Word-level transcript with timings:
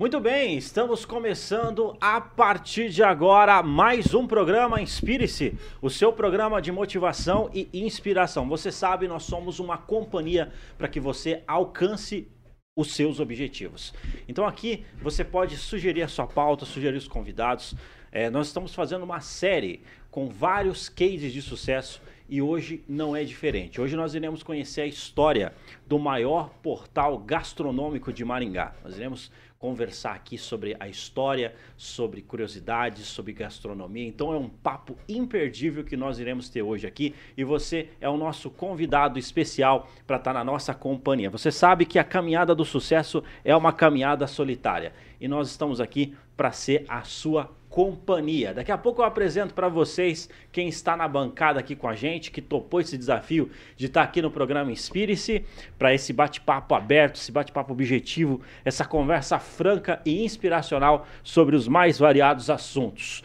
Muito 0.00 0.20
bem, 0.20 0.56
estamos 0.56 1.04
começando 1.04 1.96
a 2.00 2.20
partir 2.20 2.88
de 2.88 3.02
agora 3.02 3.60
mais 3.64 4.14
um 4.14 4.28
programa 4.28 4.80
Inspire-se, 4.80 5.58
o 5.82 5.90
seu 5.90 6.12
programa 6.12 6.62
de 6.62 6.70
motivação 6.70 7.50
e 7.52 7.68
inspiração. 7.72 8.48
Você 8.48 8.70
sabe, 8.70 9.08
nós 9.08 9.24
somos 9.24 9.58
uma 9.58 9.76
companhia 9.76 10.52
para 10.78 10.86
que 10.86 11.00
você 11.00 11.42
alcance 11.48 12.28
os 12.76 12.94
seus 12.94 13.18
objetivos. 13.18 13.92
Então 14.28 14.46
aqui 14.46 14.84
você 15.02 15.24
pode 15.24 15.56
sugerir 15.56 16.02
a 16.02 16.08
sua 16.08 16.28
pauta, 16.28 16.64
sugerir 16.64 16.96
os 16.96 17.08
convidados. 17.08 17.74
É, 18.12 18.30
nós 18.30 18.46
estamos 18.46 18.72
fazendo 18.72 19.02
uma 19.02 19.20
série 19.20 19.82
com 20.12 20.28
vários 20.28 20.88
cases 20.88 21.32
de 21.32 21.42
sucesso 21.42 22.00
e 22.28 22.42
hoje 22.42 22.84
não 22.86 23.16
é 23.16 23.24
diferente. 23.24 23.80
Hoje 23.80 23.96
nós 23.96 24.14
iremos 24.14 24.42
conhecer 24.42 24.82
a 24.82 24.86
história 24.86 25.52
do 25.86 25.98
maior 25.98 26.50
portal 26.62 27.18
gastronômico 27.18 28.12
de 28.12 28.24
Maringá. 28.24 28.74
Nós 28.84 28.96
iremos 28.96 29.32
conversar 29.58 30.14
aqui 30.14 30.38
sobre 30.38 30.76
a 30.78 30.88
história, 30.88 31.54
sobre 31.76 32.22
curiosidades, 32.22 33.06
sobre 33.06 33.32
gastronomia. 33.32 34.06
Então 34.06 34.32
é 34.32 34.36
um 34.36 34.48
papo 34.48 34.96
imperdível 35.08 35.84
que 35.84 35.96
nós 35.96 36.20
iremos 36.20 36.48
ter 36.48 36.62
hoje 36.62 36.86
aqui 36.86 37.14
e 37.36 37.42
você 37.42 37.88
é 38.00 38.08
o 38.08 38.16
nosso 38.16 38.50
convidado 38.50 39.18
especial 39.18 39.88
para 40.06 40.16
estar 40.16 40.32
tá 40.32 40.38
na 40.38 40.44
nossa 40.44 40.72
companhia. 40.72 41.28
Você 41.30 41.50
sabe 41.50 41.84
que 41.84 41.98
a 41.98 42.04
caminhada 42.04 42.54
do 42.54 42.64
sucesso 42.64 43.22
é 43.44 43.54
uma 43.56 43.72
caminhada 43.72 44.26
solitária 44.26 44.92
e 45.20 45.26
nós 45.26 45.50
estamos 45.50 45.80
aqui 45.80 46.14
para 46.36 46.52
ser 46.52 46.84
a 46.88 47.02
sua 47.02 47.57
companhia. 47.68 48.54
Daqui 48.54 48.72
a 48.72 48.78
pouco 48.78 49.02
eu 49.02 49.04
apresento 49.04 49.54
para 49.54 49.68
vocês 49.68 50.28
quem 50.50 50.68
está 50.68 50.96
na 50.96 51.06
bancada 51.06 51.60
aqui 51.60 51.76
com 51.76 51.88
a 51.88 51.94
gente, 51.94 52.30
que 52.30 52.40
topou 52.40 52.80
esse 52.80 52.96
desafio 52.96 53.50
de 53.76 53.86
estar 53.86 54.02
aqui 54.02 54.22
no 54.22 54.30
programa 54.30 54.72
Inspire-se, 54.72 55.44
para 55.78 55.94
esse 55.94 56.12
bate-papo 56.12 56.74
aberto, 56.74 57.16
esse 57.16 57.30
bate-papo 57.30 57.72
objetivo, 57.72 58.40
essa 58.64 58.84
conversa 58.84 59.38
franca 59.38 60.00
e 60.04 60.24
inspiracional 60.24 61.06
sobre 61.22 61.54
os 61.54 61.68
mais 61.68 61.98
variados 61.98 62.48
assuntos. 62.48 63.22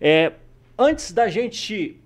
É, 0.00 0.32
antes 0.78 1.12
da 1.12 1.28
gente 1.28 2.00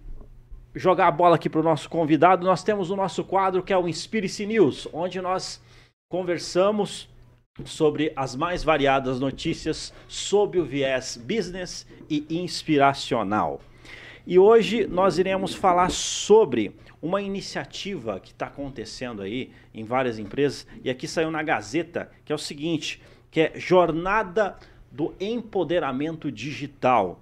jogar 0.75 1.07
a 1.07 1.13
bola 1.13 1.37
aqui 1.37 1.49
para 1.49 1.61
o 1.61 1.65
nosso 1.65 1.89
convidado, 1.89 2.45
nós 2.45 2.65
temos 2.65 2.91
o 2.91 2.97
nosso 2.97 3.23
quadro 3.23 3.63
que 3.63 3.73
é 3.73 3.79
o 3.79 3.89
Inspire-se 3.89 4.47
News, 4.47 4.89
onde 4.93 5.21
nós 5.21 5.63
conversamos 6.09 7.09
sobre 7.65 8.13
as 8.17 8.35
mais 8.35 8.65
variadas 8.65 9.21
notícias 9.21 9.95
sob 10.09 10.59
o 10.59 10.65
viés 10.65 11.17
business 11.17 11.87
e 12.11 12.27
inspiracional. 12.29 13.61
E 14.27 14.39
hoje 14.39 14.89
nós 14.89 15.19
iremos 15.19 15.55
falar 15.55 15.91
sobre 15.91 16.75
uma 17.01 17.23
iniciativa 17.23 18.19
que 18.19 18.33
está 18.33 18.47
acontecendo 18.47 19.23
aí 19.23 19.53
em 19.73 19.85
várias 19.85 20.19
empresas 20.19 20.67
e 20.83 20.91
aqui 20.91 21.07
saiu 21.07 21.31
na 21.31 21.45
Gazeta 21.45 22.11
que 22.25 22.33
é 22.33 22.35
o 22.35 22.39
seguinte, 22.39 23.01
que 23.31 23.41
é 23.41 23.53
Jornada 23.55 24.57
do 24.91 25.15
Empoderamento 25.21 26.33
Digital. 26.33 27.21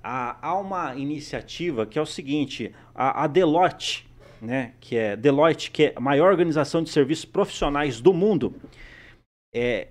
há 0.00 0.56
uma 0.58 0.94
iniciativa 0.94 1.86
que 1.86 1.98
é 1.98 2.02
o 2.02 2.06
seguinte, 2.06 2.72
a, 2.94 3.26
Deloitte, 3.26 4.06
né, 4.40 4.74
que 4.80 4.96
é 4.96 5.16
Deloitte, 5.16 5.72
que 5.72 5.84
é 5.86 5.92
a 5.96 6.00
maior 6.00 6.30
organização 6.30 6.84
de 6.84 6.90
serviços 6.90 7.24
profissionais 7.24 8.00
do 8.00 8.12
mundo, 8.14 8.54
é, 9.52 9.88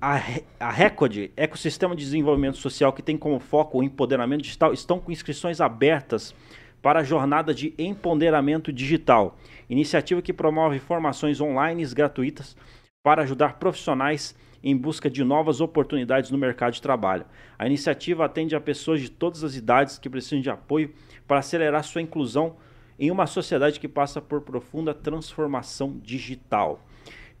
a, 0.00 0.20
a 0.60 0.70
Record, 0.70 1.30
Ecossistema 1.36 1.96
de 1.96 2.04
Desenvolvimento 2.04 2.58
Social, 2.58 2.92
que 2.92 3.02
tem 3.02 3.16
como 3.16 3.40
foco 3.40 3.78
o 3.78 3.82
empoderamento 3.82 4.42
digital, 4.42 4.72
estão 4.72 4.98
com 5.00 5.10
inscrições 5.10 5.60
abertas 5.60 6.34
para 6.82 7.00
a 7.00 7.04
jornada 7.04 7.54
de 7.54 7.74
empoderamento 7.78 8.72
digital. 8.72 9.36
Iniciativa 9.68 10.22
que 10.22 10.32
promove 10.32 10.78
formações 10.78 11.40
online 11.40 11.84
gratuitas 11.86 12.56
para 13.02 13.22
ajudar 13.22 13.58
profissionais 13.58 14.36
em 14.62 14.76
busca 14.76 15.08
de 15.08 15.24
novas 15.24 15.60
oportunidades 15.60 16.30
no 16.30 16.38
mercado 16.38 16.74
de 16.74 16.82
trabalho. 16.82 17.24
A 17.58 17.66
iniciativa 17.66 18.24
atende 18.24 18.54
a 18.54 18.60
pessoas 18.60 19.00
de 19.00 19.10
todas 19.10 19.42
as 19.42 19.54
idades 19.54 19.98
que 19.98 20.10
precisam 20.10 20.40
de 20.40 20.50
apoio 20.50 20.92
para 21.26 21.38
acelerar 21.38 21.82
sua 21.84 22.02
inclusão 22.02 22.56
em 22.98 23.10
uma 23.10 23.26
sociedade 23.26 23.78
que 23.78 23.88
passa 23.88 24.20
por 24.20 24.42
profunda 24.42 24.92
transformação 24.92 25.98
digital. 26.02 26.84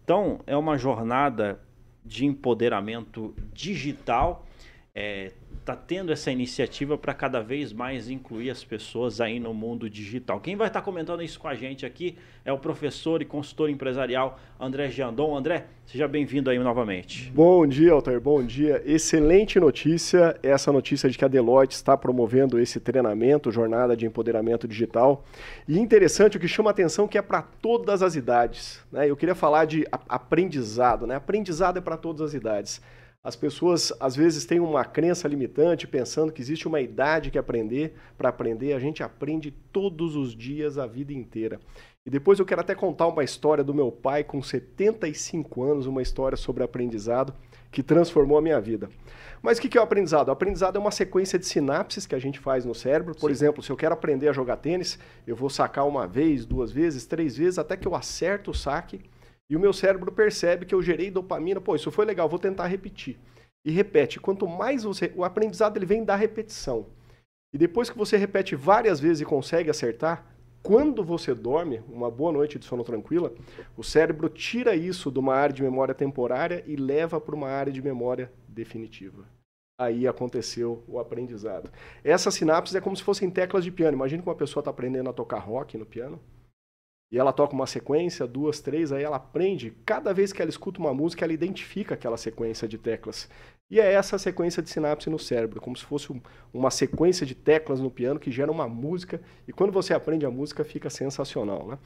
Então, 0.08 0.40
é 0.46 0.56
uma 0.56 0.78
jornada 0.78 1.60
de 2.08 2.24
empoderamento 2.24 3.34
digital. 3.52 4.44
É, 5.00 5.30
está 5.60 5.76
tendo 5.76 6.10
essa 6.10 6.28
iniciativa 6.32 6.98
para 6.98 7.14
cada 7.14 7.40
vez 7.40 7.72
mais 7.72 8.10
incluir 8.10 8.50
as 8.50 8.64
pessoas 8.64 9.20
aí 9.20 9.38
no 9.38 9.54
mundo 9.54 9.88
digital. 9.88 10.40
Quem 10.40 10.56
vai 10.56 10.66
estar 10.66 10.80
tá 10.80 10.84
comentando 10.84 11.22
isso 11.22 11.38
com 11.38 11.46
a 11.46 11.54
gente 11.54 11.86
aqui 11.86 12.16
é 12.44 12.52
o 12.52 12.58
professor 12.58 13.22
e 13.22 13.24
consultor 13.24 13.70
empresarial 13.70 14.40
André 14.58 14.88
Giandon. 14.88 15.36
André, 15.36 15.66
seja 15.86 16.08
bem-vindo 16.08 16.50
aí 16.50 16.58
novamente. 16.58 17.30
Bom 17.32 17.64
dia, 17.64 17.92
Alter. 17.92 18.20
Bom 18.20 18.42
dia. 18.42 18.82
Excelente 18.84 19.60
notícia, 19.60 20.36
essa 20.42 20.72
notícia 20.72 21.08
de 21.08 21.16
que 21.16 21.24
a 21.24 21.28
Deloitte 21.28 21.74
está 21.74 21.96
promovendo 21.96 22.58
esse 22.58 22.80
treinamento, 22.80 23.52
jornada 23.52 23.96
de 23.96 24.04
empoderamento 24.04 24.66
digital. 24.66 25.24
E 25.68 25.78
interessante, 25.78 26.38
o 26.38 26.40
que 26.40 26.48
chama 26.48 26.70
a 26.70 26.72
atenção 26.72 27.04
é 27.04 27.08
que 27.08 27.18
é 27.18 27.22
para 27.22 27.42
todas 27.42 28.02
as 28.02 28.16
idades. 28.16 28.82
Né? 28.90 29.08
Eu 29.08 29.16
queria 29.16 29.36
falar 29.36 29.64
de 29.64 29.86
aprendizado. 30.08 31.06
Né? 31.06 31.14
Aprendizado 31.14 31.76
é 31.76 31.80
para 31.80 31.96
todas 31.96 32.20
as 32.22 32.34
idades. 32.34 32.80
As 33.28 33.36
pessoas 33.36 33.92
às 34.00 34.16
vezes 34.16 34.46
têm 34.46 34.58
uma 34.58 34.86
crença 34.86 35.28
limitante, 35.28 35.86
pensando 35.86 36.32
que 36.32 36.40
existe 36.40 36.66
uma 36.66 36.80
idade 36.80 37.30
que 37.30 37.36
aprender 37.36 37.92
para 38.16 38.30
aprender. 38.30 38.72
A 38.72 38.78
gente 38.78 39.02
aprende 39.02 39.50
todos 39.70 40.16
os 40.16 40.34
dias 40.34 40.78
a 40.78 40.86
vida 40.86 41.12
inteira. 41.12 41.60
E 42.06 42.08
depois 42.08 42.38
eu 42.38 42.46
quero 42.46 42.62
até 42.62 42.74
contar 42.74 43.06
uma 43.06 43.22
história 43.22 43.62
do 43.62 43.74
meu 43.74 43.92
pai 43.92 44.24
com 44.24 44.42
75 44.42 45.62
anos, 45.62 45.86
uma 45.86 46.00
história 46.00 46.38
sobre 46.38 46.64
aprendizado 46.64 47.34
que 47.70 47.82
transformou 47.82 48.38
a 48.38 48.40
minha 48.40 48.58
vida. 48.62 48.88
Mas 49.42 49.58
o 49.58 49.60
que 49.60 49.76
é 49.76 49.80
o 49.82 49.84
aprendizado? 49.84 50.28
O 50.28 50.32
aprendizado 50.32 50.76
é 50.76 50.80
uma 50.80 50.90
sequência 50.90 51.38
de 51.38 51.44
sinapses 51.44 52.06
que 52.06 52.14
a 52.14 52.18
gente 52.18 52.38
faz 52.38 52.64
no 52.64 52.74
cérebro. 52.74 53.14
Por 53.14 53.28
Sim. 53.28 53.34
exemplo, 53.34 53.62
se 53.62 53.68
eu 53.68 53.76
quero 53.76 53.92
aprender 53.92 54.28
a 54.28 54.32
jogar 54.32 54.56
tênis, 54.56 54.98
eu 55.26 55.36
vou 55.36 55.50
sacar 55.50 55.86
uma 55.86 56.06
vez, 56.06 56.46
duas 56.46 56.72
vezes, 56.72 57.04
três 57.04 57.36
vezes, 57.36 57.58
até 57.58 57.76
que 57.76 57.86
eu 57.86 57.94
acerto 57.94 58.52
o 58.52 58.54
saque 58.54 59.02
e 59.50 59.56
o 59.56 59.60
meu 59.60 59.72
cérebro 59.72 60.12
percebe 60.12 60.66
que 60.66 60.74
eu 60.74 60.82
gerei 60.82 61.10
dopamina, 61.10 61.60
pô, 61.60 61.74
isso 61.74 61.90
foi 61.90 62.04
legal, 62.04 62.28
vou 62.28 62.38
tentar 62.38 62.66
repetir. 62.66 63.18
E 63.64 63.70
repete. 63.70 64.20
Quanto 64.20 64.46
mais 64.46 64.84
você. 64.84 65.12
O 65.16 65.24
aprendizado 65.24 65.76
ele 65.76 65.86
vem 65.86 66.04
da 66.04 66.14
repetição. 66.14 66.86
E 67.52 67.58
depois 67.58 67.88
que 67.88 67.96
você 67.96 68.16
repete 68.16 68.54
várias 68.54 69.00
vezes 69.00 69.22
e 69.22 69.24
consegue 69.24 69.70
acertar, 69.70 70.24
quando 70.62 71.02
você 71.02 71.34
dorme, 71.34 71.82
uma 71.88 72.10
boa 72.10 72.30
noite 72.30 72.58
de 72.58 72.66
sono 72.66 72.84
tranquila, 72.84 73.32
o 73.76 73.82
cérebro 73.82 74.28
tira 74.28 74.76
isso 74.76 75.10
de 75.10 75.18
uma 75.18 75.34
área 75.34 75.54
de 75.54 75.62
memória 75.62 75.94
temporária 75.94 76.62
e 76.66 76.76
leva 76.76 77.20
para 77.20 77.34
uma 77.34 77.48
área 77.48 77.72
de 77.72 77.80
memória 77.80 78.30
definitiva. 78.46 79.24
Aí 79.80 80.06
aconteceu 80.06 80.82
o 80.86 80.98
aprendizado. 80.98 81.70
Essas 82.04 82.34
sinapses 82.34 82.74
é 82.74 82.80
como 82.80 82.96
se 82.96 83.02
fossem 83.02 83.30
teclas 83.30 83.64
de 83.64 83.70
piano. 83.70 83.96
Imagina 83.96 84.22
que 84.22 84.28
uma 84.28 84.34
pessoa 84.34 84.60
está 84.60 84.70
aprendendo 84.70 85.08
a 85.08 85.12
tocar 85.12 85.38
rock 85.38 85.78
no 85.78 85.86
piano 85.86 86.20
e 87.10 87.18
ela 87.18 87.32
toca 87.32 87.54
uma 87.54 87.66
sequência, 87.66 88.26
duas, 88.26 88.60
três, 88.60 88.92
aí 88.92 89.02
ela 89.02 89.16
aprende. 89.16 89.72
Cada 89.86 90.12
vez 90.12 90.32
que 90.32 90.42
ela 90.42 90.50
escuta 90.50 90.78
uma 90.78 90.92
música, 90.92 91.24
ela 91.24 91.32
identifica 91.32 91.94
aquela 91.94 92.18
sequência 92.18 92.68
de 92.68 92.76
teclas. 92.76 93.28
E 93.70 93.80
é 93.80 93.92
essa 93.92 94.18
sequência 94.18 94.62
de 94.62 94.68
sinapse 94.68 95.08
no 95.08 95.18
cérebro, 95.18 95.60
como 95.60 95.76
se 95.76 95.84
fosse 95.84 96.08
uma 96.52 96.70
sequência 96.70 97.26
de 97.26 97.34
teclas 97.34 97.80
no 97.80 97.90
piano 97.90 98.20
que 98.20 98.30
gera 98.30 98.52
uma 98.52 98.68
música. 98.68 99.20
E 99.46 99.52
quando 99.52 99.72
você 99.72 99.94
aprende 99.94 100.26
a 100.26 100.30
música, 100.30 100.64
fica 100.64 100.90
sensacional. 100.90 101.66
Né? 101.66 101.78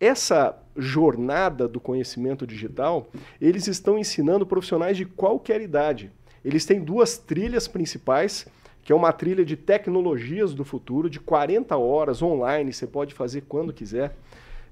Essa 0.00 0.56
jornada 0.76 1.66
do 1.66 1.80
conhecimento 1.80 2.46
digital, 2.46 3.08
eles 3.40 3.66
estão 3.68 3.98
ensinando 3.98 4.46
profissionais 4.46 4.96
de 4.96 5.04
qualquer 5.04 5.60
idade. 5.60 6.12
Eles 6.44 6.64
têm 6.64 6.80
duas 6.80 7.18
trilhas 7.18 7.66
principais, 7.66 8.46
que 8.84 8.92
é 8.92 8.94
uma 8.94 9.12
trilha 9.12 9.44
de 9.44 9.56
tecnologias 9.56 10.54
do 10.54 10.64
futuro, 10.64 11.10
de 11.10 11.18
40 11.18 11.76
horas 11.76 12.22
online, 12.22 12.72
você 12.72 12.86
pode 12.86 13.14
fazer 13.14 13.42
quando 13.48 13.72
quiser. 13.72 14.14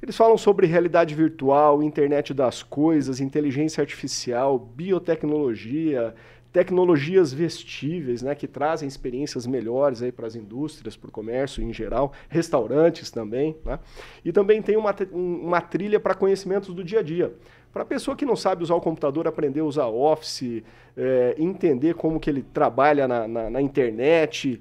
Eles 0.05 0.19
falam 0.19 0.37
sobre 0.37 0.67
realidade 0.67 1.15
virtual, 1.15 1.83
internet 1.83 2.35
das 2.35 2.63
coisas, 2.63 3.21
inteligência 3.21 3.81
artificial, 3.81 4.59
biotecnologia, 4.59 6.15
tecnologias 6.53 7.33
vestíveis, 7.33 8.21
né, 8.21 8.35
que 8.35 8.47
trazem 8.47 8.87
experiências 8.87 9.47
melhores 9.47 10.03
aí 10.03 10.13
para 10.13 10.27
as 10.27 10.37
indústrias, 10.37 10.95
para 10.95 11.09
o 11.09 11.11
comércio 11.11 11.63
em 11.63 11.73
geral, 11.73 12.13
restaurantes 12.29 13.11
também, 13.11 13.57
né? 13.65 13.79
E 14.23 14.31
também 14.31 14.61
tem 14.61 14.77
uma, 14.77 14.95
uma 15.11 15.63
trilha 15.63 15.99
para 15.99 16.15
conhecimentos 16.15 16.75
do 16.75 16.85
dia 16.85 16.99
a 16.99 17.03
dia. 17.03 17.33
Para 17.73 17.83
a 17.83 17.87
pessoa 17.87 18.15
que 18.15 18.27
não 18.27 18.37
sabe 18.37 18.63
usar 18.63 18.75
o 18.75 18.83
computador, 18.83 19.27
aprender 19.27 19.61
a 19.61 19.65
usar 19.65 19.87
Office, 19.87 20.63
é, 20.95 21.35
entender 21.39 21.95
como 21.95 22.21
que 22.21 22.29
ele 22.29 22.43
trabalha 22.43 23.09
na, 23.09 23.27
na, 23.27 23.49
na 23.49 23.63
internet, 23.63 24.61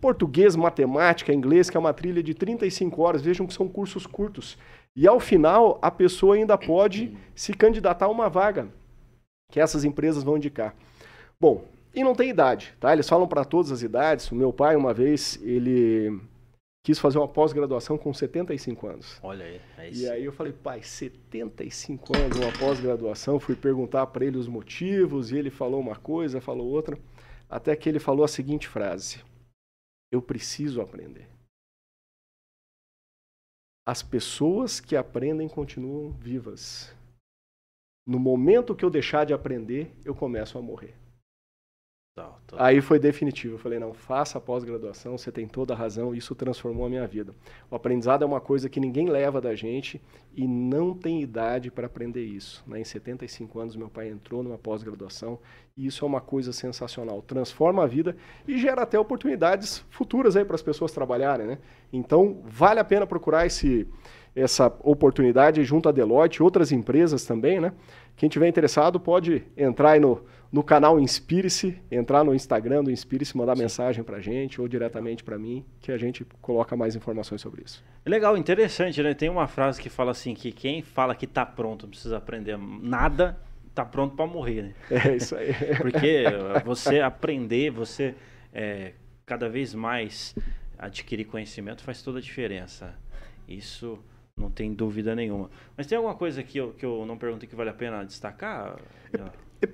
português, 0.00 0.56
matemática, 0.56 1.32
inglês, 1.32 1.68
que 1.68 1.76
é 1.76 1.80
uma 1.80 1.92
trilha 1.92 2.22
de 2.22 2.34
35 2.34 3.02
horas. 3.02 3.22
Vejam 3.22 3.46
que 3.46 3.54
são 3.54 3.68
cursos 3.68 4.06
curtos. 4.06 4.58
E 4.96 5.06
ao 5.06 5.20
final, 5.20 5.78
a 5.80 5.90
pessoa 5.90 6.34
ainda 6.34 6.56
pode 6.58 7.16
se 7.34 7.52
candidatar 7.52 8.06
a 8.06 8.10
uma 8.10 8.28
vaga 8.28 8.68
que 9.50 9.60
essas 9.60 9.84
empresas 9.84 10.22
vão 10.22 10.36
indicar. 10.36 10.74
Bom, 11.40 11.64
e 11.94 12.04
não 12.04 12.14
tem 12.14 12.30
idade, 12.30 12.74
tá? 12.78 12.92
Eles 12.92 13.08
falam 13.08 13.26
para 13.26 13.44
todas 13.44 13.72
as 13.72 13.82
idades. 13.82 14.30
O 14.30 14.34
meu 14.34 14.52
pai, 14.52 14.76
uma 14.76 14.92
vez, 14.92 15.38
ele 15.42 16.20
quis 16.84 16.98
fazer 16.98 17.18
uma 17.18 17.28
pós-graduação 17.28 17.96
com 17.96 18.12
75 18.12 18.86
anos. 18.86 19.18
Olha 19.22 19.44
aí. 19.44 19.60
É 19.78 19.90
e 19.90 20.08
aí 20.08 20.24
eu 20.24 20.32
falei, 20.32 20.52
pai, 20.52 20.82
75 20.82 22.16
anos, 22.16 22.38
uma 22.38 22.52
pós-graduação. 22.52 23.40
Fui 23.40 23.54
perguntar 23.54 24.06
para 24.08 24.24
ele 24.24 24.36
os 24.36 24.48
motivos 24.48 25.30
e 25.30 25.36
ele 25.36 25.50
falou 25.50 25.80
uma 25.80 25.96
coisa, 25.96 26.40
falou 26.40 26.66
outra. 26.66 26.98
Até 27.48 27.74
que 27.74 27.88
ele 27.88 27.98
falou 27.98 28.24
a 28.24 28.28
seguinte 28.28 28.68
frase: 28.68 29.20
Eu 30.10 30.22
preciso 30.22 30.80
aprender. 30.80 31.28
As 33.86 34.02
pessoas 34.02 34.80
que 34.80 34.96
aprendem 34.96 35.48
continuam 35.48 36.12
vivas. 36.12 36.94
No 38.06 38.18
momento 38.18 38.74
que 38.74 38.84
eu 38.84 38.90
deixar 38.90 39.24
de 39.24 39.32
aprender, 39.32 39.94
eu 40.04 40.14
começo 40.14 40.58
a 40.58 40.62
morrer. 40.62 40.94
Aí 42.58 42.80
foi 42.80 42.98
definitivo. 42.98 43.54
Eu 43.54 43.58
falei, 43.58 43.78
não, 43.78 43.92
faça 43.92 44.38
a 44.38 44.40
pós-graduação, 44.40 45.16
você 45.16 45.30
tem 45.30 45.46
toda 45.46 45.74
a 45.74 45.76
razão, 45.76 46.14
isso 46.14 46.34
transformou 46.34 46.86
a 46.86 46.88
minha 46.88 47.06
vida. 47.06 47.34
O 47.70 47.76
aprendizado 47.76 48.22
é 48.22 48.26
uma 48.26 48.40
coisa 48.40 48.68
que 48.68 48.80
ninguém 48.80 49.08
leva 49.08 49.40
da 49.40 49.54
gente 49.54 50.00
e 50.34 50.46
não 50.46 50.94
tem 50.94 51.20
idade 51.22 51.70
para 51.70 51.86
aprender 51.86 52.24
isso. 52.24 52.62
Né? 52.66 52.80
Em 52.80 52.84
75 52.84 53.58
anos, 53.58 53.76
meu 53.76 53.88
pai 53.88 54.08
entrou 54.08 54.42
numa 54.42 54.58
pós-graduação 54.58 55.38
e 55.76 55.86
isso 55.86 56.04
é 56.04 56.08
uma 56.08 56.20
coisa 56.20 56.52
sensacional. 56.52 57.22
Transforma 57.22 57.84
a 57.84 57.86
vida 57.86 58.16
e 58.46 58.58
gera 58.58 58.82
até 58.82 58.98
oportunidades 58.98 59.84
futuras 59.90 60.36
aí 60.36 60.44
para 60.44 60.54
as 60.54 60.62
pessoas 60.62 60.92
trabalharem. 60.92 61.46
Né? 61.46 61.58
Então, 61.92 62.40
vale 62.44 62.80
a 62.80 62.84
pena 62.84 63.06
procurar 63.06 63.46
esse, 63.46 63.86
essa 64.34 64.66
oportunidade 64.82 65.62
junto 65.64 65.88
à 65.88 65.92
Deloitte 65.92 66.42
outras 66.42 66.72
empresas 66.72 67.24
também. 67.24 67.60
Né? 67.60 67.72
Quem 68.18 68.28
tiver 68.28 68.48
interessado 68.48 69.00
pode 69.00 69.42
entrar 69.56 69.92
aí 69.92 70.00
no 70.00 70.22
no 70.50 70.62
canal 70.62 70.98
Inspire-se, 70.98 71.78
entrar 71.90 72.24
no 72.24 72.34
Instagram 72.34 72.82
do 72.82 72.90
Inspire-se, 72.90 73.36
mandar 73.36 73.56
Sim. 73.56 73.62
mensagem 73.62 74.04
para 74.04 74.16
a 74.16 74.20
gente 74.20 74.60
ou 74.60 74.66
diretamente 74.66 75.22
para 75.22 75.38
mim, 75.38 75.64
que 75.80 75.92
a 75.92 75.98
gente 75.98 76.24
coloca 76.40 76.74
mais 76.76 76.96
informações 76.96 77.40
sobre 77.40 77.62
isso. 77.62 77.84
Legal, 78.04 78.36
interessante, 78.36 79.02
né? 79.02 79.12
Tem 79.12 79.28
uma 79.28 79.46
frase 79.46 79.80
que 79.80 79.90
fala 79.90 80.12
assim, 80.12 80.34
que 80.34 80.50
quem 80.50 80.80
fala 80.80 81.14
que 81.14 81.26
está 81.26 81.44
pronto, 81.44 81.82
não 81.82 81.90
precisa 81.90 82.16
aprender 82.16 82.58
nada, 82.58 83.38
está 83.68 83.84
pronto 83.84 84.16
para 84.16 84.26
morrer, 84.26 84.62
né? 84.62 84.74
É 85.10 85.16
isso 85.16 85.36
aí. 85.36 85.52
Porque 85.78 86.24
você 86.64 87.00
aprender, 87.00 87.70
você 87.70 88.14
é, 88.52 88.92
cada 89.26 89.48
vez 89.48 89.74
mais 89.74 90.34
adquirir 90.78 91.26
conhecimento 91.26 91.82
faz 91.82 92.00
toda 92.00 92.18
a 92.18 92.22
diferença. 92.22 92.94
Isso 93.46 93.98
não 94.38 94.50
tem 94.50 94.72
dúvida 94.72 95.14
nenhuma. 95.14 95.50
Mas 95.76 95.86
tem 95.86 95.96
alguma 95.96 96.14
coisa 96.14 96.42
que 96.42 96.58
eu, 96.58 96.72
que 96.72 96.86
eu 96.86 97.04
não 97.04 97.18
perguntei 97.18 97.48
que 97.48 97.56
vale 97.56 97.70
a 97.70 97.74
pena 97.74 98.04
destacar? 98.04 98.76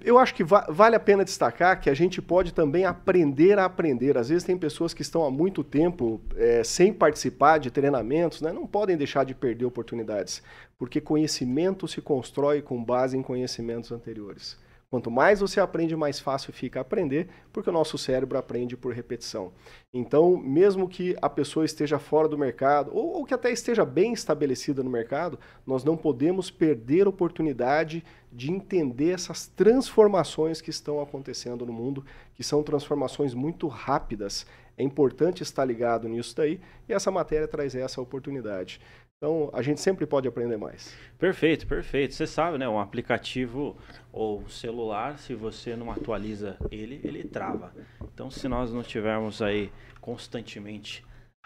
Eu 0.02 0.18
acho 0.18 0.34
que 0.34 0.42
va 0.42 0.66
vale 0.70 0.96
a 0.96 1.00
pena 1.00 1.24
destacar 1.24 1.78
que 1.78 1.90
a 1.90 1.94
gente 1.94 2.22
pode 2.22 2.54
também 2.54 2.86
aprender 2.86 3.58
a 3.58 3.66
aprender. 3.66 4.16
Às 4.16 4.30
vezes 4.30 4.42
tem 4.42 4.56
pessoas 4.56 4.94
que 4.94 5.02
estão 5.02 5.22
há 5.24 5.30
muito 5.30 5.62
tempo 5.62 6.20
é, 6.36 6.64
sem 6.64 6.92
participar 6.92 7.58
de 7.58 7.70
treinamentos, 7.70 8.40
né? 8.40 8.50
não 8.50 8.66
podem 8.66 8.96
deixar 8.96 9.24
de 9.24 9.34
perder 9.34 9.66
oportunidades, 9.66 10.42
porque 10.78 11.02
conhecimento 11.02 11.86
se 11.86 12.00
constrói 12.00 12.62
com 12.62 12.82
base 12.82 13.16
em 13.16 13.22
conhecimentos 13.22 13.92
anteriores. 13.92 14.56
Quanto 14.94 15.10
mais 15.10 15.40
você 15.40 15.58
aprende, 15.58 15.96
mais 15.96 16.20
fácil 16.20 16.52
fica 16.52 16.78
aprender, 16.78 17.26
porque 17.52 17.68
o 17.68 17.72
nosso 17.72 17.98
cérebro 17.98 18.38
aprende 18.38 18.76
por 18.76 18.94
repetição. 18.94 19.50
Então, 19.92 20.36
mesmo 20.36 20.88
que 20.88 21.16
a 21.20 21.28
pessoa 21.28 21.64
esteja 21.64 21.98
fora 21.98 22.28
do 22.28 22.38
mercado, 22.38 22.92
ou, 22.94 23.14
ou 23.14 23.24
que 23.24 23.34
até 23.34 23.50
esteja 23.50 23.84
bem 23.84 24.12
estabelecida 24.12 24.84
no 24.84 24.90
mercado, 24.90 25.36
nós 25.66 25.82
não 25.82 25.96
podemos 25.96 26.48
perder 26.48 27.06
a 27.06 27.10
oportunidade 27.10 28.04
de 28.30 28.52
entender 28.52 29.10
essas 29.10 29.48
transformações 29.48 30.60
que 30.60 30.70
estão 30.70 31.00
acontecendo 31.00 31.66
no 31.66 31.72
mundo, 31.72 32.06
que 32.32 32.44
são 32.44 32.62
transformações 32.62 33.34
muito 33.34 33.66
rápidas. 33.66 34.46
É 34.78 34.84
importante 34.84 35.42
estar 35.42 35.64
ligado 35.64 36.08
nisso 36.08 36.36
daí, 36.36 36.60
e 36.88 36.92
essa 36.92 37.10
matéria 37.10 37.48
traz 37.48 37.74
essa 37.74 38.00
oportunidade. 38.00 38.80
Então, 39.16 39.50
a 39.52 39.62
gente 39.62 39.80
sempre 39.80 40.06
pode 40.06 40.28
aprender 40.28 40.56
mais. 40.56 40.94
Perfeito, 41.18 41.66
perfeito. 41.66 42.14
Você 42.14 42.26
sabe, 42.26 42.58
né? 42.58 42.68
Um 42.68 42.78
aplicativo 42.78 43.76
ou 44.12 44.46
celular, 44.48 45.18
se 45.18 45.34
você 45.34 45.74
não 45.74 45.90
atualiza 45.90 46.58
ele, 46.70 47.00
ele 47.02 47.24
trava. 47.24 47.72
Então, 48.02 48.30
se 48.30 48.46
nós 48.48 48.72
não 48.72 48.82
tivermos 48.82 49.40
aí 49.40 49.72
constantemente 50.00 51.04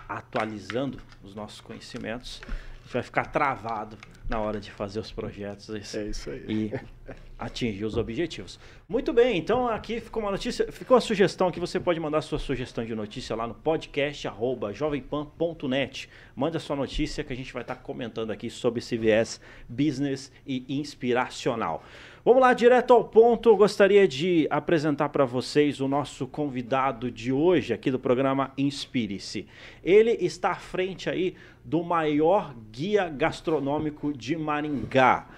atualizando 0.08 0.98
os 1.22 1.34
nossos 1.34 1.60
conhecimentos, 1.60 2.40
a 2.46 2.82
gente 2.82 2.92
vai 2.92 3.02
ficar 3.02 3.26
travado 3.26 3.96
na 4.28 4.38
hora 4.40 4.60
de 4.60 4.70
fazer 4.70 5.00
os 5.00 5.10
projetos 5.10 5.94
é 5.94 6.04
isso 6.04 6.30
e 6.30 6.70
atingir 7.38 7.84
os 7.84 7.96
objetivos. 7.96 8.58
Muito 8.88 9.12
bem, 9.12 9.38
então 9.38 9.68
aqui 9.68 10.00
ficou 10.00 10.22
uma 10.22 10.30
notícia, 10.30 10.70
ficou 10.70 10.96
a 10.96 11.00
sugestão 11.00 11.50
que 11.50 11.60
você 11.60 11.80
pode 11.80 11.98
mandar 11.98 12.20
sua 12.20 12.38
sugestão 12.38 12.84
de 12.84 12.94
notícia 12.94 13.34
lá 13.34 13.46
no 13.46 13.54
podcast 13.54 14.28
jovempan.net. 14.74 16.10
Manda 16.36 16.58
sua 16.58 16.76
notícia 16.76 17.24
que 17.24 17.32
a 17.32 17.36
gente 17.36 17.52
vai 17.52 17.62
estar 17.62 17.76
comentando 17.76 18.30
aqui 18.30 18.50
sobre 18.50 18.82
CVS 18.82 19.40
Business 19.68 20.30
e 20.46 20.64
Inspiracional. 20.78 21.82
Vamos 22.24 22.42
lá, 22.42 22.52
direto 22.52 22.92
ao 22.92 23.04
ponto. 23.04 23.48
Eu 23.48 23.56
gostaria 23.56 24.06
de 24.06 24.46
apresentar 24.50 25.08
para 25.08 25.24
vocês 25.24 25.80
o 25.80 25.88
nosso 25.88 26.26
convidado 26.26 27.10
de 27.10 27.32
hoje 27.32 27.72
aqui 27.72 27.90
do 27.90 27.98
programa 27.98 28.52
Inspire-se. 28.58 29.46
Ele 29.82 30.10
está 30.20 30.50
à 30.50 30.56
frente 30.56 31.08
aí 31.08 31.34
do 31.64 31.82
maior 31.82 32.54
guia 32.70 33.08
gastronômico 33.08 34.12
de 34.18 34.36
Maringá. 34.36 35.28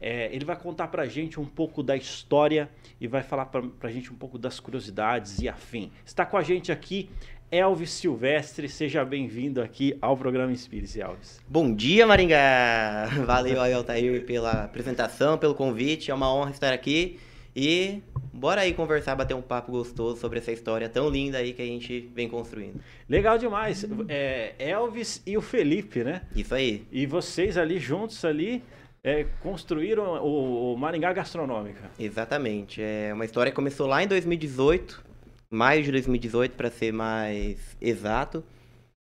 É, 0.00 0.34
ele 0.34 0.44
vai 0.44 0.56
contar 0.56 0.88
para 0.88 1.04
a 1.04 1.06
gente 1.06 1.38
um 1.38 1.44
pouco 1.44 1.80
da 1.82 1.96
história 1.96 2.68
e 3.00 3.06
vai 3.06 3.22
falar 3.22 3.44
para 3.44 3.62
a 3.82 3.92
gente 3.92 4.12
um 4.12 4.16
pouco 4.16 4.36
das 4.36 4.58
curiosidades 4.58 5.38
e 5.40 5.48
afim. 5.48 5.92
Está 6.04 6.26
com 6.26 6.36
a 6.36 6.42
gente 6.42 6.72
aqui 6.72 7.08
Elvis 7.52 7.90
Silvestre, 7.90 8.66
seja 8.66 9.04
bem-vindo 9.04 9.60
aqui 9.60 9.96
ao 10.00 10.16
programa 10.16 10.50
Inspire-se, 10.50 11.02
Elvis. 11.02 11.38
Bom 11.46 11.72
dia, 11.72 12.06
Maringá! 12.06 13.10
Valeu 13.26 13.60
aí, 13.60 13.74
Altair, 13.74 14.24
pela 14.24 14.64
apresentação, 14.64 15.36
pelo 15.36 15.54
convite. 15.54 16.10
É 16.10 16.14
uma 16.14 16.34
honra 16.34 16.50
estar 16.50 16.72
aqui. 16.72 17.20
E 17.54 18.02
bora 18.32 18.62
aí 18.62 18.72
conversar, 18.72 19.14
bater 19.14 19.34
um 19.34 19.42
papo 19.42 19.72
gostoso 19.72 20.20
sobre 20.20 20.38
essa 20.38 20.50
história 20.52 20.88
tão 20.88 21.08
linda 21.08 21.38
aí 21.38 21.52
que 21.52 21.62
a 21.62 21.66
gente 21.66 22.10
vem 22.14 22.28
construindo. 22.28 22.80
Legal 23.08 23.36
demais. 23.38 23.84
É, 24.08 24.54
Elvis 24.58 25.22
e 25.26 25.36
o 25.36 25.42
Felipe, 25.42 26.02
né? 26.02 26.22
Isso 26.34 26.54
aí. 26.54 26.86
E 26.90 27.06
vocês 27.06 27.58
ali 27.58 27.78
juntos 27.78 28.24
ali 28.24 28.62
é, 29.04 29.26
construíram 29.42 30.22
o, 30.22 30.72
o 30.72 30.76
Maringá 30.78 31.12
Gastronômica. 31.12 31.90
Exatamente. 31.98 32.80
É 32.82 33.10
uma 33.12 33.24
história 33.24 33.52
que 33.52 33.56
começou 33.56 33.86
lá 33.86 34.02
em 34.02 34.06
2018 34.06 35.12
maio 35.52 35.82
de 35.82 35.92
2018, 35.92 36.56
para 36.56 36.70
ser 36.70 36.92
mais 36.92 37.58
exato. 37.80 38.42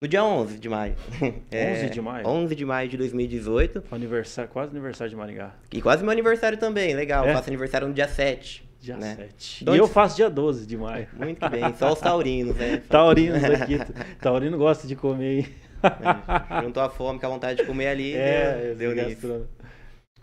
No 0.02 0.08
dia 0.08 0.24
11 0.24 0.58
de 0.58 0.68
maio. 0.68 0.96
11 1.22 1.34
é, 1.52 1.88
de 1.88 2.00
maio? 2.00 2.26
11 2.26 2.56
de 2.56 2.64
maio 2.64 2.88
de 2.88 2.96
2018. 2.96 3.84
Aniversário, 3.88 4.50
quase 4.50 4.72
aniversário 4.72 5.08
de 5.08 5.14
Maringá. 5.14 5.54
E 5.72 5.80
quase 5.80 6.02
meu 6.02 6.10
aniversário 6.10 6.58
também, 6.58 6.92
legal. 6.92 7.24
É? 7.24 7.32
faço 7.32 7.48
aniversário 7.48 7.86
no 7.86 7.94
dia 7.94 8.08
7. 8.08 8.68
Dia 8.80 8.96
né? 8.96 9.14
7. 9.14 9.64
E 9.64 9.76
eu 9.76 9.86
faço 9.86 10.16
dia 10.16 10.28
12 10.28 10.66
de 10.66 10.76
maio. 10.76 11.06
Muito 11.12 11.48
bem, 11.48 11.62
só 11.78 11.92
os 11.92 12.00
taurinos, 12.00 12.56
né? 12.56 12.82
taurinos 12.90 13.44
aqui. 13.44 13.78
Taurino 14.20 14.58
gosta 14.58 14.88
de 14.88 14.96
comer. 14.96 15.54
É, 15.84 16.62
juntou 16.62 16.82
a 16.82 16.90
fome 16.90 17.20
com 17.20 17.26
a 17.26 17.28
vontade 17.28 17.60
de 17.60 17.64
comer 17.64 17.86
ali. 17.86 18.12
É, 18.12 18.74
deu, 18.76 18.96
deu 18.96 19.06
nisso. 19.06 19.46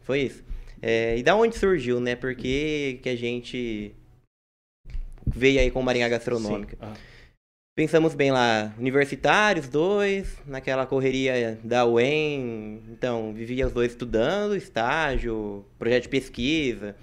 Foi 0.02 0.20
isso. 0.24 0.44
É, 0.82 1.18
e 1.18 1.24
da 1.24 1.38
onde 1.38 1.58
surgiu, 1.58 2.02
né? 2.02 2.18
Porque 2.18 3.00
que 3.02 3.08
a 3.08 3.16
gente 3.16 3.96
veio 5.26 5.62
aí 5.62 5.72
com 5.72 5.82
Marinha 5.82 6.10
Gastronômica. 6.10 6.78
Ah. 6.82 6.92
Pensamos 7.76 8.14
bem 8.14 8.30
lá, 8.30 8.74
universitários, 8.78 9.70
dois, 9.70 10.38
naquela 10.46 10.86
correria 10.86 11.58
da 11.64 11.86
UEM, 11.86 12.84
então 12.90 13.34
vivia 13.34 13.66
os 13.66 13.72
dois 13.72 13.92
estudando, 13.92 14.56
estágio, 14.56 15.66
projeto 15.78 16.04
de 16.04 16.10
pesquisa 16.10 16.96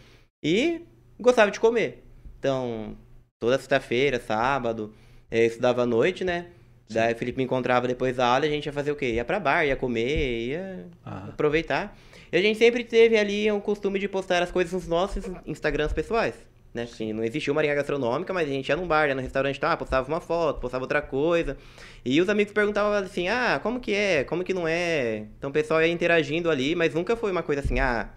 e 0.44 0.82
gostava 1.18 1.50
de 1.50 1.58
comer. 1.58 2.04
Então, 2.38 2.94
toda 3.38 3.56
sexta-feira, 3.56 4.20
sábado, 4.20 4.92
eu 5.30 5.46
estudava 5.46 5.82
à 5.82 5.86
noite, 5.86 6.24
né? 6.24 6.48
Sim. 6.88 6.94
Daí 6.94 7.14
o 7.14 7.16
Felipe 7.16 7.38
me 7.38 7.44
encontrava 7.44 7.88
depois 7.88 8.16
da 8.16 8.26
aula 8.26 8.44
e 8.44 8.48
a 8.48 8.52
gente 8.52 8.66
ia 8.66 8.72
fazer 8.72 8.92
o 8.92 8.96
quê? 8.96 9.12
Ia 9.12 9.24
pra 9.24 9.40
bar, 9.40 9.64
ia 9.64 9.76
comer, 9.76 10.46
ia 10.46 10.86
ah. 11.04 11.28
aproveitar. 11.30 11.96
E 12.30 12.36
a 12.36 12.42
gente 12.42 12.58
sempre 12.58 12.84
teve 12.84 13.16
ali 13.16 13.50
o 13.50 13.62
costume 13.62 13.98
de 13.98 14.08
postar 14.08 14.42
as 14.42 14.50
coisas 14.50 14.74
nos 14.74 14.86
nossos 14.86 15.24
Instagrams 15.46 15.94
pessoais 15.94 16.34
né? 16.76 16.82
Assim, 16.84 17.12
não 17.12 17.24
existia 17.24 17.52
uma 17.52 17.62
linha 17.62 17.74
gastronômica, 17.74 18.32
mas 18.32 18.48
a 18.48 18.52
gente 18.52 18.68
ia 18.68 18.76
num 18.76 18.86
bar, 18.86 19.08
ia 19.08 19.14
no 19.14 19.20
restaurante, 19.20 19.58
tá, 19.58 19.76
postava 19.76 20.06
uma 20.06 20.20
foto, 20.20 20.60
postava 20.60 20.84
outra 20.84 21.02
coisa. 21.02 21.56
E 22.04 22.20
os 22.20 22.28
amigos 22.28 22.52
perguntavam 22.52 22.92
assim, 22.92 23.28
ah, 23.28 23.58
como 23.62 23.80
que 23.80 23.92
é? 23.92 24.22
Como 24.24 24.44
que 24.44 24.54
não 24.54 24.68
é? 24.68 25.26
Então 25.38 25.50
o 25.50 25.52
pessoal 25.52 25.82
ia 25.82 25.88
interagindo 25.88 26.50
ali, 26.50 26.74
mas 26.76 26.94
nunca 26.94 27.16
foi 27.16 27.32
uma 27.32 27.42
coisa 27.42 27.62
assim, 27.62 27.80
ah, 27.80 28.10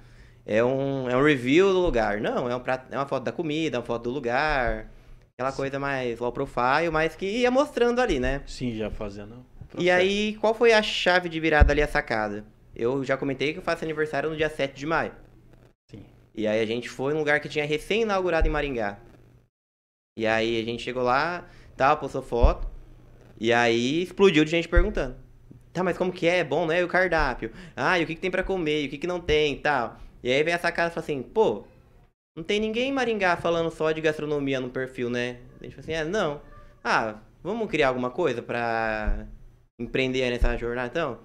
é 0.46 0.64
um, 0.64 1.10
é 1.10 1.16
um 1.16 1.24
review 1.24 1.72
do 1.74 1.80
lugar. 1.80 2.20
Não, 2.22 2.50
é, 2.50 2.56
um 2.56 2.60
prato, 2.60 2.94
é 2.94 2.98
uma 2.98 3.08
foto 3.08 3.24
da 3.24 3.32
comida, 3.32 3.78
é 3.78 3.80
uma 3.80 3.86
foto 3.86 4.04
do 4.04 4.12
lugar. 4.12 4.92
Aquela 5.34 5.52
coisa 5.54 5.80
mais 5.80 6.20
low 6.20 6.32
profile, 6.32 6.90
mas 6.92 7.16
que 7.16 7.26
ia 7.26 7.50
mostrando 7.50 8.02
ali, 8.02 8.20
né? 8.20 8.42
Sim, 8.46 8.76
já 8.76 8.92
fazendo. 8.92 9.46
E 9.78 9.90
aí, 9.90 10.36
qual 10.42 10.54
foi 10.54 10.74
a 10.74 10.82
chave 10.82 11.30
de 11.30 11.40
virada 11.40 11.72
ali, 11.72 11.82
a 11.82 11.88
sacada? 11.88 12.44
Eu 12.76 13.04
já 13.04 13.16
comentei 13.16 13.54
que 13.54 13.60
eu 13.60 13.64
faço 13.64 13.86
aniversário 13.86 14.30
no 14.30 14.36
dia 14.36 14.50
7 14.50 14.74
de 14.74 14.86
maio. 14.86 15.12
E 16.36 16.48
aí 16.48 16.62
a 16.62 16.66
gente 16.66 16.90
foi 16.90 17.14
num 17.14 17.20
lugar 17.20 17.40
que 17.40 17.50
tinha 17.50 17.66
recém-inaugurado 17.66 18.48
em 18.48 18.52
Maringá. 18.52 19.00
E 20.18 20.26
aí 20.28 20.60
a 20.60 20.64
gente 20.64 20.84
chegou 20.84 21.04
lá, 21.04 21.48
tal, 21.76 21.98
postou 21.98 22.22
foto. 22.22 22.68
E 23.40 23.54
aí 23.54 24.04
explodiu 24.04 24.44
de 24.44 24.52
gente 24.52 24.68
perguntando. 24.68 25.16
Tá, 25.72 25.84
mas 25.84 25.98
como 25.98 26.12
que 26.12 26.28
é? 26.28 26.40
É 26.40 26.44
bom, 26.44 26.66
né? 26.66 26.82
E 26.82 26.84
o 26.84 26.88
cardápio? 26.88 27.52
Ah, 27.76 28.00
e 28.00 28.04
o 28.04 28.08
que, 28.08 28.16
que 28.16 28.22
tem 28.22 28.32
para 28.32 28.44
comer? 28.44 28.84
E 28.84 28.88
o 28.88 28.90
que, 28.90 28.98
que 28.98 29.08
não 29.08 29.22
tem 29.22 29.58
tal? 29.58 29.98
E 30.24 30.32
aí 30.32 30.44
vem 30.44 30.54
essa 30.54 30.72
cara 30.72 30.90
e 30.90 30.94
fala 30.94 31.04
assim, 31.04 31.22
pô, 31.22 31.66
não 32.36 32.44
tem 32.44 32.60
ninguém 32.60 32.90
em 32.90 32.94
Maringá 32.94 33.38
falando 33.38 33.70
só 33.72 33.92
de 33.92 34.02
gastronomia 34.02 34.60
no 34.60 34.70
perfil, 34.70 35.10
né? 35.10 35.40
A 35.60 35.64
gente 35.64 35.76
fala 35.76 35.84
assim, 35.84 35.94
é, 35.94 36.04
não. 36.04 36.42
Ah, 36.84 37.20
vamos 37.44 37.70
criar 37.70 37.90
alguma 37.90 38.10
coisa 38.10 38.42
pra 38.42 39.28
empreender 39.80 40.30
nessa 40.30 40.58
jornada, 40.58 40.90
então? 40.90 41.20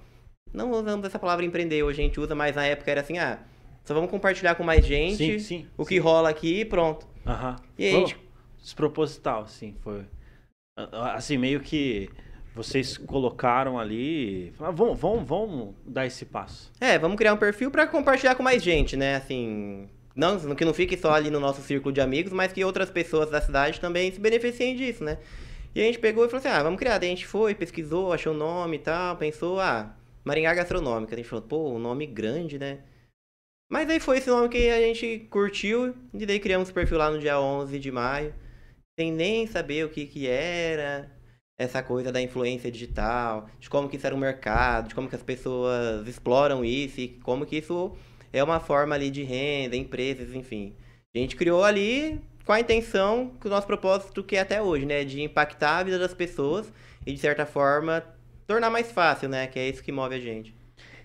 Não 0.52 0.70
usamos 0.70 1.04
essa 1.06 1.18
palavra 1.18 1.44
empreender, 1.44 1.82
hoje 1.82 2.00
a 2.00 2.04
gente 2.04 2.20
usa, 2.20 2.34
mas 2.34 2.54
na 2.54 2.64
época 2.64 2.90
era 2.90 3.00
assim, 3.00 3.18
ah, 3.18 3.40
só 3.85 3.95
vamos 3.95 4.11
compartilhar 4.11 4.55
com 4.55 4.64
mais 4.64 4.85
gente 4.85 5.17
sim, 5.17 5.38
sim, 5.38 5.67
o 5.76 5.85
que 5.85 5.97
sim. 5.97 6.00
rola 6.00 6.31
aqui 6.31 6.61
e 6.61 6.64
pronto. 6.64 7.07
Aham. 7.26 7.57
E 7.79 7.87
aí, 7.87 7.93
gente... 7.93 8.17
Desproposital, 8.61 9.47
sim, 9.47 9.76
foi. 9.83 10.07
Assim, 11.14 11.37
meio 11.37 11.61
que 11.61 12.09
vocês 12.55 12.97
colocaram 12.97 13.79
ali, 13.79 14.53
falaram, 14.57 14.76
vamos, 14.76 14.99
vamos, 14.99 15.29
vamos 15.29 15.75
dar 15.85 16.07
esse 16.07 16.25
passo. 16.25 16.73
É, 16.81 16.99
vamos 16.99 17.17
criar 17.17 17.35
um 17.35 17.37
perfil 17.37 17.71
para 17.71 17.87
compartilhar 17.87 18.35
com 18.35 18.43
mais 18.43 18.62
gente, 18.62 18.97
né? 18.97 19.17
Assim, 19.17 19.88
não 20.17 20.38
que 20.55 20.64
não 20.64 20.73
fique 20.73 20.97
só 20.97 21.12
ali 21.12 21.31
no 21.31 21.38
nosso 21.38 21.61
círculo 21.61 21.93
de 21.93 22.00
amigos, 22.00 22.33
mas 22.33 22.53
que 22.53 22.64
outras 22.64 22.88
pessoas 22.88 23.29
da 23.29 23.41
cidade 23.41 23.81
também 23.81 24.11
se 24.11 24.19
beneficiem 24.19 24.76
disso, 24.76 25.05
né? 25.05 25.19
E 25.75 25.81
a 25.81 25.85
gente 25.85 25.99
pegou 25.99 26.25
e 26.25 26.29
falou 26.29 26.38
assim, 26.38 26.49
ah, 26.49 26.62
vamos 26.62 26.79
criar. 26.79 26.99
Daí 26.99 27.09
a 27.09 27.12
gente 27.12 27.26
foi, 27.26 27.55
pesquisou, 27.55 28.12
achou 28.12 28.33
o 28.33 28.37
nome 28.37 28.76
e 28.76 28.79
tal, 28.79 29.17
pensou, 29.17 29.61
ah, 29.61 29.95
Maringá 30.25 30.55
Gastronômica. 30.55 31.14
A 31.14 31.17
gente 31.17 31.29
falou, 31.29 31.45
pô, 31.45 31.71
um 31.71 31.79
nome 31.81 32.07
grande, 32.07 32.59
né? 32.59 32.79
Mas 33.71 33.88
aí 33.88 33.99
foi 33.99 34.18
esse 34.18 34.28
nome 34.28 34.49
que 34.49 34.68
a 34.68 34.80
gente 34.80 35.26
curtiu, 35.30 35.94
e 36.12 36.26
daí 36.26 36.38
criamos 36.38 36.68
o 36.68 36.75
perfil 36.75 36.99
lá 36.99 37.11
no 37.11 37.18
dia 37.18 37.40
11 37.40 37.78
de 37.78 37.90
maio, 37.90 38.35
sem 38.99 39.11
nem 39.11 39.47
saber 39.47 39.85
o 39.85 39.88
que 39.88 40.06
que 40.06 40.26
era, 40.26 41.11
essa 41.59 41.83
coisa 41.83 42.11
da 42.11 42.21
influência 42.21 42.71
digital, 42.71 43.49
de 43.59 43.71
como 43.71 43.88
que 43.88 43.97
isso 43.97 44.06
era 44.06 44.14
um 44.14 44.18
mercado, 44.18 44.88
de 44.88 44.94
como 44.94 45.09
que 45.09 45.16
as 45.16 45.23
pessoas 45.23 46.06
exploram 46.06 46.64
isso 46.64 47.00
e 47.00 47.09
como 47.23 47.47
que 47.47 47.56
isso 47.56 47.97
é 48.33 48.42
uma 48.42 48.61
forma 48.61 48.94
ali 48.94 49.11
de 49.11 49.23
renda, 49.23 49.76
empresas, 49.76 50.35
enfim. 50.35 50.75
A 51.14 51.18
gente 51.18 51.37
criou 51.37 51.62
ali 51.62 52.21
com 52.44 52.52
a 52.52 52.61
intenção, 52.61 53.33
com 53.40 53.49
o 53.49 53.50
nosso 53.50 53.66
propósito 53.66 54.23
que 54.23 54.37
é 54.37 54.40
até 54.40 54.61
hoje, 54.61 54.85
né, 54.85 55.04
de 55.04 55.23
impactar 55.23 55.78
a 55.78 55.83
vida 55.85 55.99
das 55.99 56.12
pessoas 56.12 56.73
e 57.06 57.12
de 57.12 57.18
certa 57.18 57.47
forma 57.47 58.04
tornar 58.47 58.71
mais 58.71 58.90
fácil, 58.90 59.28
né, 59.28 59.47
que 59.47 59.59
é 59.59 59.68
isso 59.68 59.83
que 59.83 59.92
move 59.92 60.14
a 60.14 60.21
gente. 60.21 60.54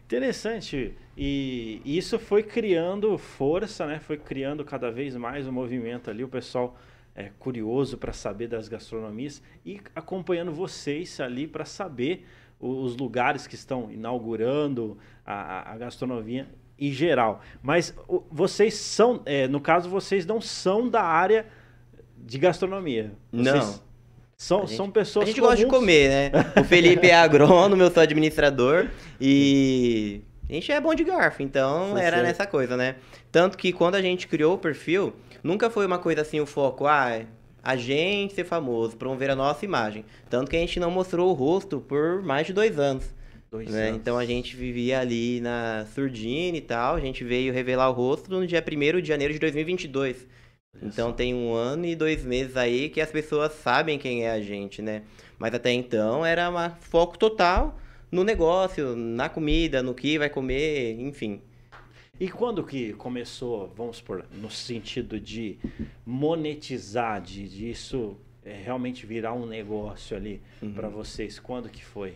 Interessante. 0.09 0.95
E 1.15 1.83
isso 1.85 2.17
foi 2.17 2.41
criando 2.41 3.15
força, 3.15 3.85
né? 3.85 3.99
Foi 3.99 4.17
criando 4.17 4.65
cada 4.65 4.89
vez 4.89 5.15
mais 5.15 5.45
o 5.45 5.51
movimento 5.51 6.09
ali, 6.09 6.23
o 6.23 6.27
pessoal 6.27 6.75
é, 7.13 7.29
curioso 7.37 7.95
para 7.95 8.11
saber 8.11 8.47
das 8.47 8.67
gastronomias 8.67 9.39
e 9.63 9.79
acompanhando 9.95 10.51
vocês 10.51 11.19
ali 11.19 11.45
para 11.45 11.63
saber 11.63 12.25
os 12.59 12.97
lugares 12.97 13.45
que 13.45 13.53
estão 13.53 13.91
inaugurando 13.91 14.97
a, 15.23 15.73
a 15.73 15.77
gastronomia 15.77 16.49
em 16.79 16.91
geral. 16.91 17.43
Mas 17.61 17.95
vocês 18.31 18.73
são, 18.73 19.21
é, 19.27 19.47
no 19.47 19.61
caso, 19.61 19.91
vocês 19.91 20.25
não 20.25 20.41
são 20.41 20.89
da 20.89 21.03
área 21.03 21.45
de 22.17 22.39
gastronomia. 22.39 23.11
Vocês 23.31 23.77
não. 23.77 23.88
São, 24.41 24.65
gente, 24.65 24.77
são 24.77 24.89
pessoas 24.89 25.23
A 25.23 25.27
gente 25.27 25.41
comuns. 25.41 25.59
gosta 25.59 25.65
de 25.65 25.69
comer, 25.69 26.09
né? 26.09 26.31
O 26.61 26.63
Felipe 26.63 27.07
é 27.07 27.13
agrônomo, 27.19 27.83
eu 27.83 27.91
sou 27.91 28.01
administrador 28.01 28.87
e 29.19 30.21
a 30.49 30.53
gente 30.53 30.71
é 30.71 30.79
bom 30.79 30.95
de 30.95 31.03
garfo, 31.03 31.43
então 31.43 31.91
Foi 31.91 32.01
era 32.01 32.23
nessa 32.23 32.47
coisa, 32.47 32.77
né? 32.77 32.95
Tanto 33.29 33.57
que 33.57 33.73
quando 33.73 33.95
a 33.95 34.01
gente 34.01 34.29
criou 34.29 34.55
o 34.55 34.57
perfil, 34.57 35.13
nunca 35.43 35.69
foi 35.69 35.85
uma 35.85 35.99
coisa 35.99 36.21
assim 36.21 36.39
o 36.39 36.45
foco, 36.45 36.87
ah, 36.87 37.21
a 37.61 37.75
gente 37.75 38.33
ser 38.33 38.45
famoso, 38.45 38.95
promover 38.95 39.29
a 39.29 39.35
nossa 39.35 39.65
imagem. 39.65 40.05
Tanto 40.29 40.49
que 40.49 40.55
a 40.55 40.59
gente 40.59 40.79
não 40.79 40.89
mostrou 40.89 41.29
o 41.29 41.33
rosto 41.33 41.81
por 41.81 42.23
mais 42.23 42.47
de 42.47 42.53
dois 42.53 42.79
anos. 42.79 43.13
Dois 43.51 43.69
né? 43.69 43.89
anos. 43.89 43.99
Então 43.99 44.17
a 44.17 44.25
gente 44.25 44.55
vivia 44.55 45.01
ali 45.01 45.41
na 45.41 45.85
surdina 45.93 46.55
e 46.55 46.61
tal. 46.61 46.95
A 46.95 46.99
gente 47.01 47.25
veio 47.25 47.51
revelar 47.51 47.89
o 47.89 47.93
rosto 47.93 48.31
no 48.31 48.47
dia 48.47 48.63
1 48.65 49.01
de 49.01 49.07
janeiro 49.07 49.33
de 49.33 49.39
2022. 49.39 50.25
Então 50.81 51.11
tem 51.11 51.33
um 51.33 51.53
ano 51.53 51.85
e 51.85 51.95
dois 51.95 52.23
meses 52.23 52.55
aí 52.55 52.89
que 52.89 53.01
as 53.01 53.11
pessoas 53.11 53.53
sabem 53.53 53.97
quem 53.97 54.25
é 54.25 54.31
a 54.31 54.41
gente, 54.41 54.81
né? 54.81 55.03
Mas 55.37 55.53
até 55.53 55.71
então 55.71 56.25
era 56.25 56.49
um 56.49 56.75
foco 56.81 57.17
total 57.17 57.77
no 58.11 58.23
negócio, 58.23 58.95
na 58.95 59.29
comida, 59.29 59.83
no 59.83 59.93
que 59.93 60.17
vai 60.17 60.29
comer, 60.29 60.99
enfim. 60.99 61.41
E 62.19 62.29
quando 62.29 62.63
que 62.63 62.93
começou, 62.93 63.71
vamos 63.75 63.97
supor, 63.97 64.25
no 64.33 64.49
sentido 64.49 65.19
de 65.19 65.57
monetizar, 66.05 67.21
de, 67.21 67.47
de 67.47 67.69
isso 67.69 68.17
é, 68.43 68.53
realmente 68.53 69.05
virar 69.05 69.33
um 69.33 69.45
negócio 69.45 70.17
ali 70.17 70.41
uhum. 70.61 70.73
para 70.73 70.89
vocês? 70.89 71.39
Quando 71.39 71.69
que 71.69 71.83
foi? 71.83 72.15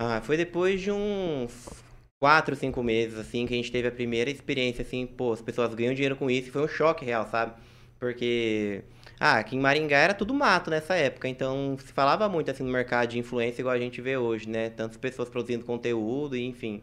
Ah, 0.00 0.20
foi 0.20 0.36
depois 0.36 0.80
de 0.80 0.92
uns 0.92 1.82
quatro, 2.20 2.56
cinco 2.56 2.82
meses, 2.82 3.18
assim, 3.18 3.46
que 3.46 3.54
a 3.54 3.56
gente 3.56 3.70
teve 3.70 3.88
a 3.88 3.92
primeira 3.92 4.30
experiência, 4.30 4.82
assim, 4.82 5.06
pô, 5.06 5.32
as 5.32 5.42
pessoas 5.42 5.74
ganham 5.74 5.94
dinheiro 5.94 6.16
com 6.16 6.30
isso, 6.30 6.48
e 6.48 6.50
foi 6.50 6.62
um 6.62 6.68
choque 6.68 7.04
real, 7.04 7.26
sabe? 7.26 7.54
Porque, 7.98 8.84
ah, 9.18 9.38
aqui 9.38 9.56
em 9.56 9.60
Maringá 9.60 9.98
era 9.98 10.14
tudo 10.14 10.34
mato 10.34 10.70
nessa 10.70 10.94
época, 10.94 11.28
então 11.28 11.76
se 11.78 11.92
falava 11.92 12.28
muito, 12.28 12.50
assim, 12.50 12.62
no 12.64 12.70
mercado 12.70 13.08
de 13.08 13.18
influência, 13.18 13.62
igual 13.62 13.74
a 13.74 13.78
gente 13.78 14.00
vê 14.00 14.16
hoje, 14.16 14.48
né? 14.48 14.70
Tantas 14.70 14.96
pessoas 14.96 15.28
produzindo 15.28 15.64
conteúdo, 15.64 16.36
e 16.36 16.44
enfim. 16.44 16.82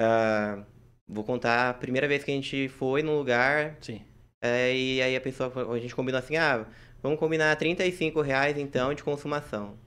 Uh, 0.00 0.64
vou 1.06 1.24
contar 1.24 1.70
a 1.70 1.74
primeira 1.74 2.08
vez 2.08 2.24
que 2.24 2.30
a 2.30 2.34
gente 2.34 2.68
foi 2.68 3.02
num 3.02 3.16
lugar. 3.16 3.76
Sim. 3.80 4.02
É, 4.42 4.74
e 4.74 5.00
aí 5.00 5.14
a 5.14 5.20
pessoa, 5.20 5.52
a 5.72 5.78
gente 5.78 5.94
combinou 5.94 6.18
assim, 6.18 6.36
ah, 6.36 6.66
vamos 7.02 7.18
combinar 7.18 7.54
35 7.56 8.20
reais 8.20 8.58
então 8.58 8.92
de 8.92 9.04
consumação. 9.04 9.78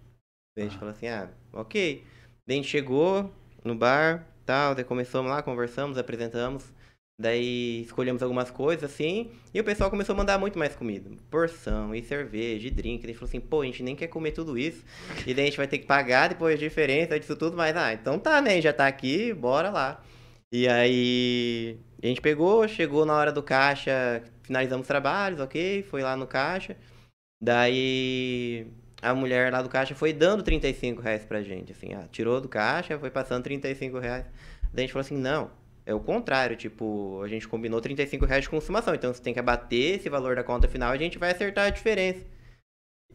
a 0.57 0.61
gente 0.61 0.75
ah. 0.75 0.79
falou 0.79 0.93
assim, 0.93 1.07
ah, 1.07 1.29
ok. 1.51 2.03
Daí 2.47 2.57
a 2.57 2.61
gente 2.61 2.69
chegou 2.69 3.31
no 3.63 3.75
bar, 3.75 4.25
tal, 4.45 4.75
daí 4.75 4.83
começamos 4.83 5.29
lá, 5.31 5.41
conversamos, 5.41 5.97
apresentamos. 5.97 6.71
Daí 7.17 7.81
escolhemos 7.83 8.21
algumas 8.21 8.51
coisas 8.51 8.91
assim, 8.91 9.31
e 9.53 9.61
o 9.61 9.63
pessoal 9.63 9.89
começou 9.89 10.13
a 10.13 10.17
mandar 10.17 10.37
muito 10.37 10.59
mais 10.59 10.75
comida. 10.75 11.09
Porção, 11.29 11.95
e 11.95 12.03
cerveja, 12.03 12.67
e 12.67 12.71
drink. 12.71 13.05
Daí 13.05 13.13
falou 13.13 13.29
assim, 13.29 13.39
pô, 13.39 13.61
a 13.61 13.65
gente 13.65 13.81
nem 13.81 13.95
quer 13.95 14.07
comer 14.07 14.31
tudo 14.31 14.57
isso. 14.57 14.83
E 15.25 15.33
daí 15.33 15.45
a 15.45 15.47
gente 15.47 15.57
vai 15.57 15.67
ter 15.67 15.77
que 15.77 15.85
pagar 15.85 16.27
depois 16.27 16.55
a 16.55 16.57
diferença 16.57 17.17
disso 17.17 17.35
tudo, 17.37 17.55
mas 17.55 17.75
ah, 17.77 17.93
então 17.93 18.19
tá, 18.19 18.41
né? 18.41 18.61
Já 18.61 18.73
tá 18.73 18.85
aqui, 18.85 19.33
bora 19.33 19.69
lá. 19.69 20.03
E 20.51 20.67
aí 20.67 21.77
a 22.03 22.07
gente 22.07 22.21
pegou, 22.21 22.67
chegou 22.67 23.05
na 23.05 23.13
hora 23.15 23.31
do 23.31 23.41
caixa, 23.41 24.21
finalizamos 24.43 24.83
os 24.83 24.87
trabalhos, 24.87 25.39
ok? 25.39 25.83
Foi 25.83 26.01
lá 26.01 26.17
no 26.17 26.27
caixa. 26.27 26.75
Daí 27.41 28.67
a 29.05 29.13
mulher 29.13 29.51
lá 29.51 29.61
do 29.61 29.69
caixa 29.69 29.93
foi 29.93 30.11
dando 30.11 30.41
35 30.41 31.01
reais 31.01 31.23
pra 31.23 31.41
gente, 31.41 31.71
assim, 31.71 31.93
ah, 31.93 32.07
tirou 32.11 32.41
do 32.41 32.49
caixa, 32.49 32.97
foi 32.97 33.11
passando 33.11 33.43
35 33.43 33.99
reais. 33.99 34.25
Daí 34.73 34.77
a 34.77 34.81
gente 34.81 34.93
falou 34.93 35.05
assim, 35.05 35.17
não, 35.17 35.51
é 35.85 35.93
o 35.93 35.99
contrário, 35.99 36.55
tipo, 36.55 37.21
a 37.23 37.27
gente 37.27 37.47
combinou 37.47 37.79
35 37.79 38.25
reais 38.25 38.43
de 38.43 38.49
consumação, 38.49 38.95
então 38.95 39.13
você 39.13 39.21
tem 39.21 39.33
que 39.33 39.39
abater 39.39 39.99
esse 39.99 40.09
valor 40.09 40.35
da 40.35 40.43
conta 40.43 40.67
final 40.67 40.93
e 40.93 40.97
a 40.97 40.99
gente 40.99 41.19
vai 41.19 41.31
acertar 41.31 41.67
a 41.67 41.69
diferença. 41.69 42.25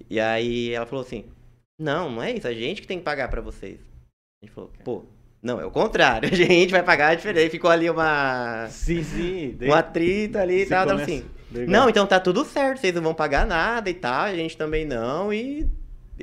E 0.09 0.21
aí 0.21 0.73
ela 0.73 0.87
falou 0.87 1.05
assim, 1.05 1.25
não, 1.79 2.09
não 2.09 2.23
é 2.23 2.31
isso, 2.31 2.47
a 2.47 2.55
gente 2.55 2.81
que 2.81 2.87
tem 2.87 2.99
que 2.99 3.05
pagar 3.05 3.29
para 3.29 3.41
vocês. 3.41 3.81
A 4.41 4.47
gente 4.47 4.55
falou, 4.55 4.71
pô, 4.85 5.05
não, 5.43 5.61
é 5.61 5.67
o 5.67 5.71
contrário, 5.71 6.29
a 6.33 6.35
gente 6.35 6.71
vai 6.71 6.85
pagar 6.85 7.09
a 7.09 7.15
diferença. 7.17 7.51
Ficou 7.51 7.71
ali 7.71 7.91
uma... 7.91 8.69
Sim, 8.69 9.03
sim. 9.03 9.59
Um 9.63 9.75
atrito 9.75 10.39
ali 10.39 10.63
e 10.63 10.67
tal, 10.67 10.85
então, 10.85 10.97
assim... 10.99 11.25
Legal. 11.53 11.69
Não, 11.69 11.89
então 11.91 12.07
tá 12.07 12.21
tudo 12.21 12.45
certo, 12.45 12.79
vocês 12.79 12.95
não 12.95 13.03
vão 13.03 13.13
pagar 13.13 13.45
nada 13.45 13.91
e 13.91 13.95
tal, 13.95 14.27
a 14.27 14.35
gente 14.37 14.57
também 14.57 14.85
não, 14.85 15.33
e 15.35 15.69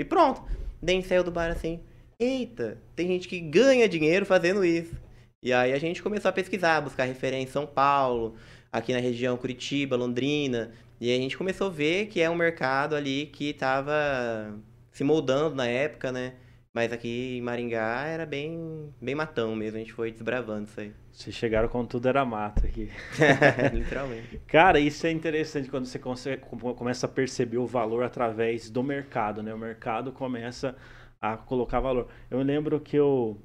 e 0.01 0.05
pronto. 0.05 0.43
Daí 0.81 1.01
saiu 1.03 1.23
do 1.23 1.31
bar 1.31 1.51
assim, 1.51 1.79
eita, 2.19 2.77
tem 2.95 3.07
gente 3.07 3.27
que 3.27 3.39
ganha 3.39 3.87
dinheiro 3.87 4.25
fazendo 4.25 4.63
isso. 4.63 4.95
E 5.41 5.53
aí 5.53 5.73
a 5.73 5.79
gente 5.79 6.01
começou 6.01 6.29
a 6.29 6.33
pesquisar, 6.33 6.81
buscar 6.81 7.05
referência 7.05 7.49
em 7.49 7.51
São 7.51 7.65
Paulo, 7.65 8.35
aqui 8.71 8.93
na 8.93 8.99
região 8.99 9.37
Curitiba, 9.37 9.95
Londrina. 9.95 10.71
E 10.99 11.13
a 11.13 11.17
gente 11.17 11.37
começou 11.37 11.67
a 11.67 11.69
ver 11.69 12.07
que 12.07 12.21
é 12.21 12.29
um 12.29 12.35
mercado 12.35 12.95
ali 12.95 13.27
que 13.27 13.49
estava 13.49 14.57
se 14.91 15.03
moldando 15.03 15.55
na 15.55 15.67
época, 15.67 16.11
né? 16.11 16.33
Mas 16.73 16.91
aqui 16.91 17.37
em 17.37 17.41
Maringá 17.41 18.05
era 18.07 18.25
bem, 18.25 18.93
bem 19.01 19.15
matão 19.15 19.55
mesmo, 19.55 19.77
a 19.77 19.79
gente 19.79 19.93
foi 19.93 20.11
desbravando 20.11 20.67
isso 20.69 20.79
aí. 20.79 20.91
Vocês 21.17 21.35
chegaram 21.35 21.67
quando 21.67 21.87
tudo 21.87 22.07
era 22.07 22.23
mato 22.23 22.63
aqui. 22.63 22.91
Literalmente. 23.73 24.37
Cara, 24.45 24.79
isso 24.79 25.07
é 25.07 25.11
interessante 25.11 25.67
quando 25.67 25.87
você 25.87 25.97
começa 25.97 27.07
a 27.07 27.09
perceber 27.09 27.57
o 27.57 27.65
valor 27.65 28.03
através 28.03 28.69
do 28.69 28.83
mercado, 28.83 29.41
né? 29.41 29.51
O 29.51 29.57
mercado 29.57 30.11
começa 30.11 30.77
a 31.19 31.35
colocar 31.35 31.79
valor. 31.79 32.07
Eu 32.29 32.39
lembro 32.43 32.79
que 32.79 32.95
eu. 32.95 33.41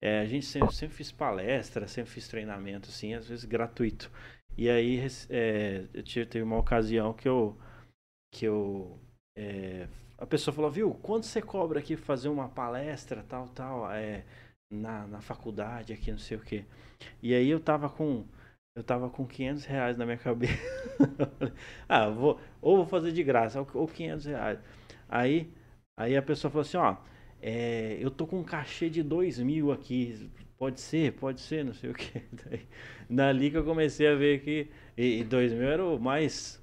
É, 0.00 0.20
a 0.20 0.24
gente 0.24 0.46
sempre, 0.46 0.72
sempre 0.72 0.94
fiz 0.94 1.10
palestra, 1.10 1.88
sempre 1.88 2.12
fiz 2.12 2.28
treinamento, 2.28 2.90
assim, 2.90 3.14
às 3.14 3.28
vezes 3.28 3.44
gratuito. 3.44 4.08
E 4.56 4.70
aí 4.70 5.04
é, 5.28 5.84
eu 5.92 6.04
tive, 6.04 6.26
teve 6.26 6.44
uma 6.44 6.58
ocasião 6.58 7.12
que 7.12 7.28
eu. 7.28 7.58
Que 8.32 8.44
eu 8.44 9.00
é, 9.36 9.88
a 10.16 10.26
pessoa 10.26 10.54
falou, 10.54 10.70
viu, 10.70 10.94
quanto 10.94 11.26
você 11.26 11.42
cobra 11.42 11.80
aqui 11.80 11.96
fazer 11.96 12.28
uma 12.28 12.48
palestra, 12.48 13.24
tal, 13.28 13.48
tal, 13.48 13.90
é, 13.90 14.24
na, 14.70 15.06
na 15.06 15.20
faculdade 15.20 15.92
aqui, 15.92 16.10
não 16.10 16.18
sei 16.18 16.36
o 16.36 16.40
quê. 16.40 16.64
E 17.22 17.34
aí 17.34 17.48
eu 17.48 17.60
tava 17.60 17.88
com, 17.88 18.24
eu 18.76 18.82
tava 18.84 19.10
com 19.10 19.26
500 19.26 19.64
reais 19.64 19.96
na 19.96 20.04
minha 20.04 20.18
cabeça. 20.18 20.54
ah, 21.88 22.08
vou, 22.08 22.40
ou 22.60 22.76
vou 22.78 22.86
fazer 22.86 23.12
de 23.12 23.22
graça, 23.22 23.60
ou, 23.60 23.68
ou 23.74 23.88
500 23.88 24.26
reais. 24.26 24.58
Aí, 25.08 25.52
aí 25.98 26.16
a 26.16 26.22
pessoa 26.22 26.50
falou 26.50 26.62
assim, 26.62 26.76
ó, 26.76 26.96
é, 27.40 27.96
eu 28.00 28.10
tô 28.10 28.26
com 28.26 28.40
um 28.40 28.44
cachê 28.44 28.90
de 28.90 29.02
dois 29.02 29.38
mil 29.38 29.72
aqui, 29.72 30.30
pode 30.58 30.80
ser, 30.80 31.12
pode 31.14 31.40
ser, 31.40 31.64
não 31.64 31.74
sei 31.74 31.90
o 31.90 31.94
que. 31.94 32.22
Dali 33.08 33.50
que 33.50 33.56
eu 33.58 33.64
comecei 33.64 34.08
a 34.08 34.14
ver 34.14 34.42
que 34.42 34.70
e, 34.96 35.20
e 35.20 35.24
dois 35.24 35.52
mil 35.52 35.62
era 35.68 35.84
o 35.84 35.98
mais 35.98 36.60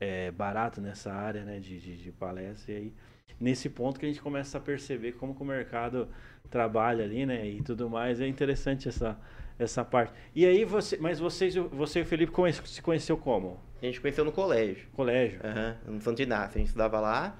é, 0.00 0.30
barato 0.30 0.80
nessa 0.80 1.12
área, 1.12 1.44
né, 1.44 1.58
de, 1.60 1.80
de, 1.80 1.96
de 1.96 2.12
palestra. 2.12 2.72
E 2.72 2.76
aí, 2.76 2.94
nesse 3.40 3.68
ponto 3.68 3.98
que 3.98 4.06
a 4.06 4.08
gente 4.08 4.20
começa 4.20 4.58
a 4.58 4.60
perceber 4.60 5.12
como 5.12 5.34
que 5.34 5.42
o 5.42 5.44
mercado 5.44 6.08
trabalha 6.50 7.04
ali, 7.04 7.26
né, 7.26 7.46
e 7.46 7.62
tudo 7.62 7.88
mais. 7.88 8.20
É 8.20 8.26
interessante 8.26 8.88
essa, 8.88 9.18
essa 9.58 9.84
parte. 9.84 10.12
E 10.34 10.46
aí, 10.46 10.64
você, 10.64 10.96
mas 10.98 11.18
vocês, 11.18 11.54
você 11.54 12.00
e 12.00 12.02
o 12.02 12.06
Felipe 12.06 12.32
se 12.64 12.82
conheceu 12.82 13.16
como? 13.16 13.60
A 13.80 13.86
gente 13.86 14.00
conheceu 14.00 14.24
no 14.24 14.32
colégio. 14.32 14.88
Colégio? 14.92 15.40
Aham, 15.44 15.76
uhum, 15.86 15.94
no 15.94 16.00
Santo 16.00 16.22
Inácio. 16.22 16.56
A 16.56 16.58
gente 16.58 16.68
estudava 16.68 17.00
lá 17.00 17.38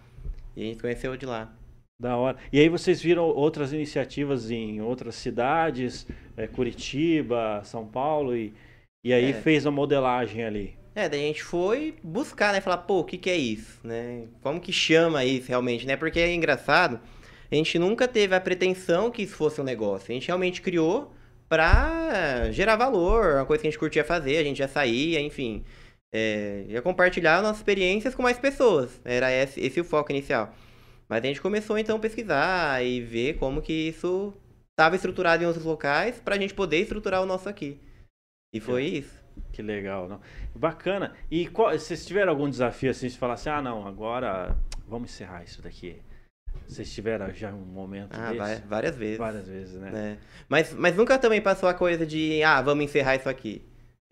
e 0.57 0.62
a 0.62 0.66
gente 0.66 0.80
conheceu 0.80 1.16
de 1.16 1.26
lá. 1.26 1.52
Da 2.00 2.16
hora. 2.16 2.38
E 2.52 2.61
aí 2.61 2.68
vocês 2.68 3.02
viram 3.02 3.25
outras 3.25 3.73
iniciativas 3.73 4.52
em 4.52 4.80
outras 4.80 5.16
cidades, 5.16 6.07
é, 6.37 6.47
Curitiba, 6.47 7.61
São 7.64 7.85
Paulo, 7.88 8.37
e, 8.37 8.54
e 9.04 9.12
aí 9.12 9.30
é. 9.30 9.33
fez 9.33 9.66
a 9.66 9.71
modelagem 9.73 10.45
ali. 10.45 10.77
É, 10.99 11.09
daí 11.09 11.23
a 11.23 11.26
gente 11.28 11.45
foi 11.45 11.95
buscar, 12.02 12.52
né? 12.52 12.61
Falar, 12.61 12.78
pô, 12.78 12.99
o 12.99 13.05
que, 13.05 13.17
que 13.17 13.31
é 13.31 13.37
isso, 13.37 13.78
né? 13.85 14.26
Como 14.43 14.61
que 14.61 14.73
chama 14.73 15.25
isso 15.25 15.47
realmente, 15.47 15.87
né? 15.87 15.97
Porque 15.97 16.19
é 16.19 16.35
engraçado, 16.35 16.99
a 17.49 17.55
gente 17.55 17.78
nunca 17.78 18.09
teve 18.09 18.35
a 18.35 18.40
pretensão 18.40 19.09
que 19.09 19.23
isso 19.23 19.37
fosse 19.37 19.61
um 19.61 19.64
negócio. 19.64 20.11
A 20.11 20.14
gente 20.14 20.26
realmente 20.26 20.61
criou 20.61 21.14
pra 21.49 22.50
gerar 22.50 22.75
valor, 22.75 23.37
uma 23.37 23.47
coisa 23.47 23.61
que 23.62 23.69
a 23.69 23.71
gente 23.71 23.78
curtia 23.78 24.02
fazer, 24.02 24.38
a 24.38 24.43
gente 24.43 24.57
já 24.59 24.67
saía, 24.67 25.21
enfim. 25.21 25.64
É, 26.12 26.64
ia 26.67 26.83
compartilhar 26.83 27.43
nossas 27.43 27.59
experiências 27.59 28.12
com 28.12 28.23
mais 28.25 28.38
pessoas. 28.40 29.00
Era 29.05 29.31
esse, 29.31 29.61
esse 29.61 29.81
o 29.81 29.85
foco 29.85 30.11
inicial. 30.11 30.52
Mas 31.09 31.23
a 31.23 31.26
gente 31.28 31.40
começou 31.40 31.78
então 31.78 31.99
a 31.99 32.00
pesquisar 32.00 32.85
e 32.85 33.00
ver 33.00 33.38
como 33.38 33.62
que 33.62 33.73
isso 33.73 34.35
estava 34.73 34.97
estruturado 34.97 35.45
em 35.45 35.47
outros 35.47 35.64
locais 35.64 36.21
para 36.21 36.35
a 36.35 36.38
gente 36.40 36.55
poder 36.55 36.81
estruturar 36.81 37.23
o 37.23 37.26
nosso 37.26 37.49
aqui. 37.49 37.78
E 38.52 38.59
foi 38.59 38.90
que, 38.90 38.99
isso. 38.99 39.17
Que 39.58 39.62
legal, 39.62 40.08
não? 40.08 40.20
Bacana. 40.54 41.16
E 41.28 41.48
qual, 41.48 41.72
vocês 41.72 42.06
tiveram 42.06 42.30
algum 42.30 42.48
desafio 42.48 42.92
assim, 42.92 43.08
de 43.08 43.18
falar 43.18 43.34
assim, 43.34 43.48
ah 43.48 43.60
não, 43.60 43.88
agora 43.88 44.56
vamos 44.86 45.10
encerrar 45.10 45.42
isso 45.42 45.60
daqui? 45.60 46.00
Vocês 46.64 46.94
tiveram 46.94 47.28
já 47.34 47.52
um 47.52 47.64
momento 47.64 48.10
ah, 48.12 48.30
desse? 48.30 48.62
várias 48.68 48.94
vezes. 48.94 49.18
Várias 49.18 49.48
vezes, 49.48 49.74
né? 49.80 49.90
É. 49.92 50.16
Mas, 50.48 50.72
mas 50.72 50.94
nunca 50.94 51.18
também 51.18 51.42
passou 51.42 51.68
a 51.68 51.74
coisa 51.74 52.06
de, 52.06 52.40
ah, 52.44 52.62
vamos 52.62 52.84
encerrar 52.84 53.16
isso 53.16 53.28
aqui. 53.28 53.60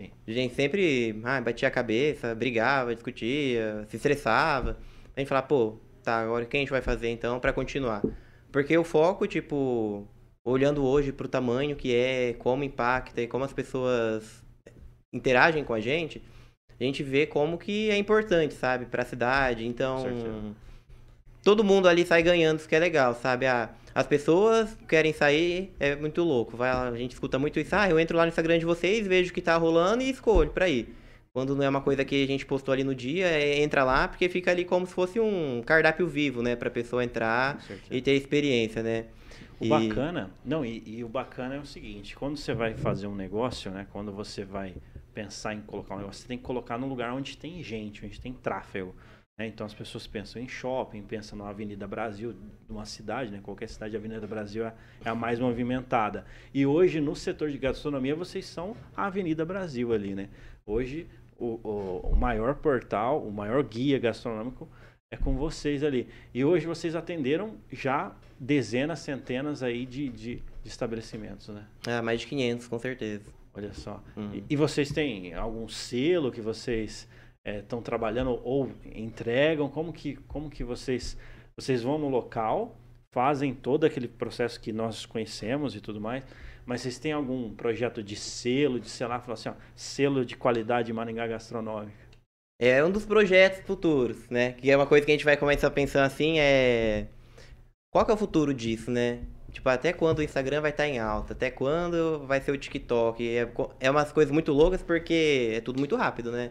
Sim. 0.01 0.11
A 0.27 0.33
gente 0.33 0.53
sempre 0.57 1.17
ah, 1.23 1.41
batia 1.41 1.69
a 1.69 1.71
cabeça, 1.71 2.35
brigava, 2.35 2.93
discutia, 2.93 3.87
se 3.89 3.95
estressava. 3.95 4.77
A 5.17 5.21
gente 5.21 5.29
falava, 5.29 5.47
pô, 5.47 5.79
tá, 6.03 6.23
agora 6.23 6.45
o 6.45 6.49
que 6.49 6.57
a 6.57 6.61
gente 6.61 6.71
vai 6.71 6.83
fazer 6.83 7.11
então 7.11 7.39
para 7.39 7.53
continuar? 7.53 8.03
Porque 8.51 8.77
o 8.77 8.83
foco, 8.83 9.29
tipo, 9.29 10.09
olhando 10.45 10.85
hoje 10.85 11.13
pro 11.13 11.29
tamanho 11.29 11.77
que 11.77 11.95
é, 11.95 12.33
como 12.33 12.65
impacta 12.65 13.23
e 13.23 13.29
como 13.29 13.45
as 13.45 13.53
pessoas 13.53 14.45
interagem 15.13 15.65
com 15.65 15.75
a 15.75 15.81
gente, 15.81 16.23
a 16.79 16.85
gente 16.85 17.03
vê 17.03 17.27
como 17.27 17.57
que 17.57 17.91
é 17.91 17.97
importante, 17.97 18.55
sabe, 18.55 18.87
para 18.87 19.03
a 19.03 19.07
cidade. 19.07 19.67
Então, 19.67 20.05
todo 21.43 21.65
mundo 21.65 21.89
ali 21.89 22.05
sai 22.05 22.23
ganhando, 22.23 22.59
isso 22.59 22.69
que 22.69 22.77
é 22.77 22.79
legal, 22.79 23.15
sabe? 23.15 23.47
Ah, 23.47 23.71
as 23.95 24.07
pessoas 24.07 24.77
querem 24.87 25.13
sair, 25.13 25.73
é 25.81 25.97
muito 25.97 26.23
louco. 26.23 26.57
Vai, 26.57 26.71
a 26.71 26.95
gente 26.97 27.13
escuta 27.13 27.39
muito 27.39 27.59
isso. 27.59 27.75
Ah, 27.75 27.89
eu 27.89 27.99
entro 27.99 28.17
lá 28.17 28.25
no 28.25 28.29
Instagram 28.29 28.59
de 28.59 28.67
vocês, 28.67 29.07
vejo 29.07 29.31
o 29.31 29.35
que 29.35 29.41
tá 29.41 29.57
rolando 29.57 30.03
e 30.03 30.11
escolho 30.11 30.51
para 30.51 30.69
ir. 30.69 30.95
Quando 31.33 31.55
não 31.55 31.63
é 31.63 31.69
uma 31.69 31.81
coisa 31.81 32.05
que 32.05 32.25
a 32.25 32.27
gente 32.27 32.45
postou 32.45 32.73
ali 32.73 32.83
no 32.83 32.95
dia, 32.95 33.27
é, 33.27 33.63
entra 33.63 33.85
lá 33.85 34.09
porque 34.09 34.29
fica 34.29 34.51
ali 34.51 34.65
como 34.65 34.87
se 34.87 34.93
fosse 34.93 35.21
um 35.21 35.63
cardápio 35.65 36.07
vivo, 36.07 36.43
né? 36.43 36.57
Pra 36.57 36.71
pessoa 36.71 37.05
entrar 37.05 37.63
e 37.91 38.03
ter 38.03 38.13
experiência, 38.13 38.83
né? 38.83 39.05
O 39.61 39.65
e... 39.65 39.69
bacana, 39.69 40.31
não, 40.45 40.65
e, 40.65 40.83
e, 40.87 41.05
o 41.05 41.09
bacana 41.09 41.55
é 41.55 41.59
o 41.59 41.65
seguinte, 41.65 42.17
quando 42.17 42.37
você 42.37 42.53
vai 42.53 42.75
fazer 42.75 43.07
um 43.07 43.15
negócio, 43.15 43.71
né? 43.71 43.87
Quando 43.93 44.13
você 44.13 44.45
vai 44.45 44.75
pensar 45.17 45.55
em 45.55 45.63
colocar 45.63 45.95
um 45.95 45.99
negócio, 45.99 46.21
você 46.21 46.29
tem 46.29 46.37
que 46.37 46.45
colocar 46.45 46.77
num 46.77 46.87
lugar 46.87 47.11
onde 47.15 47.39
tem 47.39 47.63
gente, 47.63 48.05
onde 48.05 48.21
tem 48.21 48.35
tráfego. 48.35 48.95
Né? 49.39 49.47
Então 49.47 49.67
as 49.67 49.73
pessoas 49.73 50.07
pensam 50.07 50.43
em 50.43 50.47
shopping, 50.47 51.01
pensam 51.01 51.39
na 51.39 51.49
Avenida 51.49 51.87
Brasil, 51.87 52.35
numa 52.69 52.85
cidade, 52.85 53.31
né? 53.31 53.41
qualquer 53.43 53.67
cidade, 53.67 53.97
a 53.97 53.99
Avenida 53.99 54.27
Brasil 54.27 54.67
é, 54.67 54.75
é 55.03 55.09
a 55.09 55.15
mais 55.15 55.39
movimentada. 55.39 56.27
E 56.53 56.67
hoje 56.67 57.01
no 57.01 57.17
setor 57.17 57.51
de 57.51 57.57
gastronomia 57.57 58.15
vocês 58.15 58.45
são 58.45 58.77
a 58.95 59.07
Avenida 59.07 59.43
Brasil 59.47 59.91
ali, 59.91 60.15
né? 60.15 60.29
Hoje 60.67 61.07
o, 61.39 61.61
o, 61.67 62.11
o 62.13 62.17
maior 62.17 62.57
portal, 62.57 63.27
o 63.27 63.33
maior 63.33 63.63
guia 63.63 63.99
gastronômico 63.99 64.69
é 65.11 65.17
com 65.17 65.35
vocês 65.35 65.83
ali. 65.83 66.09
E 66.35 66.45
hoje 66.45 66.67
vocês 66.67 66.95
atenderam 66.95 67.57
já 67.73 68.15
dezenas, 68.39 68.99
centenas 68.99 69.63
aí 69.63 69.87
de, 69.87 70.11
de, 70.11 70.37
de 70.37 70.69
estabelecimentos, 70.69 71.49
né? 71.49 71.65
Ah, 71.87 72.03
mais 72.03 72.21
de 72.21 72.27
500, 72.27 72.69
com 72.69 72.79
certeza. 72.79 73.36
Olha 73.57 73.73
só. 73.73 74.03
Uhum. 74.17 74.35
E, 74.35 74.45
e, 74.51 74.57
vocês 74.57 74.91
têm 74.91 75.33
algum 75.35 75.67
selo 75.67 76.31
que 76.31 76.41
vocês 76.41 77.09
estão 77.45 77.79
é, 77.79 77.83
trabalhando 77.83 78.39
ou 78.45 78.71
entregam? 78.95 79.69
Como 79.69 79.93
que, 79.93 80.17
como 80.29 80.51
que 80.51 80.63
vocês, 80.63 81.17
vocês 81.57 81.83
vão 81.83 81.99
no 81.99 82.09
local, 82.09 82.77
fazem 83.13 83.55
todo 83.55 83.85
aquele 83.85 84.09
processo 84.09 84.61
que 84.61 84.73
nós 84.73 85.07
conhecemos 85.07 85.75
e 85.75 85.81
tudo 85.81 86.01
mais, 86.01 86.23
mas 86.67 86.83
vocês 86.83 86.99
têm 86.99 87.13
algum 87.13 87.55
projeto 87.55 88.03
de 88.03 88.15
selo, 88.15 88.79
de 88.79 88.91
selar, 88.91 89.23
falar 89.23 89.35
assim, 89.35 89.49
ó, 89.49 89.55
selo 89.75 90.25
de 90.25 90.37
qualidade 90.37 90.93
Maringá 90.93 91.27
Gastronômica? 91.27 92.07
É 92.61 92.83
um 92.85 92.91
dos 92.91 93.07
projetos 93.07 93.61
futuros, 93.67 94.29
né? 94.29 94.53
Que 94.53 94.71
é 94.71 94.77
uma 94.77 94.87
coisa 94.87 95.05
que 95.05 95.13
a 95.13 95.15
gente 95.15 95.25
vai 95.25 95.37
começar 95.37 95.71
pensando 95.71 96.05
assim, 96.05 96.39
é... 96.39 97.07
Qual 97.91 98.05
que 98.05 98.11
é 98.11 98.15
o 98.15 98.19
futuro 98.19 98.53
disso, 98.53 98.91
né? 98.91 99.21
Tipo, 99.57 99.71
até 99.71 99.91
quando 99.91 100.19
o 100.19 100.23
Instagram 100.23 100.61
vai 100.61 100.71
estar 100.71 100.83
tá 100.83 100.89
em 100.89 100.99
alta? 100.99 101.33
Até 101.33 101.51
quando 101.51 102.27
vai 102.27 102.43
ser 102.43 102.51
o 102.51 102.59
TikTok? 102.59 103.27
É, 103.27 103.49
é 103.81 103.91
umas 103.91 104.13
coisas 104.13 104.31
muito 104.31 104.53
loucas 104.53 104.83
porque 104.83 105.55
é 105.55 105.63
tudo 105.63 105.79
muito 105.79 105.97
rápido, 105.97 106.31
né? 106.31 106.51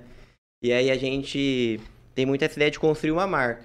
E 0.60 0.74
aí 0.74 0.90
a 0.90 0.98
gente 0.98 1.80
tem 2.16 2.26
muita 2.26 2.46
essa 2.46 2.56
ideia 2.58 2.72
de 2.72 2.80
construir 2.80 3.12
uma 3.12 3.28
marca. 3.28 3.64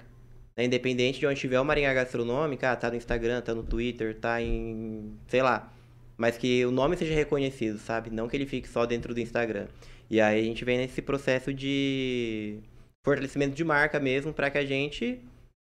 Né? 0.55 0.65
Independente 0.65 1.19
de 1.19 1.25
onde 1.25 1.39
tiver 1.39 1.59
o 1.59 1.65
Maringá 1.65 1.91
Gastronômica, 1.91 2.71
ah, 2.71 2.75
tá 2.75 2.91
no 2.91 2.95
Instagram, 2.95 3.41
tá 3.41 3.55
no 3.55 3.63
Twitter, 3.63 4.15
tá 4.19 4.39
em... 4.39 5.17
sei 5.27 5.41
lá 5.41 5.73
mas 6.21 6.37
que 6.37 6.63
o 6.63 6.69
nome 6.71 6.95
seja 6.95 7.15
reconhecido, 7.15 7.79
sabe? 7.79 8.11
Não 8.11 8.27
que 8.27 8.37
ele 8.37 8.45
fique 8.45 8.69
só 8.69 8.85
dentro 8.85 9.11
do 9.11 9.19
Instagram. 9.19 9.65
E 10.07 10.21
aí 10.21 10.39
a 10.39 10.43
gente 10.43 10.63
vem 10.63 10.77
nesse 10.77 11.01
processo 11.01 11.51
de 11.51 12.59
fortalecimento 13.03 13.55
de 13.55 13.63
marca 13.63 13.99
mesmo, 13.99 14.31
para 14.31 14.51
que 14.51 14.59
a 14.59 14.65
gente 14.65 15.19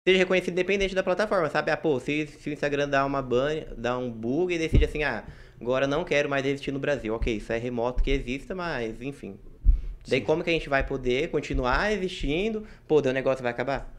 seja 0.07 0.17
reconhecido 0.17 0.53
independente 0.53 0.95
da 0.95 1.03
plataforma, 1.03 1.49
sabe? 1.49 1.71
Ah, 1.71 1.77
pô, 1.77 1.99
se, 1.99 2.27
se 2.27 2.49
o 2.49 2.53
Instagram 2.53 2.89
dá 2.89 3.05
uma 3.05 3.21
ban, 3.21 3.63
dá 3.77 3.97
um 3.97 4.11
bug 4.11 4.53
e 4.53 4.57
decide 4.57 4.85
assim, 4.85 5.03
ah, 5.03 5.23
agora 5.59 5.85
não 5.85 6.03
quero 6.03 6.29
mais 6.29 6.45
existir 6.45 6.71
no 6.71 6.79
Brasil. 6.79 7.13
Ok, 7.13 7.35
isso 7.35 7.53
é 7.53 7.57
remoto 7.57 8.01
que 8.01 8.11
exista, 8.11 8.55
mas 8.55 9.01
enfim. 9.01 9.37
Daí 10.07 10.19
sim. 10.19 10.25
como 10.25 10.43
que 10.43 10.49
a 10.49 10.53
gente 10.53 10.67
vai 10.67 10.85
poder 10.85 11.29
continuar 11.29 11.91
existindo? 11.93 12.65
Pô, 12.87 12.99
o 12.99 13.13
negócio 13.13 13.43
vai 13.43 13.51
acabar? 13.51 13.93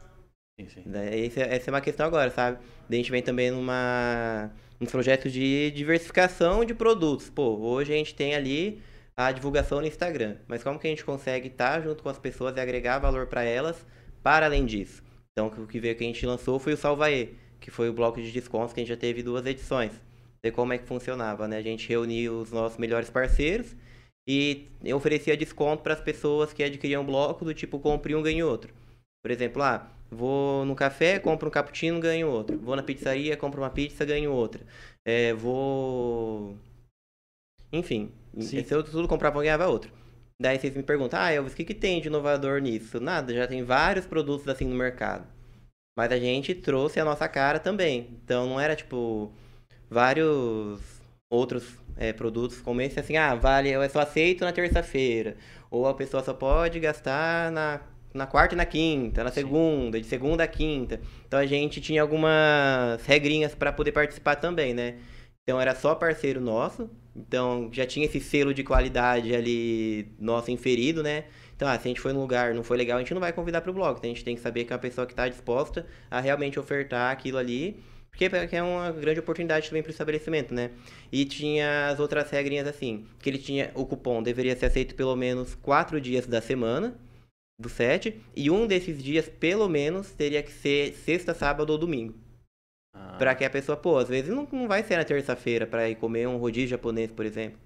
Sim, 0.59 0.67
sim. 0.67 0.83
Daí, 0.85 1.27
essa, 1.27 1.41
essa 1.41 1.69
é 1.69 1.71
uma 1.71 1.81
questão 1.81 2.05
agora, 2.05 2.29
sabe? 2.29 2.59
Daí 2.89 2.99
a 2.99 3.01
gente 3.01 3.11
vem 3.11 3.21
também 3.21 3.49
numa 3.49 4.51
uns 4.81 4.91
projetos 4.91 5.31
de 5.31 5.71
diversificação 5.71 6.65
de 6.65 6.73
produtos. 6.73 7.29
Pô, 7.29 7.57
hoje 7.57 7.93
a 7.93 7.95
gente 7.95 8.13
tem 8.13 8.35
ali 8.35 8.81
a 9.15 9.31
divulgação 9.31 9.79
no 9.79 9.87
Instagram, 9.87 10.35
mas 10.47 10.63
como 10.63 10.77
que 10.77 10.87
a 10.87 10.89
gente 10.89 11.05
consegue 11.05 11.47
estar 11.47 11.81
junto 11.81 12.03
com 12.03 12.09
as 12.09 12.19
pessoas 12.19 12.55
e 12.57 12.59
agregar 12.59 12.99
valor 12.99 13.27
para 13.27 13.43
elas 13.43 13.85
para 14.21 14.45
além 14.45 14.65
disso? 14.65 15.02
Então, 15.33 15.47
o 15.47 15.67
que 15.67 15.79
veio 15.79 15.95
que 15.95 16.03
a 16.03 16.07
gente 16.07 16.25
lançou 16.25 16.59
foi 16.59 16.73
o 16.73 16.77
Salvaê, 16.77 17.29
que 17.59 17.71
foi 17.71 17.89
o 17.89 17.93
bloco 17.93 18.21
de 18.21 18.31
descontos 18.31 18.73
que 18.73 18.79
a 18.79 18.83
gente 18.83 18.89
já 18.89 18.97
teve 18.97 19.23
duas 19.23 19.45
edições. 19.45 19.91
E 20.43 20.51
como 20.51 20.73
é 20.73 20.77
que 20.77 20.85
funcionava, 20.85 21.47
né? 21.47 21.57
A 21.57 21.61
gente 21.61 21.87
reunia 21.87 22.31
os 22.31 22.51
nossos 22.51 22.77
melhores 22.77 23.09
parceiros 23.09 23.75
e 24.27 24.67
oferecia 24.93 25.35
desconto 25.35 25.83
para 25.83 25.93
as 25.93 26.01
pessoas 26.01 26.53
que 26.53 26.63
adquiriam 26.63 27.05
bloco 27.05 27.45
do 27.45 27.53
tipo 27.53 27.79
compre 27.79 28.15
um 28.15 28.21
ganhe 28.21 28.43
outro. 28.43 28.73
Por 29.23 29.31
exemplo, 29.31 29.61
ah, 29.63 29.89
Vou 30.13 30.63
no 30.65 30.75
café, 30.75 31.19
compro 31.19 31.47
um 31.47 31.51
cappuccino, 31.51 31.99
ganho 31.99 32.29
outro. 32.29 32.57
Vou 32.59 32.75
na 32.75 32.83
pizzaria, 32.83 33.35
compro 33.35 33.61
uma 33.61 33.69
pizza, 33.69 34.05
ganho 34.05 34.31
outra. 34.31 34.63
É, 35.03 35.33
vou. 35.33 36.55
Enfim, 37.71 38.11
se 38.39 38.65
eu 38.71 38.83
tudo 38.83 39.07
comprava, 39.07 39.39
eu 39.39 39.41
ganhava 39.41 39.67
outro. 39.67 39.91
Daí 40.43 40.59
vocês 40.59 40.75
me 40.75 40.83
perguntam, 40.83 41.17
ah, 41.21 41.31
Elvis, 41.31 41.53
o 41.53 41.55
que, 41.55 41.63
que 41.63 41.73
tem 41.73 42.01
de 42.01 42.09
inovador 42.09 42.59
nisso? 42.59 42.99
Nada, 42.99 43.33
já 43.33 43.47
tem 43.47 43.63
vários 43.63 44.05
produtos 44.05 44.45
assim 44.49 44.65
no 44.65 44.75
mercado. 44.75 45.25
Mas 45.97 46.11
a 46.11 46.19
gente 46.19 46.53
trouxe 46.53 46.99
a 46.99 47.05
nossa 47.05 47.29
cara 47.29 47.59
também. 47.59 48.09
Então 48.21 48.45
não 48.45 48.59
era 48.59 48.75
tipo 48.75 49.31
vários 49.89 50.81
outros 51.29 51.63
é, 51.95 52.11
produtos 52.11 52.59
como 52.59 52.81
esse, 52.81 52.99
assim, 52.99 53.15
ah, 53.15 53.35
vale, 53.35 53.69
eu 53.69 53.89
só 53.89 54.01
aceito 54.01 54.43
na 54.43 54.51
terça-feira. 54.51 55.37
Ou 55.71 55.87
a 55.87 55.93
pessoa 55.93 56.21
só 56.21 56.33
pode 56.33 56.77
gastar 56.77 57.49
na 57.49 57.79
na 58.13 58.27
quarta 58.27 58.53
e 58.53 58.57
na 58.57 58.65
quinta, 58.65 59.23
na 59.23 59.31
segunda, 59.31 59.99
de 59.99 60.05
segunda 60.05 60.43
a 60.43 60.47
quinta. 60.47 60.99
Então 61.25 61.39
a 61.39 61.45
gente 61.45 61.79
tinha 61.81 62.01
algumas 62.01 63.03
regrinhas 63.05 63.55
para 63.55 63.71
poder 63.71 63.93
participar 63.93 64.35
também, 64.35 64.73
né? 64.73 64.99
Então 65.43 65.59
era 65.59 65.73
só 65.73 65.95
parceiro 65.95 66.41
nosso, 66.41 66.89
então 67.15 67.69
já 67.71 67.85
tinha 67.85 68.05
esse 68.05 68.19
selo 68.19 68.53
de 68.53 68.63
qualidade 68.63 69.35
ali 69.35 70.07
nosso 70.19 70.51
inferido, 70.51 71.03
né? 71.03 71.25
Então, 71.55 71.67
ah, 71.67 71.77
se 71.77 71.87
a 71.87 71.89
gente 71.89 72.01
foi 72.01 72.13
num 72.13 72.21
lugar 72.21 72.53
não 72.53 72.63
foi 72.63 72.77
legal, 72.77 72.97
a 72.97 73.01
gente 73.01 73.13
não 73.13 73.21
vai 73.21 73.31
convidar 73.31 73.61
para 73.61 73.71
o 73.71 73.73
blog. 73.73 73.97
Então 73.97 74.09
a 74.09 74.13
gente 74.13 74.23
tem 74.25 74.35
que 74.35 74.41
saber 74.41 74.65
que 74.65 74.73
é 74.73 74.75
uma 74.75 74.81
pessoa 74.81 75.05
que 75.05 75.13
está 75.13 75.27
disposta 75.27 75.85
a 76.09 76.19
realmente 76.19 76.59
ofertar 76.59 77.11
aquilo 77.11 77.37
ali 77.37 77.81
porque 78.13 78.55
é 78.55 78.61
uma 78.61 78.91
grande 78.91 79.19
oportunidade 79.19 79.67
também 79.67 79.81
para 79.81 79.89
o 79.89 79.91
estabelecimento, 79.91 80.53
né? 80.53 80.69
E 81.11 81.25
tinha 81.25 81.87
as 81.87 81.99
outras 81.99 82.29
regrinhas 82.29 82.67
assim, 82.67 83.07
que 83.19 83.27
ele 83.27 83.39
tinha 83.39 83.71
o 83.73 83.87
cupom 83.87 84.21
deveria 84.21 84.55
ser 84.55 84.67
aceito 84.67 84.93
pelo 84.93 85.15
menos 85.15 85.55
quatro 85.55 85.99
dias 85.99 86.27
da 86.27 86.39
semana, 86.39 86.95
do 87.59 87.67
sete, 87.67 88.21
e 88.35 88.51
um 88.51 88.67
desses 88.67 89.01
dias, 89.01 89.27
pelo 89.27 89.67
menos, 89.67 90.11
teria 90.11 90.43
que 90.43 90.51
ser 90.51 90.93
sexta, 90.93 91.33
sábado 91.33 91.71
ou 91.71 91.77
domingo. 91.77 92.13
Ah. 92.93 93.15
Para 93.17 93.35
que 93.35 93.43
a 93.43 93.49
pessoa, 93.49 93.75
pô, 93.75 93.97
às 93.97 94.07
vezes 94.07 94.29
não, 94.29 94.47
não 94.51 94.67
vai 94.67 94.83
ser 94.83 94.97
na 94.97 95.03
terça-feira 95.03 95.65
para 95.65 95.89
ir 95.89 95.95
comer 95.95 96.27
um 96.27 96.37
rodízio 96.37 96.69
japonês, 96.69 97.11
por 97.11 97.25
exemplo. 97.25 97.59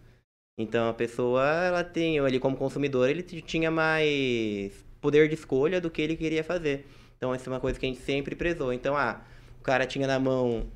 Então 0.58 0.90
a 0.90 0.94
pessoa, 0.94 1.44
ela 1.44 1.84
tem, 1.84 2.20
ali 2.20 2.40
como 2.40 2.58
consumidor, 2.58 3.10
ele 3.10 3.22
tinha 3.24 3.70
mais 3.70 4.74
poder 5.00 5.28
de 5.28 5.36
escolha 5.36 5.80
do 5.80 5.90
que 5.90 6.02
ele 6.02 6.16
queria 6.16 6.44
fazer. 6.44 6.86
Então 7.18 7.34
essa 7.34 7.50
é 7.50 7.54
uma 7.54 7.60
coisa 7.60 7.80
que 7.80 7.86
a 7.86 7.90
gente 7.90 8.02
sempre 8.02 8.36
prezou. 8.36 8.74
Então, 8.74 8.96
ah, 8.96 9.22
o 9.60 9.64
cara 9.64 9.86
tinha 9.86 10.08
na 10.08 10.20
mão 10.20 10.68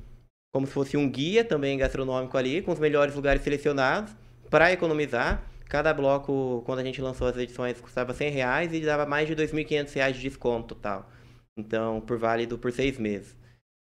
como 0.52 0.66
se 0.66 0.72
fosse 0.72 0.96
um 0.96 1.08
guia 1.10 1.44
também 1.44 1.78
gastronômico 1.78 2.36
ali, 2.36 2.60
com 2.62 2.72
os 2.72 2.78
melhores 2.78 3.14
lugares 3.14 3.42
selecionados, 3.42 4.14
para 4.50 4.70
economizar. 4.72 5.42
Cada 5.66 5.94
bloco, 5.94 6.62
quando 6.66 6.80
a 6.80 6.84
gente 6.84 7.00
lançou 7.00 7.26
as 7.26 7.36
edições, 7.38 7.80
custava 7.80 8.12
100 8.12 8.30
reais 8.30 8.74
e 8.74 8.80
dava 8.80 9.06
mais 9.06 9.26
de 9.26 9.34
2.500 9.34 9.94
reais 9.94 10.16
de 10.16 10.22
desconto 10.22 10.74
total. 10.74 11.10
Então, 11.56 12.02
por 12.02 12.18
válido 12.18 12.58
por 12.58 12.70
seis 12.70 12.98
meses. 12.98 13.34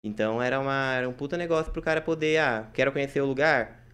Então, 0.03 0.43
era, 0.43 0.59
uma, 0.59 0.95
era 0.95 1.09
um 1.09 1.13
puta 1.13 1.37
negócio 1.37 1.73
pro 1.73 1.83
cara 1.83 2.01
poder, 2.01 2.39
ah, 2.39 2.69
quero 2.73 2.93
conhecer 2.93 3.21
o 3.21 3.27
lugar? 3.27 3.85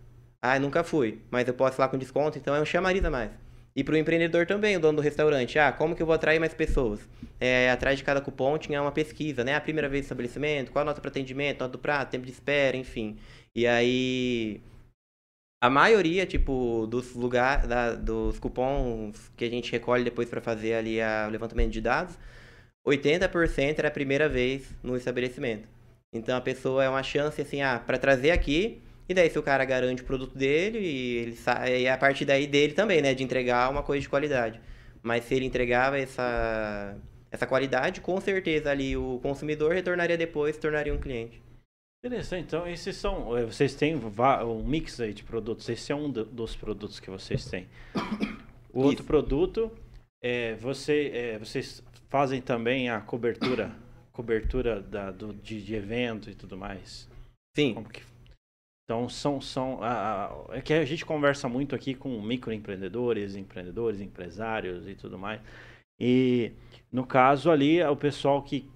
Ah, 0.40 0.59
nunca 0.59 0.85
fui, 0.85 1.23
mas 1.31 1.49
eu 1.49 1.55
posso 1.55 1.79
ir 1.79 1.81
lá 1.81 1.88
com 1.88 1.99
desconto, 1.99 2.38
então 2.38 2.55
é 2.55 2.61
um 2.61 2.64
chamariz 2.64 3.05
a 3.05 3.11
mais. 3.11 3.33
E 3.75 3.85
para 3.85 3.95
o 3.95 3.97
empreendedor 3.99 4.47
também, 4.47 4.77
o 4.77 4.81
dono 4.81 4.97
do 4.97 5.03
restaurante. 5.03 5.59
Ah, 5.59 5.71
como 5.71 5.95
que 5.95 6.01
eu 6.01 6.07
vou 6.07 6.14
atrair 6.14 6.38
mais 6.40 6.55
pessoas? 6.55 7.01
É, 7.38 7.71
atrás 7.71 7.99
de 7.99 8.05
cada 8.05 8.23
cupom 8.23 8.57
tinha 8.57 8.81
uma 8.81 8.92
pesquisa, 8.92 9.45
né? 9.45 9.55
A 9.55 9.61
primeira 9.61 9.88
vez 9.88 10.03
no 10.03 10.07
estabelecimento, 10.07 10.73
qual 10.73 10.83
a 10.83 10.87
nota 10.87 11.01
para 11.01 11.11
atendimento, 11.11 11.61
nota 11.61 11.73
do 11.73 11.79
prato, 11.79 12.11
tempo 12.11 12.25
de 12.25 12.33
espera, 12.33 12.77
enfim. 12.77 13.19
E 13.55 13.66
aí, 13.66 14.62
a 15.61 15.69
maioria, 15.69 16.25
tipo, 16.27 16.87
dos 16.87 17.14
lugares, 17.14 17.69
dos 17.99 18.38
cupons 18.38 19.31
que 19.37 19.45
a 19.45 19.51
gente 19.51 19.71
recolhe 19.73 20.05
depois 20.05 20.29
para 20.31 20.40
fazer 20.40 20.75
ali 20.75 20.99
o 21.27 21.31
levantamento 21.31 21.73
de 21.73 21.81
dados, 21.83 22.19
80% 22.87 23.79
era 23.79 23.88
a 23.88 23.90
primeira 23.90 24.29
vez 24.29 24.71
no 24.83 24.97
estabelecimento. 24.97 25.76
Então 26.16 26.37
a 26.37 26.40
pessoa 26.40 26.83
é 26.83 26.88
uma 26.88 27.02
chance, 27.02 27.40
assim, 27.40 27.62
ah, 27.62 27.83
para 27.85 27.98
trazer 27.98 28.31
aqui, 28.31 28.83
e 29.09 29.14
daí, 29.14 29.31
se 29.31 29.38
o 29.38 29.42
cara 29.42 29.64
garante 29.64 30.02
o 30.02 30.05
produto 30.05 30.37
dele, 30.37 30.79
e 30.81 31.16
ele 31.18 31.37
sai, 31.37 31.83
e 31.83 31.88
a 31.88 31.96
partir 31.96 32.24
daí 32.24 32.46
dele 32.46 32.72
também, 32.72 33.00
né? 33.00 33.14
De 33.14 33.22
entregar 33.22 33.70
uma 33.70 33.83
coisa 33.83 34.02
de 34.02 34.09
qualidade. 34.09 34.61
Mas 35.02 35.24
se 35.24 35.35
ele 35.35 35.44
entregava 35.44 35.96
essa, 35.96 36.96
essa 37.31 37.46
qualidade, 37.46 38.00
com 38.00 38.20
certeza 38.20 38.70
ali 38.70 38.96
o 38.96 39.20
consumidor 39.22 39.72
retornaria 39.72 40.16
depois, 40.16 40.57
se 40.57 40.61
tornaria 40.61 40.92
um 40.92 40.98
cliente. 40.98 41.40
Interessante. 42.05 42.44
Então, 42.44 42.68
esses 42.68 42.96
são. 42.96 43.37
Eh, 43.37 43.44
vocês 43.44 43.74
têm 43.74 43.94
um 43.94 44.64
mix 44.64 45.00
aí 45.00 45.14
de 45.14 45.22
produtos. 45.22 45.68
Esse 45.68 45.92
é 45.92 45.94
um 45.94 46.11
dos 46.11 46.57
produtos 46.57 46.98
que 46.98 47.11
vocês 47.11 47.44
têm. 47.46 47.68
O 48.72 48.83
outro 48.83 49.05
produto, 49.05 49.70
é, 50.22 50.55
você, 50.57 51.11
é, 51.14 51.38
vocês 51.38 51.83
fazem 52.09 52.40
também 52.40 52.90
a 52.90 53.00
cobertura 53.00 53.72
cobertura 54.16 54.81
da, 54.81 55.11
do, 55.11 55.35
de, 55.35 55.62
de 55.62 55.74
evento 55.74 56.31
e 56.31 56.35
tudo 56.35 56.57
mais. 56.57 57.07
Sim. 57.55 57.85
Que 57.85 58.02
então, 58.85 59.09
são. 59.09 59.40
são 59.40 59.83
a, 59.83 60.26
a, 60.26 60.57
é 60.57 60.62
que 60.62 60.72
a 60.72 60.85
gente 60.87 61.05
conversa 61.05 61.48
muito 61.48 61.74
aqui 61.74 61.94
com 61.94 62.22
microempreendedores, 62.22 63.37
empreendedores, 63.37 64.00
empresários 64.00 64.88
e 64.88 64.94
tudo 64.94 65.18
mais. 65.18 65.42
E, 66.00 66.52
no 66.90 67.07
caso 67.07 67.50
ali, 67.50 67.79
é 67.79 67.90
o 67.90 67.96
pessoal 67.96 68.42
que 68.42 68.70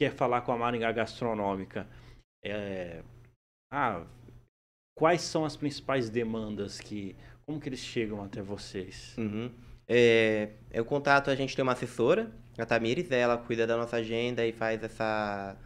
quer 0.00 0.12
falar 0.12 0.40
com 0.40 0.52
a 0.52 0.56
Maringá 0.56 0.90
Gastronômica. 0.90 1.86
É, 2.44 3.02
ah, 3.72 4.04
quais 4.96 5.20
são 5.20 5.44
as 5.44 5.56
principais 5.56 6.10
demandas 6.10 6.80
que. 6.80 7.14
Como 7.46 7.60
que 7.60 7.68
eles 7.68 7.80
chegam 7.80 8.22
até 8.22 8.42
vocês? 8.42 9.16
Uhum. 9.16 9.50
É, 9.86 10.50
é 10.70 10.80
o 10.82 10.84
contato, 10.84 11.30
a 11.30 11.34
gente 11.34 11.56
tem 11.56 11.62
uma 11.62 11.72
assessora, 11.72 12.30
a 12.62 12.66
Tamires, 12.66 13.10
ela 13.10 13.36
cuida 13.36 13.66
da 13.66 13.76
nossa 13.76 13.96
agenda 13.96 14.44
e 14.46 14.52
faz 14.52 14.82
essa, 14.82 15.56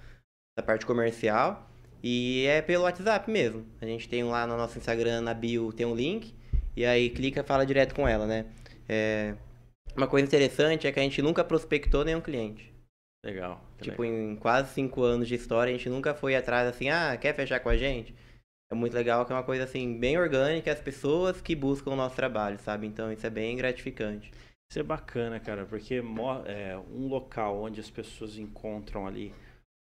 essa 0.56 0.66
parte 0.66 0.84
comercial. 0.84 1.68
E 2.02 2.44
é 2.46 2.60
pelo 2.60 2.84
WhatsApp 2.84 3.30
mesmo. 3.30 3.64
A 3.80 3.86
gente 3.86 4.08
tem 4.08 4.24
lá 4.24 4.46
no 4.46 4.56
nosso 4.56 4.76
Instagram, 4.78 5.20
na 5.20 5.32
bio, 5.32 5.72
tem 5.72 5.86
um 5.86 5.94
link. 5.94 6.34
E 6.76 6.84
aí 6.84 7.10
clica 7.10 7.40
e 7.40 7.44
fala 7.44 7.64
direto 7.64 7.94
com 7.94 8.08
ela, 8.08 8.26
né? 8.26 8.46
É... 8.88 9.34
Uma 9.96 10.06
coisa 10.06 10.26
interessante 10.26 10.86
é 10.86 10.92
que 10.92 10.98
a 10.98 11.02
gente 11.02 11.20
nunca 11.22 11.44
prospectou 11.44 12.04
nenhum 12.04 12.20
cliente. 12.20 12.72
Legal. 13.24 13.62
Tipo, 13.80 14.02
legal. 14.02 14.18
em 14.18 14.36
quase 14.36 14.72
cinco 14.72 15.02
anos 15.02 15.28
de 15.28 15.34
história, 15.34 15.72
a 15.72 15.76
gente 15.76 15.88
nunca 15.88 16.14
foi 16.14 16.34
atrás 16.34 16.68
assim, 16.68 16.88
ah, 16.88 17.16
quer 17.16 17.34
fechar 17.34 17.60
com 17.60 17.68
a 17.68 17.76
gente? 17.76 18.14
É 18.72 18.74
muito 18.74 18.94
legal 18.94 19.24
que 19.24 19.32
é 19.32 19.36
uma 19.36 19.44
coisa 19.44 19.64
assim, 19.64 19.98
bem 19.98 20.18
orgânica, 20.18 20.72
as 20.72 20.80
pessoas 20.80 21.40
que 21.40 21.54
buscam 21.54 21.90
o 21.90 21.96
nosso 21.96 22.16
trabalho, 22.16 22.58
sabe? 22.58 22.86
Então 22.86 23.12
isso 23.12 23.26
é 23.26 23.30
bem 23.30 23.56
gratificante. 23.56 24.32
Isso 24.72 24.78
é 24.78 24.82
bacana, 24.82 25.38
cara, 25.38 25.66
porque 25.66 25.96
é 26.46 26.78
um 26.78 27.06
local 27.06 27.62
onde 27.62 27.78
as 27.78 27.90
pessoas 27.90 28.38
encontram 28.38 29.06
ali, 29.06 29.30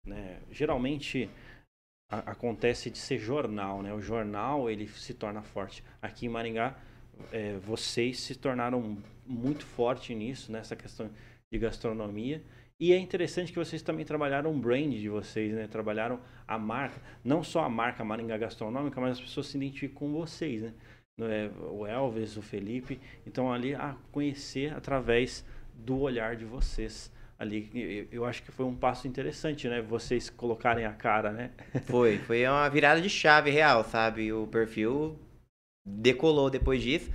né? 0.06 0.42
Geralmente 0.52 1.30
a, 2.12 2.32
acontece 2.32 2.90
de 2.90 2.98
ser 2.98 3.18
jornal, 3.18 3.82
né? 3.82 3.94
O 3.94 4.02
jornal 4.02 4.70
ele 4.70 4.86
se 4.90 5.14
torna 5.14 5.42
forte. 5.42 5.82
Aqui 6.02 6.26
em 6.26 6.30
Maringá, 6.30 6.78
é, 7.32 7.56
vocês 7.60 8.20
se 8.20 8.36
tornaram 8.36 8.98
muito 9.26 9.66
forte 9.66 10.14
nisso, 10.14 10.52
nessa 10.52 10.76
questão 10.76 11.10
de 11.50 11.58
gastronomia. 11.58 12.44
E 12.78 12.92
é 12.92 13.00
interessante 13.00 13.54
que 13.54 13.58
vocês 13.58 13.82
também 13.82 14.04
trabalharam 14.04 14.54
o 14.54 14.60
brand 14.60 14.92
de 14.92 15.08
vocês, 15.08 15.54
né? 15.54 15.68
Trabalharam 15.68 16.20
a 16.46 16.60
marca, 16.60 17.02
não 17.24 17.42
só 17.46 17.64
a 17.64 17.70
marca 17.70 18.04
Maringá 18.04 18.38
Gastronômica, 18.38 19.00
mas 19.00 19.14
as 19.14 19.22
pessoas 19.22 19.48
se 19.48 19.56
identificam 19.56 19.96
com 19.96 20.12
vocês, 20.12 20.64
né? 20.64 20.74
É, 21.22 21.50
o 21.72 21.86
Elvis, 21.86 22.36
o 22.38 22.42
Felipe. 22.42 23.00
Então 23.26 23.52
ali 23.52 23.74
a 23.74 23.96
conhecer 24.12 24.74
através 24.74 25.46
do 25.74 26.00
olhar 26.00 26.36
de 26.36 26.46
vocês 26.46 27.12
ali. 27.38 28.08
Eu 28.12 28.26
acho 28.26 28.44
que 28.44 28.52
foi 28.52 28.66
um 28.66 28.76
passo 28.76 29.08
interessante, 29.08 29.68
né? 29.68 29.82
Vocês 29.82 30.30
colocarem 30.30 30.86
a 30.86 30.94
cara, 30.94 31.32
né? 31.32 31.52
Foi, 31.88 32.18
foi 32.20 32.46
uma 32.48 32.68
virada 32.70 33.02
de 33.02 33.10
chave 33.10 33.50
real, 33.50 33.84
sabe? 33.84 34.32
O 34.32 34.48
perfil 34.48 35.18
decolou 35.86 36.50
depois 36.50 36.82
disso. 36.82 37.12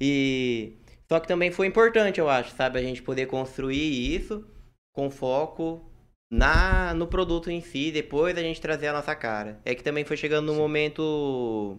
E 0.00 0.72
só 1.08 1.20
que 1.20 1.28
também 1.28 1.50
foi 1.50 1.66
importante, 1.66 2.18
eu 2.18 2.28
acho, 2.28 2.54
sabe, 2.54 2.78
a 2.78 2.82
gente 2.82 3.02
poder 3.02 3.26
construir 3.26 4.14
isso 4.14 4.44
com 4.92 5.10
foco 5.10 5.84
na 6.30 6.94
no 6.94 7.06
produto 7.06 7.50
em 7.50 7.60
si, 7.60 7.92
depois 7.92 8.36
a 8.36 8.40
gente 8.40 8.60
trazer 8.60 8.88
a 8.88 8.92
nossa 8.92 9.14
cara. 9.14 9.60
É 9.64 9.74
que 9.74 9.82
também 9.82 10.04
foi 10.04 10.16
chegando 10.16 10.46
num 10.46 10.58
momento 10.58 11.78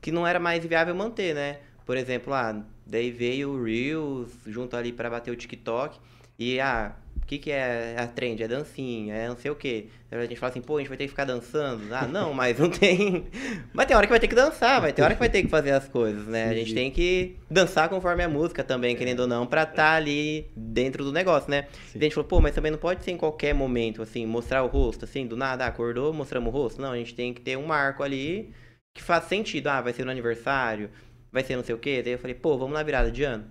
que 0.00 0.12
não 0.12 0.26
era 0.26 0.38
mais 0.38 0.64
viável 0.64 0.94
manter, 0.94 1.34
né? 1.34 1.58
Por 1.84 1.96
exemplo, 1.96 2.32
ah, 2.32 2.62
daí 2.86 3.10
veio 3.10 3.50
o 3.50 3.64
Reels 3.64 4.30
junto 4.46 4.76
ali 4.76 4.92
para 4.92 5.10
bater 5.10 5.30
o 5.30 5.36
TikTok. 5.36 5.98
E, 6.38 6.60
ah, 6.60 6.94
o 7.20 7.26
que, 7.26 7.36
que 7.36 7.50
é 7.50 7.96
a 7.98 8.06
trend? 8.06 8.40
É 8.42 8.46
dancinha, 8.46 9.14
é 9.14 9.28
não 9.28 9.36
sei 9.36 9.50
o 9.50 9.56
quê. 9.56 9.88
A 10.10 10.20
gente 10.20 10.36
fala 10.36 10.50
assim, 10.50 10.60
pô, 10.60 10.76
a 10.76 10.78
gente 10.78 10.88
vai 10.88 10.96
ter 10.96 11.04
que 11.04 11.10
ficar 11.10 11.24
dançando. 11.24 11.92
Ah, 11.92 12.06
não, 12.10 12.32
mas 12.32 12.58
não 12.58 12.70
tem. 12.70 13.26
Mas 13.72 13.86
tem 13.86 13.96
hora 13.96 14.06
que 14.06 14.12
vai 14.12 14.20
ter 14.20 14.28
que 14.28 14.36
dançar, 14.36 14.80
vai 14.80 14.92
ter 14.92 15.02
hora 15.02 15.14
que 15.14 15.18
vai 15.18 15.28
ter 15.28 15.42
que 15.42 15.48
fazer 15.48 15.72
as 15.72 15.88
coisas, 15.88 16.26
né? 16.26 16.48
A 16.48 16.54
gente 16.54 16.74
tem 16.74 16.92
que 16.92 17.34
dançar 17.50 17.88
conforme 17.88 18.22
a 18.22 18.28
música 18.28 18.62
também, 18.62 18.94
querendo 18.94 19.20
ou 19.20 19.26
não, 19.26 19.46
pra 19.46 19.64
estar 19.64 19.74
tá 19.74 19.92
ali 19.94 20.46
dentro 20.54 21.02
do 21.02 21.12
negócio, 21.12 21.50
né? 21.50 21.66
E 21.92 21.98
a 21.98 22.02
gente 22.02 22.14
falou, 22.14 22.28
pô, 22.28 22.40
mas 22.40 22.54
também 22.54 22.70
não 22.70 22.78
pode 22.78 23.02
ser 23.02 23.10
em 23.10 23.16
qualquer 23.16 23.52
momento, 23.52 24.00
assim, 24.00 24.24
mostrar 24.24 24.62
o 24.62 24.68
rosto, 24.68 25.04
assim, 25.04 25.26
do 25.26 25.36
nada, 25.36 25.64
ah, 25.64 25.68
acordou, 25.68 26.12
mostramos 26.12 26.54
o 26.54 26.56
rosto. 26.56 26.80
Não, 26.80 26.92
a 26.92 26.96
gente 26.96 27.14
tem 27.14 27.34
que 27.34 27.40
ter 27.40 27.58
um 27.58 27.66
marco 27.66 28.02
ali 28.02 28.54
que 28.98 29.04
faz 29.04 29.24
sentido. 29.24 29.68
Ah, 29.68 29.80
vai 29.80 29.92
ser 29.92 30.04
no 30.04 30.10
aniversário, 30.10 30.90
vai 31.32 31.42
ser 31.42 31.56
não 31.56 31.64
sei 31.64 31.74
o 31.74 31.78
quê. 31.78 32.02
Daí 32.02 32.12
eu 32.12 32.18
falei, 32.18 32.34
pô, 32.34 32.58
vamos 32.58 32.74
na 32.74 32.82
virada 32.82 33.10
de 33.10 33.24
ano. 33.24 33.50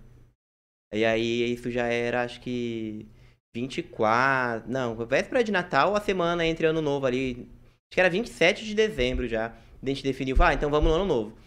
E 0.94 1.04
aí 1.06 1.52
isso 1.52 1.72
já 1.72 1.88
era, 1.88 2.24
acho 2.24 2.40
que 2.42 3.08
24. 3.56 4.70
Não, 4.72 4.96
véspera 5.06 5.44
de 5.44 5.52
Natal, 5.52 5.96
a 5.96 6.02
semana 6.02 6.46
entre 6.46 6.68
ano 6.68 6.82
novo 6.82 7.06
ali. 7.06 7.50
Acho 7.90 7.96
que 7.96 8.00
era 8.00 8.10
27 8.10 8.66
de 8.66 8.76
dezembro 8.76 9.28
já. 9.28 9.54
A 9.82 9.86
gente 9.86 10.04
definiu, 10.04 10.36
ah, 10.40 10.54
então 10.54 10.70
vamos 10.70 10.90
no 10.90 10.96
ano 10.96 11.06
novo. 11.06 11.38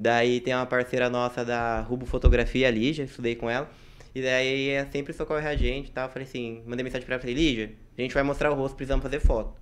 Daí 0.00 0.40
tem 0.40 0.54
uma 0.54 0.66
parceira 0.66 1.08
nossa 1.08 1.44
da 1.44 1.80
Rubo 1.80 2.06
Fotografia, 2.06 2.70
Lígia, 2.70 3.04
estudei 3.04 3.36
com 3.36 3.48
ela. 3.48 3.70
E 4.14 4.22
daí 4.22 4.86
sempre 4.92 5.12
socorre 5.12 5.46
a 5.46 5.56
gente 5.56 5.88
e 5.88 5.92
tal. 5.92 6.08
Falei 6.08 6.26
assim, 6.26 6.62
mandei 6.66 6.84
mensagem 6.84 7.06
pra 7.06 7.14
ela, 7.14 7.20
falei, 7.20 7.34
Lígia, 7.36 7.74
a 7.96 8.00
gente 8.02 8.14
vai 8.14 8.22
mostrar 8.22 8.50
o 8.50 8.54
rosto, 8.54 8.76
precisamos 8.76 9.02
fazer 9.02 9.20
foto. 9.20 9.60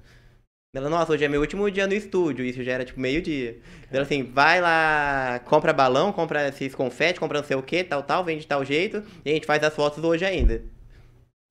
Ela, 0.74 0.88
nossa, 0.88 1.12
hoje 1.12 1.22
é 1.22 1.28
meu 1.28 1.42
último 1.42 1.70
dia 1.70 1.87
no 1.87 1.92
estúdio, 1.92 2.42
isso 2.42 2.64
já 2.64 2.72
era 2.72 2.85
tipo 2.85 2.98
meio-dia. 2.98 3.58
Ela 3.90 4.04
assim, 4.04 4.22
vai 4.22 4.58
lá, 4.58 5.38
compra 5.44 5.70
balão, 5.70 6.11
compra 6.14 6.48
esses 6.48 6.74
confetes, 6.74 7.18
compra 7.18 7.40
não 7.40 7.46
sei 7.46 7.58
o 7.58 7.62
que, 7.62 7.85
tal, 7.85 8.02
tal, 8.02 8.24
vende 8.24 8.40
de 8.40 8.46
tal 8.46 8.64
jeito, 8.64 9.04
e 9.22 9.30
a 9.30 9.35
gente 9.35 9.44
faz 9.44 9.62
as 9.62 9.74
fotos 9.74 10.02
hoje 10.02 10.24
ainda. 10.24 10.62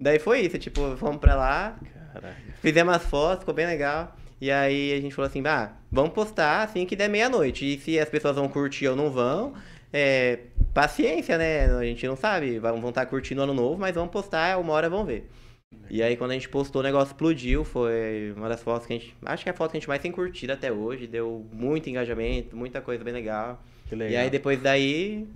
Daí 0.01 0.17
foi 0.17 0.39
isso, 0.41 0.57
tipo, 0.57 0.97
fomos 0.97 1.21
pra 1.21 1.35
lá, 1.35 1.77
Caraca. 2.11 2.35
fizemos 2.63 2.95
as 2.95 3.05
fotos, 3.05 3.41
ficou 3.41 3.53
bem 3.53 3.67
legal. 3.67 4.17
E 4.41 4.49
aí 4.49 4.91
a 4.91 4.99
gente 4.99 5.13
falou 5.13 5.29
assim, 5.29 5.43
ah, 5.45 5.71
vamos 5.91 6.13
postar 6.13 6.63
assim 6.63 6.83
que 6.83 6.95
der 6.95 7.07
meia-noite. 7.07 7.63
E 7.63 7.79
se 7.79 7.99
as 7.99 8.09
pessoas 8.09 8.35
vão 8.35 8.49
curtir 8.49 8.87
ou 8.87 8.95
não 8.95 9.11
vão, 9.11 9.53
é, 9.93 10.39
paciência, 10.73 11.37
né? 11.37 11.65
A 11.77 11.83
gente 11.83 12.07
não 12.07 12.15
sabe, 12.15 12.57
vão 12.57 12.75
estar 12.89 12.91
tá 12.91 13.05
curtindo 13.05 13.41
o 13.41 13.43
ano 13.43 13.53
novo, 13.53 13.79
mas 13.79 13.93
vamos 13.93 14.09
postar, 14.09 14.57
uma 14.57 14.73
hora 14.73 14.89
vão 14.89 15.05
ver. 15.05 15.29
E 15.89 16.01
aí 16.01 16.15
quando 16.15 16.31
a 16.31 16.33
gente 16.33 16.49
postou, 16.49 16.81
o 16.81 16.83
negócio 16.83 17.11
explodiu. 17.11 17.63
Foi 17.63 18.33
uma 18.35 18.47
das 18.47 18.63
fotos 18.63 18.87
que 18.87 18.93
a 18.93 18.97
gente. 18.97 19.15
Acho 19.25 19.43
que 19.43 19.49
é 19.49 19.53
a 19.53 19.55
foto 19.55 19.71
que 19.71 19.77
a 19.77 19.79
gente 19.79 19.89
mais 19.89 20.01
tem 20.01 20.11
curtido 20.11 20.53
até 20.53 20.71
hoje. 20.71 21.07
Deu 21.07 21.45
muito 21.51 21.89
engajamento, 21.89 22.55
muita 22.55 22.81
coisa 22.81 23.03
bem 23.03 23.13
legal. 23.13 23.61
Que 23.87 23.95
legal. 23.95 24.13
E 24.13 24.17
aí 24.17 24.29
depois 24.29 24.61
daí. 24.61 25.27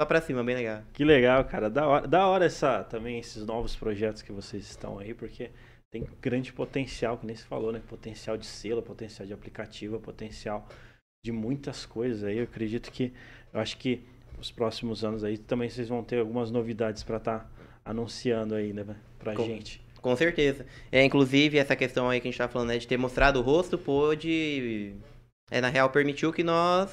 Só 0.00 0.06
pra 0.06 0.20
cima, 0.20 0.42
bem 0.42 0.56
legal. 0.56 0.82
Que 0.92 1.04
legal, 1.04 1.44
cara. 1.44 1.70
Da 1.70 1.86
hora, 1.86 2.06
da 2.06 2.26
hora 2.26 2.44
essa, 2.44 2.82
também 2.84 3.18
esses 3.18 3.46
novos 3.46 3.76
projetos 3.76 4.22
que 4.22 4.32
vocês 4.32 4.64
estão 4.64 4.98
aí, 4.98 5.14
porque 5.14 5.50
tem 5.90 6.04
grande 6.20 6.52
potencial, 6.52 7.16
que 7.16 7.24
nem 7.24 7.36
se 7.36 7.44
falou, 7.44 7.70
né? 7.70 7.80
Potencial 7.88 8.36
de 8.36 8.44
selo, 8.44 8.82
potencial 8.82 9.24
de 9.24 9.32
aplicativo, 9.32 10.00
potencial 10.00 10.68
de 11.24 11.30
muitas 11.30 11.86
coisas 11.86 12.24
aí. 12.24 12.38
Eu 12.38 12.44
acredito 12.44 12.90
que. 12.90 13.12
Eu 13.52 13.60
acho 13.60 13.78
que 13.78 14.02
os 14.38 14.50
próximos 14.50 15.04
anos 15.04 15.22
aí 15.22 15.38
também 15.38 15.70
vocês 15.70 15.88
vão 15.88 16.02
ter 16.02 16.18
algumas 16.18 16.50
novidades 16.50 17.02
para 17.02 17.18
estar 17.18 17.38
tá 17.38 17.53
anunciando 17.84 18.54
aí, 18.54 18.72
né? 18.72 18.84
Pra 19.18 19.34
Com- 19.34 19.44
gente. 19.44 19.80
Com 20.00 20.14
certeza. 20.16 20.66
É, 20.92 21.02
inclusive, 21.02 21.56
essa 21.58 21.74
questão 21.74 22.10
aí 22.10 22.20
que 22.20 22.28
a 22.28 22.30
gente 22.30 22.38
tá 22.38 22.46
falando, 22.46 22.68
né, 22.68 22.78
de 22.78 22.86
ter 22.86 22.98
mostrado 22.98 23.38
o 23.38 23.42
rosto, 23.42 23.78
pôde, 23.78 24.94
é, 25.50 25.60
na 25.62 25.68
real, 25.68 25.88
permitiu 25.88 26.30
que 26.32 26.44
nós 26.44 26.90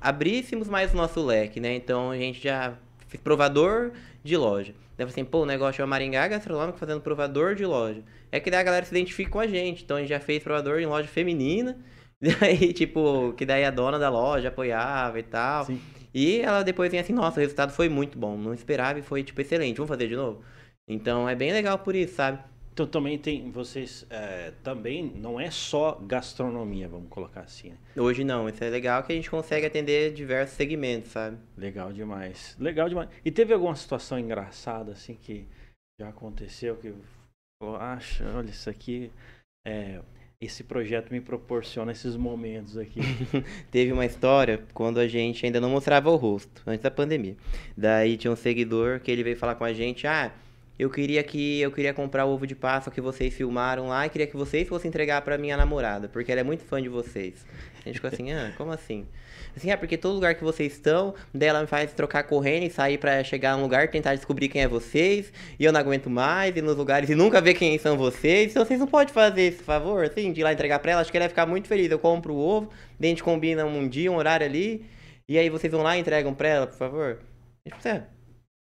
abríssemos 0.00 0.68
mais 0.68 0.92
o 0.92 0.96
nosso 0.96 1.24
leque, 1.24 1.58
né? 1.58 1.74
Então, 1.74 2.10
a 2.10 2.18
gente 2.18 2.42
já 2.42 2.74
fez 3.08 3.22
provador 3.22 3.92
de 4.22 4.36
loja. 4.36 4.74
Daí, 4.96 5.06
assim, 5.06 5.24
pô, 5.24 5.42
o 5.42 5.46
negócio 5.46 5.80
é 5.80 5.84
o 5.84 5.88
Maringá 5.88 6.28
Gastronômico 6.28 6.78
fazendo 6.78 7.00
provador 7.00 7.54
de 7.54 7.64
loja. 7.64 8.02
É 8.30 8.38
que 8.38 8.50
daí 8.50 8.60
a 8.60 8.64
galera 8.64 8.84
se 8.84 8.92
identifica 8.94 9.30
com 9.30 9.40
a 9.40 9.46
gente. 9.46 9.82
Então, 9.82 9.96
a 9.96 10.00
gente 10.00 10.10
já 10.10 10.20
fez 10.20 10.42
provador 10.42 10.78
em 10.80 10.86
loja 10.86 11.08
feminina. 11.08 11.78
Daí, 12.40 12.72
tipo, 12.72 13.34
que 13.36 13.44
daí 13.44 13.64
a 13.64 13.70
dona 13.70 13.98
da 13.98 14.08
loja 14.08 14.48
apoiava 14.48 15.18
e 15.18 15.22
tal. 15.22 15.64
Sim. 15.66 15.78
E 16.14 16.40
ela 16.40 16.62
depois 16.62 16.90
vem 16.90 17.00
assim, 17.00 17.12
nossa, 17.12 17.38
o 17.38 17.40
resultado 17.40 17.72
foi 17.72 17.88
muito 17.88 18.16
bom. 18.16 18.36
Não 18.38 18.54
esperava 18.54 18.98
e 18.98 19.02
foi, 19.02 19.24
tipo, 19.24 19.40
excelente. 19.40 19.76
Vamos 19.76 19.88
fazer 19.88 20.08
de 20.08 20.16
novo? 20.16 20.42
Então, 20.88 21.28
é 21.28 21.34
bem 21.34 21.52
legal 21.52 21.78
por 21.78 21.94
isso, 21.94 22.14
sabe? 22.14 22.38
Então 22.74 22.88
também 22.88 23.16
tem. 23.16 23.52
Vocês 23.52 24.04
é, 24.10 24.52
também 24.64 25.04
não 25.04 25.38
é 25.38 25.48
só 25.48 25.92
gastronomia, 26.02 26.88
vamos 26.88 27.08
colocar 27.08 27.42
assim, 27.42 27.70
né? 27.70 27.76
Hoje 27.96 28.24
não, 28.24 28.48
isso 28.48 28.62
é 28.64 28.68
legal 28.68 29.04
que 29.04 29.12
a 29.12 29.14
gente 29.14 29.30
consegue 29.30 29.64
atender 29.64 30.12
diversos 30.12 30.56
segmentos, 30.56 31.12
sabe? 31.12 31.38
Legal 31.56 31.92
demais. 31.92 32.56
Legal 32.58 32.88
demais. 32.88 33.08
E 33.24 33.30
teve 33.30 33.54
alguma 33.54 33.76
situação 33.76 34.18
engraçada, 34.18 34.90
assim, 34.90 35.14
que 35.14 35.46
já 36.00 36.08
aconteceu, 36.08 36.76
que 36.76 36.92
acha, 37.78 38.28
olha, 38.36 38.50
isso 38.50 38.68
aqui, 38.68 39.10
é, 39.64 40.00
esse 40.40 40.62
projeto 40.62 41.10
me 41.10 41.20
proporciona 41.20 41.92
esses 41.92 42.16
momentos 42.16 42.76
aqui. 42.76 43.00
Teve 43.70 43.92
uma 43.92 44.04
história 44.04 44.62
quando 44.74 44.98
a 44.98 45.08
gente 45.08 45.46
ainda 45.46 45.60
não 45.60 45.70
mostrava 45.70 46.10
o 46.10 46.16
rosto, 46.16 46.62
antes 46.66 46.82
da 46.82 46.90
pandemia. 46.90 47.36
Daí 47.76 48.16
tinha 48.16 48.32
um 48.32 48.36
seguidor 48.36 49.00
que 49.00 49.10
ele 49.10 49.22
veio 49.22 49.36
falar 49.36 49.54
com 49.54 49.64
a 49.64 49.72
gente, 49.72 50.06
ah, 50.06 50.32
eu 50.78 50.90
queria 50.90 51.22
que 51.22 51.60
eu 51.60 51.70
queria 51.70 51.94
comprar 51.94 52.24
o 52.24 52.30
ovo 52.30 52.46
de 52.46 52.54
Páscoa 52.54 52.92
que 52.92 53.00
vocês 53.00 53.32
filmaram 53.32 53.88
lá 53.88 54.06
e 54.06 54.10
queria 54.10 54.26
que 54.26 54.36
vocês 54.36 54.68
fossem 54.68 54.88
entregar 54.88 55.22
pra 55.22 55.38
minha 55.38 55.56
namorada, 55.56 56.08
porque 56.08 56.32
ela 56.32 56.40
é 56.40 56.44
muito 56.44 56.64
fã 56.64 56.82
de 56.82 56.88
vocês. 56.88 57.46
A 57.84 57.88
gente 57.88 57.96
ficou 57.96 58.08
assim, 58.08 58.32
ah, 58.34 58.52
como 58.56 58.72
assim? 58.72 59.06
Assim, 59.56 59.70
ah, 59.70 59.78
porque 59.78 59.96
todo 59.96 60.14
lugar 60.14 60.34
que 60.34 60.42
vocês 60.42 60.72
estão, 60.72 61.14
dela 61.32 61.60
me 61.60 61.68
faz 61.68 61.92
trocar 61.92 62.24
correndo 62.24 62.64
e 62.64 62.70
sair 62.70 62.98
pra 62.98 63.22
chegar 63.22 63.52
a 63.52 63.56
um 63.56 63.62
lugar, 63.62 63.88
tentar 63.88 64.16
descobrir 64.16 64.48
quem 64.48 64.62
é 64.62 64.68
vocês, 64.68 65.32
e 65.58 65.64
eu 65.64 65.72
não 65.72 65.78
aguento 65.78 66.10
mais, 66.10 66.56
ir 66.56 66.62
nos 66.62 66.76
lugares 66.76 67.08
e 67.08 67.14
nunca 67.14 67.40
ver 67.40 67.54
quem 67.54 67.78
são 67.78 67.96
vocês, 67.96 68.50
então 68.50 68.64
vocês 68.64 68.80
não 68.80 68.88
podem 68.88 69.14
fazer 69.14 69.42
esse 69.42 69.62
favor, 69.62 70.04
assim, 70.04 70.32
de 70.32 70.40
ir 70.40 70.44
lá 70.44 70.52
entregar 70.52 70.80
pra 70.80 70.92
ela, 70.92 71.00
acho 71.02 71.10
que 71.10 71.16
ela 71.16 71.24
vai 71.24 71.28
ficar 71.28 71.46
muito 71.46 71.68
feliz. 71.68 71.88
Eu 71.88 72.00
compro 72.00 72.34
o 72.34 72.38
ovo, 72.38 72.70
daí 72.98 73.10
a 73.10 73.12
gente 73.12 73.22
combina 73.22 73.64
um 73.64 73.88
dia, 73.88 74.10
um 74.10 74.16
horário 74.16 74.44
ali, 74.44 74.84
e 75.28 75.38
aí 75.38 75.48
vocês 75.48 75.72
vão 75.72 75.82
lá 75.82 75.96
e 75.96 76.00
entregam 76.00 76.34
pra 76.34 76.48
ela, 76.48 76.66
por 76.66 76.76
favor. 76.76 77.20
A 77.64 77.74
gente, 77.74 77.88
"É, 77.88 78.02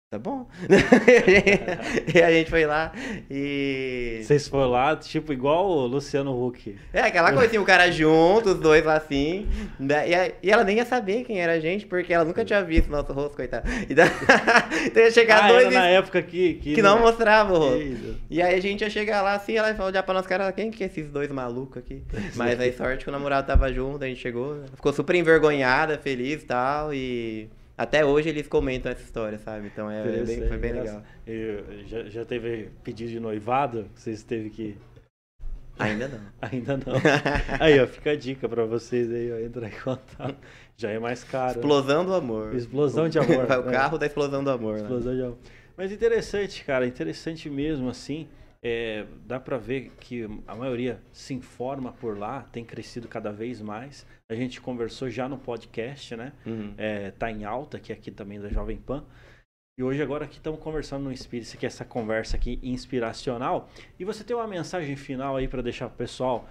tá 0.08 0.20
bom. 0.20 0.46
e 2.14 2.22
a 2.22 2.30
gente 2.30 2.48
foi 2.48 2.64
lá 2.64 2.92
e... 3.28 4.20
Vocês 4.22 4.46
foram 4.46 4.70
lá, 4.70 4.94
tipo, 4.94 5.32
igual 5.32 5.68
o 5.68 5.86
Luciano 5.86 6.46
Huck. 6.46 6.76
É, 6.92 7.00
aquela 7.00 7.32
coisa 7.32 7.46
assim, 7.48 7.58
o 7.58 7.64
cara 7.64 7.90
junto, 7.90 8.50
os 8.50 8.60
dois 8.60 8.84
lá 8.84 8.96
assim. 8.96 9.48
né, 9.80 10.08
E, 10.08 10.34
e 10.46 10.50
ela 10.50 10.62
nem 10.62 10.76
ia 10.76 10.84
saber 10.84 11.24
quem 11.24 11.40
era 11.40 11.54
a 11.54 11.60
gente, 11.60 11.86
porque 11.86 12.14
ela 12.14 12.24
nunca 12.24 12.44
tinha 12.44 12.62
visto 12.62 12.88
nosso 12.88 13.12
rosto, 13.12 13.34
coitado. 13.34 13.68
E 13.88 13.94
da... 13.94 14.04
então 14.86 15.02
ia 15.02 15.10
chegar 15.10 15.44
Ah, 15.44 15.48
dois 15.48 15.64
era 15.66 15.72
e- 15.74 15.78
na 15.78 15.88
época 15.88 16.22
que... 16.22 16.54
Que, 16.54 16.74
que 16.76 16.82
não 16.82 17.00
mostrava 17.00 17.52
o 17.52 17.58
rosto. 17.58 18.16
E 18.30 18.40
aí 18.40 18.54
a 18.54 18.60
gente 18.62 18.82
ia 18.82 18.90
chegar 18.90 19.22
lá 19.22 19.34
assim, 19.34 19.56
ela 19.56 19.72
ia 19.72 19.82
olhar 19.84 20.02
pra 20.04 20.14
nossa 20.14 20.28
cara, 20.28 20.52
quem 20.52 20.70
que 20.70 20.84
é 20.84 20.86
esses 20.86 21.08
dois 21.10 21.30
malucos 21.32 21.78
aqui? 21.78 22.04
Mas 22.36 22.60
aí 22.60 22.72
sorte 22.72 23.02
que 23.02 23.10
o 23.10 23.12
namorado 23.12 23.48
tava 23.48 23.72
junto, 23.72 24.04
a 24.04 24.06
gente 24.06 24.20
chegou, 24.20 24.62
ficou 24.72 24.92
super 24.92 25.16
envergonhada, 25.16 25.98
feliz 25.98 26.42
e 26.42 26.46
tal, 26.46 26.94
e 26.94 27.48
até 27.76 28.04
hoje 28.04 28.28
eles 28.28 28.46
comentam 28.48 28.90
essa 28.90 29.02
história, 29.02 29.38
sabe? 29.38 29.66
Então 29.68 29.90
é, 29.90 30.20
é 30.20 30.24
bem- 30.24 30.48
foi 30.48 30.56
bem 30.58 30.72
legal. 30.72 31.02
Eu- 31.26 31.84
já, 31.86 32.02
já 32.04 32.24
teve 32.24 32.70
pedido 32.82 33.10
de 33.10 33.20
noivado? 33.20 33.86
Vocês 33.94 34.22
teve 34.22 34.50
que... 34.50 34.76
Ainda 35.78 36.08
não. 36.08 36.20
Ainda 36.40 36.76
não. 36.78 36.94
Aí, 37.60 37.78
ó, 37.78 37.86
fica 37.86 38.12
a 38.12 38.16
dica 38.16 38.48
pra 38.48 38.64
vocês 38.64 39.10
aí, 39.12 39.30
ó, 39.30 39.38
entrar 39.38 39.68
em 39.68 39.78
contato. 39.82 40.36
Já 40.76 40.90
é 40.90 40.98
mais 40.98 41.22
caro. 41.22 41.58
Explosão 41.58 42.04
do 42.04 42.14
amor. 42.14 42.54
Explosão 42.54 43.08
de 43.08 43.18
amor. 43.18 43.44
O 43.60 43.66
né? 43.66 43.72
carro 43.72 43.98
da 43.98 44.06
explosão 44.06 44.42
do 44.42 44.50
amor. 44.50 44.76
né? 44.76 44.80
Explosão 44.82 45.14
de 45.14 45.22
amor. 45.22 45.38
Mas 45.76 45.92
interessante, 45.92 46.64
cara, 46.64 46.86
interessante 46.86 47.50
mesmo, 47.50 47.90
assim. 47.90 48.26
É, 48.62 49.06
dá 49.24 49.38
pra 49.38 49.58
ver 49.58 49.92
que 50.00 50.26
a 50.46 50.54
maioria 50.54 51.00
se 51.12 51.34
informa 51.34 51.92
por 51.92 52.18
lá, 52.18 52.42
tem 52.42 52.64
crescido 52.64 53.06
cada 53.08 53.32
vez 53.32 53.60
mais. 53.60 54.06
A 54.30 54.34
gente 54.34 54.60
conversou 54.60 55.08
já 55.08 55.28
no 55.28 55.38
podcast, 55.38 56.16
né? 56.16 56.32
Uhum. 56.44 56.74
É, 56.76 57.10
tá 57.12 57.30
em 57.30 57.44
alta, 57.44 57.78
que 57.78 57.92
é 57.92 57.94
aqui 57.94 58.10
também 58.10 58.40
da 58.40 58.48
Jovem 58.48 58.76
Pan. 58.76 59.04
E 59.78 59.82
hoje 59.82 60.02
agora 60.02 60.24
aqui 60.24 60.38
estamos 60.38 60.58
conversando 60.58 61.04
no 61.04 61.16
Spirit, 61.16 61.56
que 61.56 61.66
é 61.66 61.68
essa 61.68 61.84
conversa 61.84 62.36
aqui 62.36 62.58
inspiracional. 62.62 63.68
E 63.98 64.04
você 64.04 64.24
tem 64.24 64.34
uma 64.34 64.46
mensagem 64.46 64.96
final 64.96 65.36
aí 65.36 65.46
para 65.46 65.60
deixar 65.60 65.88
pro 65.88 65.98
pessoal 65.98 66.48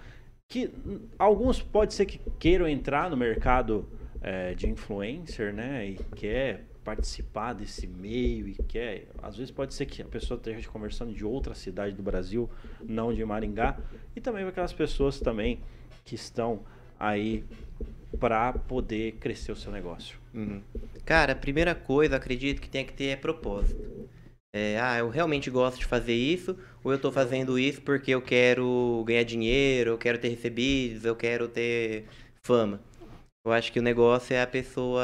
que 0.48 0.70
hum, 0.86 1.08
alguns 1.18 1.60
pode 1.60 1.92
ser 1.92 2.06
que 2.06 2.20
queiram 2.38 2.68
entrar 2.68 3.10
no 3.10 3.16
mercado 3.16 3.88
é, 4.20 4.54
de 4.54 4.68
influencer, 4.68 5.52
né? 5.52 5.86
E 5.86 5.94
quer 6.14 6.64
participar 6.86 7.52
desse 7.52 7.84
meio 7.84 8.46
e 8.46 8.54
quer, 8.54 9.08
às 9.20 9.36
vezes 9.36 9.50
pode 9.50 9.74
ser 9.74 9.86
que 9.86 10.00
a 10.00 10.04
pessoa 10.04 10.38
esteja 10.38 10.68
conversando 10.68 11.12
de 11.12 11.24
outra 11.24 11.52
cidade 11.52 11.96
do 11.96 12.02
Brasil, 12.02 12.48
não 12.80 13.12
de 13.12 13.24
Maringá, 13.24 13.76
e 14.14 14.20
também 14.20 14.46
aquelas 14.46 14.72
pessoas 14.72 15.18
também 15.18 15.58
que 16.04 16.14
estão 16.14 16.60
aí 16.96 17.44
para 18.20 18.52
poder 18.52 19.14
crescer 19.14 19.50
o 19.50 19.56
seu 19.56 19.72
negócio. 19.72 20.16
Uhum. 20.32 20.62
Cara, 21.04 21.32
a 21.32 21.36
primeira 21.36 21.74
coisa, 21.74 22.14
acredito 22.14 22.62
que 22.62 22.68
tem 22.68 22.86
que 22.86 22.92
ter 22.92 23.06
é 23.06 23.16
propósito. 23.16 24.08
É, 24.54 24.78
ah, 24.80 24.96
eu 24.98 25.08
realmente 25.08 25.50
gosto 25.50 25.80
de 25.80 25.84
fazer 25.84 26.14
isso, 26.14 26.56
ou 26.84 26.92
eu 26.92 27.00
tô 27.00 27.10
fazendo 27.10 27.58
isso 27.58 27.82
porque 27.82 28.12
eu 28.12 28.22
quero 28.22 29.02
ganhar 29.04 29.24
dinheiro, 29.24 29.90
eu 29.90 29.98
quero 29.98 30.18
ter 30.18 30.28
recebidos, 30.28 31.04
eu 31.04 31.16
quero 31.16 31.48
ter 31.48 32.04
fama. 32.42 32.80
Eu 33.44 33.52
acho 33.52 33.72
que 33.72 33.80
o 33.80 33.82
negócio 33.82 34.34
é 34.34 34.40
a 34.40 34.46
pessoa, 34.46 35.02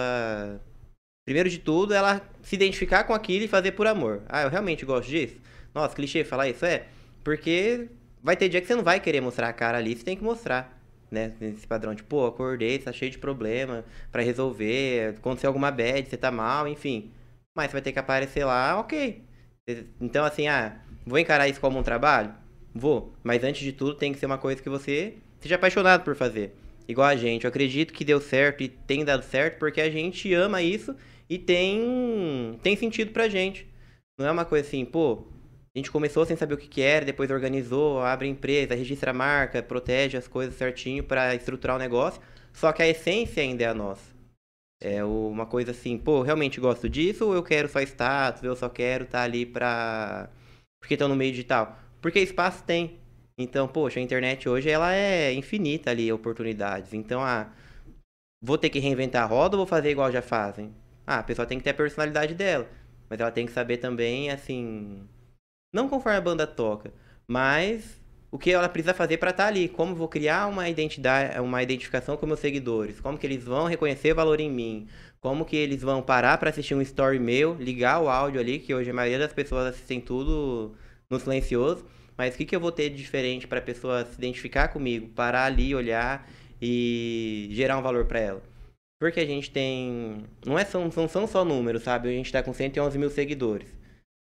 primeiro 1.24 1.48
de 1.48 1.58
tudo, 1.58 1.94
ela 1.94 2.20
se 2.42 2.54
identificar 2.54 3.04
com 3.04 3.14
aquilo 3.14 3.44
e 3.44 3.48
fazer 3.48 3.72
por 3.72 3.86
amor. 3.86 4.22
Ah, 4.28 4.42
eu 4.42 4.48
realmente 4.48 4.84
gosto 4.84 5.08
disso? 5.08 5.36
Nossa, 5.74 5.94
clichê 5.94 6.24
falar 6.24 6.48
isso, 6.48 6.64
é? 6.64 6.86
Porque 7.24 7.88
vai 8.22 8.36
ter 8.36 8.48
dia 8.48 8.60
que 8.60 8.66
você 8.66 8.74
não 8.74 8.82
vai 8.82 9.00
querer 9.00 9.20
mostrar 9.20 9.48
a 9.48 9.52
cara 9.52 9.78
ali, 9.78 9.96
você 9.96 10.04
tem 10.04 10.16
que 10.16 10.24
mostrar. 10.24 10.78
Né? 11.10 11.32
Esse 11.40 11.66
padrão 11.66 11.94
de, 11.94 12.02
pô, 12.02 12.26
acordei, 12.26 12.78
tá 12.78 12.92
cheio 12.92 13.10
de 13.10 13.18
problema 13.18 13.84
pra 14.10 14.22
resolver, 14.22 15.14
aconteceu 15.18 15.48
alguma 15.48 15.70
bad, 15.70 16.08
você 16.08 16.16
tá 16.16 16.30
mal, 16.30 16.66
enfim. 16.66 17.10
Mas 17.54 17.66
você 17.66 17.72
vai 17.72 17.82
ter 17.82 17.92
que 17.92 17.98
aparecer 17.98 18.44
lá, 18.44 18.80
ok. 18.80 19.22
Então, 20.00 20.24
assim, 20.24 20.48
ah, 20.48 20.80
vou 21.06 21.18
encarar 21.18 21.48
isso 21.48 21.60
como 21.60 21.78
um 21.78 21.82
trabalho? 21.82 22.34
Vou. 22.74 23.12
Mas 23.22 23.44
antes 23.44 23.62
de 23.62 23.72
tudo, 23.72 23.94
tem 23.94 24.12
que 24.12 24.18
ser 24.18 24.26
uma 24.26 24.38
coisa 24.38 24.62
que 24.62 24.70
você 24.70 25.14
seja 25.38 25.56
apaixonado 25.56 26.02
por 26.02 26.16
fazer. 26.16 26.56
Igual 26.88 27.08
a 27.08 27.16
gente. 27.16 27.44
Eu 27.44 27.48
acredito 27.48 27.92
que 27.92 28.04
deu 28.04 28.20
certo 28.20 28.62
e 28.62 28.68
tem 28.68 29.04
dado 29.04 29.22
certo 29.22 29.58
porque 29.58 29.80
a 29.80 29.90
gente 29.90 30.32
ama 30.32 30.62
isso 30.62 30.96
e 31.32 31.38
tem, 31.38 32.58
tem 32.62 32.76
sentido 32.76 33.10
pra 33.10 33.26
gente. 33.26 33.66
Não 34.18 34.26
é 34.26 34.30
uma 34.30 34.44
coisa 34.44 34.68
assim, 34.68 34.84
pô, 34.84 35.24
a 35.74 35.78
gente 35.78 35.90
começou 35.90 36.26
sem 36.26 36.36
saber 36.36 36.52
o 36.52 36.58
que, 36.58 36.68
que 36.68 36.82
era, 36.82 37.06
depois 37.06 37.30
organizou, 37.30 38.02
abre 38.02 38.28
empresa, 38.28 38.74
registra 38.74 39.12
a 39.12 39.14
marca, 39.14 39.62
protege 39.62 40.18
as 40.18 40.28
coisas 40.28 40.54
certinho 40.54 41.02
pra 41.02 41.34
estruturar 41.34 41.76
o 41.76 41.78
negócio. 41.78 42.20
Só 42.52 42.70
que 42.70 42.82
a 42.82 42.86
essência 42.86 43.42
ainda 43.42 43.64
é 43.64 43.66
a 43.66 43.72
nossa. 43.72 44.12
É 44.78 45.02
uma 45.02 45.46
coisa 45.46 45.70
assim, 45.70 45.96
pô, 45.96 46.20
realmente 46.20 46.60
gosto 46.60 46.86
disso 46.86 47.24
ou 47.26 47.34
eu 47.34 47.42
quero 47.42 47.66
só 47.66 47.80
status, 47.80 48.42
eu 48.42 48.54
só 48.54 48.68
quero 48.68 49.04
estar 49.04 49.22
ali 49.22 49.46
pra. 49.46 50.28
Porque 50.82 50.94
estão 50.94 51.08
no 51.08 51.16
meio 51.16 51.30
digital? 51.30 51.78
Porque 52.02 52.18
espaço 52.20 52.62
tem. 52.64 52.98
Então, 53.38 53.66
poxa, 53.66 53.98
a 54.00 54.02
internet 54.02 54.50
hoje 54.50 54.68
ela 54.68 54.94
é 54.94 55.32
infinita 55.32 55.90
ali, 55.90 56.12
oportunidades. 56.12 56.92
Então, 56.92 57.22
ah, 57.22 57.50
vou 58.42 58.58
ter 58.58 58.68
que 58.68 58.78
reinventar 58.78 59.22
a 59.22 59.26
roda 59.26 59.56
ou 59.56 59.60
vou 59.60 59.66
fazer 59.66 59.90
igual 59.90 60.12
já 60.12 60.20
fazem? 60.20 60.81
Ah, 61.06 61.18
a 61.18 61.22
pessoa 61.22 61.46
tem 61.46 61.58
que 61.58 61.64
ter 61.64 61.70
a 61.70 61.74
personalidade 61.74 62.34
dela. 62.34 62.68
Mas 63.08 63.20
ela 63.20 63.30
tem 63.30 63.46
que 63.46 63.52
saber 63.52 63.78
também, 63.78 64.30
assim. 64.30 65.06
Não 65.72 65.88
conforme 65.88 66.18
a 66.18 66.20
banda 66.20 66.46
toca, 66.46 66.92
mas 67.26 68.00
o 68.30 68.38
que 68.38 68.50
ela 68.50 68.68
precisa 68.68 68.94
fazer 68.94 69.18
para 69.18 69.30
estar 69.30 69.46
ali, 69.46 69.68
como 69.68 69.94
vou 69.94 70.08
criar 70.08 70.46
uma 70.46 70.68
identidade, 70.68 71.38
uma 71.40 71.62
identificação 71.62 72.16
com 72.16 72.26
meus 72.26 72.40
seguidores, 72.40 73.00
como 73.00 73.18
que 73.18 73.26
eles 73.26 73.44
vão 73.44 73.66
reconhecer 73.66 74.14
valor 74.14 74.40
em 74.40 74.50
mim, 74.50 74.88
como 75.20 75.44
que 75.44 75.56
eles 75.56 75.82
vão 75.82 76.02
parar 76.02 76.38
para 76.38 76.50
assistir 76.50 76.74
um 76.74 76.80
story 76.80 77.18
meu, 77.18 77.54
ligar 77.54 78.00
o 78.00 78.08
áudio 78.08 78.40
ali, 78.40 78.58
que 78.58 78.74
hoje 78.74 78.90
a 78.90 78.94
maioria 78.94 79.18
das 79.18 79.32
pessoas 79.32 79.66
assistem 79.68 80.00
tudo 80.00 80.74
no 81.10 81.20
silencioso. 81.20 81.84
Mas 82.16 82.34
o 82.34 82.38
que, 82.38 82.46
que 82.46 82.56
eu 82.56 82.60
vou 82.60 82.72
ter 82.72 82.90
de 82.90 82.96
diferente 82.96 83.46
para 83.46 83.58
a 83.58 83.62
pessoa 83.62 84.04
se 84.04 84.14
identificar 84.14 84.68
comigo, 84.68 85.08
parar 85.10 85.44
ali, 85.44 85.74
olhar 85.74 86.28
e 86.60 87.48
gerar 87.52 87.78
um 87.78 87.82
valor 87.82 88.06
para 88.06 88.20
ela? 88.20 88.51
Porque 89.02 89.18
a 89.18 89.26
gente 89.26 89.50
tem. 89.50 90.24
Não, 90.46 90.56
é, 90.56 90.64
são, 90.64 90.88
não 90.94 91.08
são 91.08 91.26
só 91.26 91.44
números, 91.44 91.82
sabe? 91.82 92.08
A 92.08 92.12
gente 92.12 92.26
está 92.26 92.40
com 92.40 92.52
111 92.52 92.96
mil 92.96 93.10
seguidores. 93.10 93.68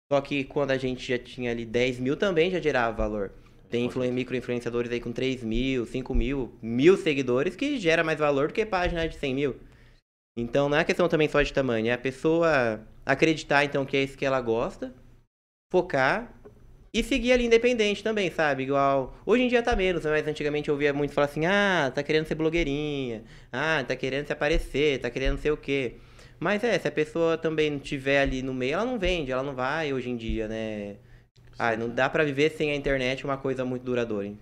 Só 0.09 0.21
que 0.21 0.45
quando 0.45 0.71
a 0.71 0.79
gente 0.79 1.05
já 1.05 1.19
tinha 1.19 1.51
ali 1.51 1.67
10 1.67 1.99
mil 1.99 2.17
também 2.17 2.49
já 2.49 2.61
gerava 2.61 2.97
valor. 2.97 3.33
Tem 3.69 3.87
influ 3.87 4.05
micro-influenciadores 4.05 4.93
aí 4.93 5.01
com 5.01 5.11
3 5.11 5.43
mil, 5.43 5.85
5 5.85 6.15
mil, 6.15 6.57
mil 6.63 6.97
seguidores 6.97 7.57
que 7.57 7.77
gera 7.77 8.05
mais 8.05 8.21
valor 8.21 8.47
do 8.47 8.55
que 8.55 8.65
página 8.65 9.09
de 9.09 9.17
100 9.17 9.35
mil. 9.35 9.57
Então 10.37 10.69
não 10.69 10.79
é 10.79 10.85
questão 10.85 11.09
também 11.09 11.29
só 11.29 11.43
de 11.43 11.53
tamanho, 11.53 11.89
é 11.89 11.93
a 11.93 11.99
pessoa 11.99 12.87
acreditar 13.05 13.65
então 13.65 13.85
que 13.85 13.97
é 13.97 14.05
isso 14.05 14.17
que 14.17 14.25
ela 14.25 14.41
gosta, 14.41 14.95
focar 15.73 16.33
e 16.95 17.03
seguir 17.03 17.33
ali 17.33 17.47
independente 17.47 18.03
também, 18.03 18.31
sabe? 18.31 18.65
Igual. 18.65 19.17
Hoje 19.25 19.45
em 19.45 19.49
dia 19.49 19.63
tá 19.63 19.75
menos, 19.75 20.05
mas 20.05 20.27
antigamente 20.27 20.69
eu 20.69 20.75
ouvia 20.75 20.93
muito 20.93 21.15
falar 21.15 21.27
assim: 21.27 21.47
ah, 21.47 21.91
tá 21.95 22.03
querendo 22.03 22.27
ser 22.27 22.35
blogueirinha, 22.35 23.25
ah, 23.51 23.83
tá 23.87 23.97
querendo 23.97 24.27
se 24.27 24.33
aparecer, 24.33 25.01
tá 25.01 25.11
querendo 25.11 25.39
ser 25.39 25.51
o 25.51 25.57
quê. 25.57 25.97
Mas 26.39 26.63
é, 26.65 26.79
se 26.79 26.89
a 26.89 26.93
pessoa 26.93 27.39
também 27.39 27.71
não 27.71 27.79
tiver 27.79 28.21
ali 28.21 28.43
no 28.43 28.53
meio, 28.53 28.75
ela 28.75 28.85
não 28.85 28.99
vende, 28.99 29.31
ela 29.33 29.43
não 29.43 29.55
vai 29.55 29.93
hoje 29.93 30.11
em 30.11 30.17
dia, 30.17 30.49
né? 30.49 30.97
Ah, 31.59 31.77
não 31.77 31.89
dá 31.89 32.11
para 32.11 32.25
viver 32.25 32.51
sem 32.51 32.71
a 32.73 32.75
internet 32.75 33.25
uma 33.25 33.37
coisa 33.39 33.65
muito 33.65 33.85
duradoura. 33.85 34.27
Hein? 34.27 34.39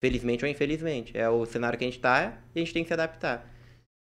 Felizmente 0.00 0.44
ou 0.44 0.50
infelizmente. 0.50 1.16
É 1.16 1.28
o 1.28 1.44
cenário 1.44 1.78
que 1.78 1.84
a 1.84 1.88
gente 1.88 2.00
tá 2.00 2.38
e 2.54 2.60
a 2.60 2.64
gente 2.64 2.72
tem 2.72 2.84
que 2.84 2.88
se 2.88 2.94
adaptar. 2.94 3.48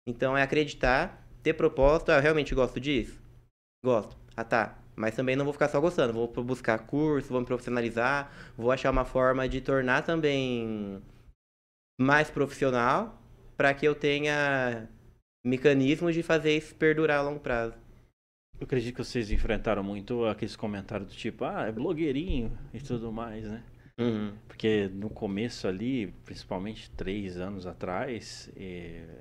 Então 0.07 0.37
é 0.37 0.43
acreditar, 0.43 1.27
ter 1.41 1.53
propósito. 1.53 2.11
Ah, 2.11 2.17
eu 2.17 2.21
realmente 2.21 2.53
gosto 2.53 2.79
disso? 2.79 3.19
Gosto. 3.83 4.15
Ah, 4.35 4.43
tá. 4.43 4.80
Mas 4.95 5.15
também 5.15 5.35
não 5.35 5.45
vou 5.45 5.53
ficar 5.53 5.69
só 5.69 5.79
gostando. 5.79 6.13
Vou 6.13 6.27
buscar 6.43 6.79
curso, 6.79 7.29
vou 7.29 7.39
me 7.39 7.47
profissionalizar, 7.47 8.31
vou 8.57 8.71
achar 8.71 8.91
uma 8.91 9.05
forma 9.05 9.47
de 9.47 9.61
tornar 9.61 10.03
também 10.03 11.01
mais 11.99 12.29
profissional 12.29 13.21
para 13.55 13.73
que 13.73 13.87
eu 13.87 13.95
tenha 13.95 14.89
mecanismos 15.45 16.13
de 16.13 16.23
fazer 16.23 16.57
isso 16.57 16.75
perdurar 16.75 17.19
a 17.19 17.21
longo 17.21 17.39
prazo. 17.39 17.75
Eu 18.59 18.65
acredito 18.65 18.95
que 18.95 19.03
vocês 19.03 19.31
enfrentaram 19.31 19.83
muito 19.83 20.25
aqueles 20.25 20.55
comentários 20.55 21.09
do 21.09 21.15
tipo, 21.15 21.45
ah, 21.45 21.65
é 21.67 21.71
blogueirinho 21.71 22.55
e 22.73 22.79
tudo 22.79 23.11
mais, 23.11 23.45
né? 23.45 23.63
Uhum. 23.99 24.33
Porque 24.47 24.87
no 24.93 25.09
começo 25.09 25.67
ali, 25.67 26.07
principalmente 26.25 26.89
três 26.91 27.37
anos 27.37 27.65
atrás, 27.65 28.51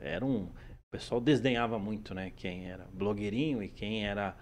era 0.02 0.24
um. 0.24 0.44
O 0.44 0.90
pessoal 0.90 1.20
desdenhava 1.20 1.78
muito, 1.78 2.14
né? 2.14 2.32
Quem 2.36 2.70
era 2.70 2.86
blogueirinho 2.92 3.62
e 3.62 3.68
quem 3.68 4.06
era 4.06 4.36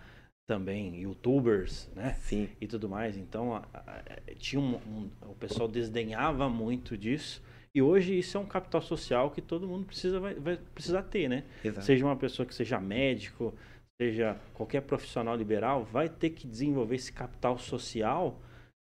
também 0.48 1.02
youtubers, 1.02 1.90
né? 1.94 2.14
Sim. 2.14 2.48
E 2.58 2.66
tudo 2.66 2.88
mais. 2.88 3.18
Então, 3.18 3.54
a, 3.54 3.68
a, 3.74 4.02
tinha 4.38 4.60
um, 4.60 4.76
um, 4.76 5.10
o 5.28 5.34
pessoal 5.34 5.68
desdenhava 5.68 6.48
muito 6.48 6.96
disso. 6.96 7.42
E 7.74 7.82
hoje 7.82 8.18
isso 8.18 8.38
é 8.38 8.40
um 8.40 8.46
capital 8.46 8.80
social 8.80 9.30
que 9.30 9.42
todo 9.42 9.68
mundo 9.68 9.84
precisa 9.84 10.18
vai, 10.18 10.34
vai 10.34 10.56
precisar 10.74 11.02
ter, 11.02 11.28
né? 11.28 11.44
Exato. 11.62 11.84
Seja 11.84 12.04
uma 12.04 12.16
pessoa 12.16 12.46
que 12.46 12.54
seja 12.54 12.80
médico, 12.80 13.54
seja 14.00 14.40
qualquer 14.54 14.80
profissional 14.80 15.36
liberal, 15.36 15.84
vai 15.84 16.08
ter 16.08 16.30
que 16.30 16.46
desenvolver 16.46 16.96
esse 16.96 17.12
capital 17.12 17.58
social 17.58 18.40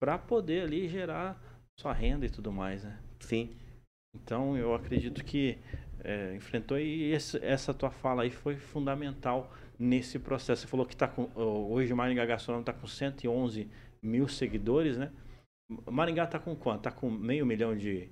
para 0.01 0.17
poder 0.17 0.63
ali 0.63 0.89
gerar 0.89 1.43
sua 1.79 1.93
renda 1.93 2.25
e 2.25 2.31
tudo 2.31 2.53
mais, 2.53 2.85
né? 2.85 2.97
Sim. 3.19 3.51
Então 4.15 4.57
eu 4.57 4.75
acredito 4.75 5.25
que 5.25 5.59
é, 6.05 6.37
enfrentou 6.37 6.79
e 6.79 7.11
esse, 7.13 7.45
essa 7.45 7.75
tua 7.75 7.91
fala 7.91 8.23
aí 8.23 8.31
foi 8.31 8.57
fundamental 8.57 9.53
nesse 9.79 10.19
processo. 10.19 10.63
Você 10.63 10.67
falou 10.67 10.85
que 10.85 10.97
tá 10.97 11.07
com, 11.07 11.31
hoje 11.35 11.93
o 11.93 11.97
Maringá 11.97 12.25
Gastronômico 12.27 12.71
está 12.71 12.81
com 12.81 12.87
111 12.87 13.69
mil 14.03 14.29
seguidores, 14.29 14.97
né? 14.97 15.11
Maringá 15.87 16.25
está 16.25 16.39
com 16.39 16.57
quanto? 16.57 16.79
Está 16.79 16.91
com 16.91 17.11
meio 17.11 17.45
milhão 17.45 17.77
de, 17.77 18.09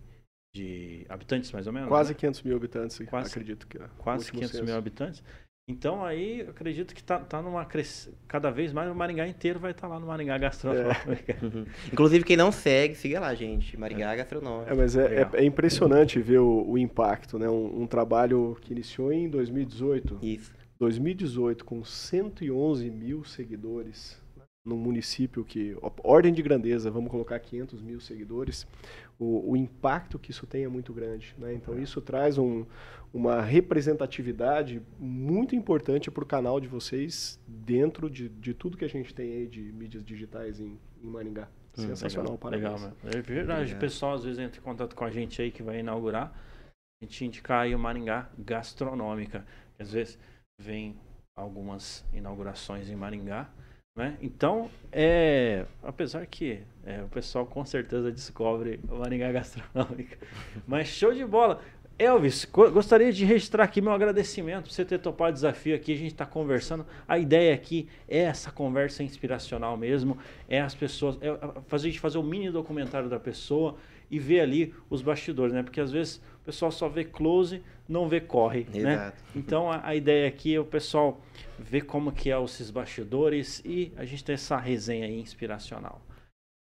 de 0.55 1.07
habitantes, 1.09 1.51
mais 1.53 1.67
ou 1.67 1.73
menos? 1.73 1.89
Quase 1.89 2.11
né? 2.11 2.19
500 2.19 2.43
mil 2.43 2.57
habitantes, 2.57 2.99
Quase, 3.09 3.31
acredito 3.31 3.67
que 3.67 3.79
é. 3.79 3.89
Quase 3.99 4.31
500 4.31 4.51
censo. 4.51 4.65
mil 4.65 4.77
habitantes. 4.77 5.23
Então 5.69 6.05
aí 6.05 6.41
eu 6.41 6.51
acredito 6.51 6.95
que 6.95 7.03
tá, 7.03 7.19
tá 7.19 7.43
numa 7.43 7.65
cres... 7.65 8.09
cada 8.29 8.51
vez 8.51 8.73
mais 8.73 8.89
o 8.89 8.95
Maringá 8.95 9.27
inteiro 9.27 9.59
vai 9.59 9.73
estar 9.73 9.89
tá 9.89 9.95
lá 9.95 9.99
no 9.99 10.07
Maringá 10.07 10.39
Gastronômico. 10.39 11.11
É. 11.11 11.37
Uhum. 11.43 11.67
Inclusive 11.93 12.25
quem 12.25 12.37
não 12.37 12.53
segue, 12.53 12.95
siga 12.95 13.19
lá, 13.19 13.35
gente. 13.35 13.77
Maringá 13.77 14.13
é. 14.13 14.17
Gastronômico. 14.17 14.71
É, 14.71 14.75
mas 14.75 14.97
é, 14.97 15.23
é, 15.23 15.29
é 15.35 15.45
impressionante 15.45 16.21
ver 16.21 16.39
o, 16.39 16.71
o 16.71 16.79
impacto, 16.79 17.37
né? 17.37 17.49
Um, 17.49 17.83
um, 17.83 17.87
trabalho 17.87 18.57
que 18.61 18.73
iniciou 18.73 19.13
em 19.13 19.29
2018. 19.29 20.21
Isso. 20.23 20.53
2018 20.79 21.65
com 21.65 21.85
111 21.85 22.91
mil 22.91 23.25
seguidores 23.25 24.21
num 24.67 24.77
município 24.77 25.45
que, 25.45 25.77
ordem 26.03 26.35
de 26.35 26.43
grandeza, 26.43 26.91
vamos 26.91 27.09
colocar 27.09 27.39
500 27.39 27.81
mil 27.81 28.01
seguidores, 28.01 28.67
o, 29.17 29.53
o 29.53 29.57
impacto 29.57 30.19
que 30.19 30.33
isso 30.33 30.45
tem 30.45 30.65
é 30.65 30.69
muito 30.69 30.93
grande. 30.93 31.35
Né? 31.39 31.55
Então, 31.55 31.79
isso 31.79 32.01
traz 32.01 32.37
um, 32.37 32.67
uma 33.15 33.41
representatividade 33.41 34.83
muito 34.99 35.55
importante 35.55 36.11
para 36.11 36.25
o 36.25 36.27
canal 36.27 36.61
de 36.61 36.67
vocês 36.67 37.39
dentro 37.47 38.11
de, 38.11 38.29
de 38.29 38.53
tudo 38.53 38.77
que 38.77 38.85
a 38.85 38.89
gente 38.89 39.15
tem 39.15 39.33
aí 39.33 39.47
de 39.47 39.61
mídias 39.73 40.05
digitais 40.05 40.59
em, 40.59 40.77
em 41.01 41.07
Maringá. 41.07 41.49
Hum, 41.79 41.83
Sensacional, 41.83 42.33
legal, 42.33 42.39
parabéns. 42.39 42.83
Legal, 42.83 42.97
É 43.05 43.23
verdade, 43.23 43.75
o 43.75 43.79
pessoal 43.79 44.15
às 44.15 44.25
vezes 44.25 44.41
entra 44.41 44.59
em 44.59 44.65
contato 44.65 44.97
com 44.97 45.05
a 45.05 45.11
gente 45.11 45.41
aí 45.41 45.53
que 45.53 45.63
vai 45.63 45.79
inaugurar, 45.79 46.33
a 47.01 47.05
gente 47.05 47.25
indicar 47.25 47.63
aí 47.63 47.75
o 47.75 47.79
Maringá 47.79 48.29
Gastronômica. 48.37 49.47
Às 49.79 49.93
vezes 49.93 50.19
vem 50.59 50.97
algumas 51.35 52.05
inaugurações 52.13 52.89
em 52.89 52.97
Maringá, 52.97 53.49
né? 53.97 54.17
Então, 54.21 54.71
é, 54.93 55.65
apesar 55.83 56.27
que 56.27 56.61
é, 56.85 57.03
o 57.03 57.09
pessoal 57.09 57.47
com 57.47 57.65
certeza 57.65 58.13
descobre 58.13 58.79
o 58.89 58.97
Maringá 58.97 59.33
Gastronômica. 59.33 60.19
Mas 60.67 60.89
show 60.89 61.13
de 61.13 61.25
bola. 61.25 61.61
Elvis, 61.99 62.45
gostaria 62.45 63.11
de 63.11 63.25
registrar 63.25 63.65
aqui 63.65 63.81
meu 63.81 63.91
agradecimento 63.91 64.65
por 64.65 64.73
você 64.73 64.85
ter 64.85 64.99
topado 64.99 65.31
o 65.31 65.33
desafio 65.33 65.75
aqui. 65.75 65.95
A 65.95 65.97
gente 65.97 66.13
está 66.13 66.27
conversando. 66.27 66.85
A 67.09 67.19
ideia 67.19 67.55
aqui 67.55 67.89
é 68.07 68.19
essa 68.19 68.51
conversa 68.51 69.03
inspiracional 69.03 69.79
mesmo. 69.79 70.19
É 70.47 70.61
as 70.61 70.75
pessoas. 70.75 71.17
É 71.23 71.35
fazer, 71.67 71.89
a 71.89 71.91
gente 71.91 72.01
fazer 72.01 72.19
um 72.19 72.23
mini 72.23 72.51
documentário 72.51 73.09
da 73.09 73.19
pessoa 73.19 73.77
e 74.11 74.19
ver 74.19 74.41
ali 74.41 74.75
os 74.91 75.01
bastidores, 75.01 75.55
né? 75.55 75.63
Porque 75.63 75.81
às 75.81 75.91
vezes 75.91 76.21
o 76.36 76.36
pessoal 76.47 76.71
só 76.71 76.89
vê 76.89 77.05
close, 77.05 77.63
não 77.89 78.09
vê 78.09 78.21
corre, 78.21 78.67
né? 78.73 78.79
Exato. 78.79 79.17
né? 79.17 79.31
Então 79.35 79.71
a, 79.71 79.87
a, 79.87 79.95
ideia 79.95 80.29
aqui 80.29 80.55
é 80.55 80.61
o 80.61 80.65
pessoal 80.65 81.21
ver 81.59 81.83
como 81.83 82.13
que 82.13 82.31
é 82.31 82.43
esses 82.43 82.71
bastidores 82.71 83.61
e 83.65 83.93
a 83.97 84.05
gente 84.05 84.25
ter 84.25 84.35
essa 84.35 84.57
resenha 84.57 85.07
aí 85.07 85.21
inspiracional. 85.21 86.01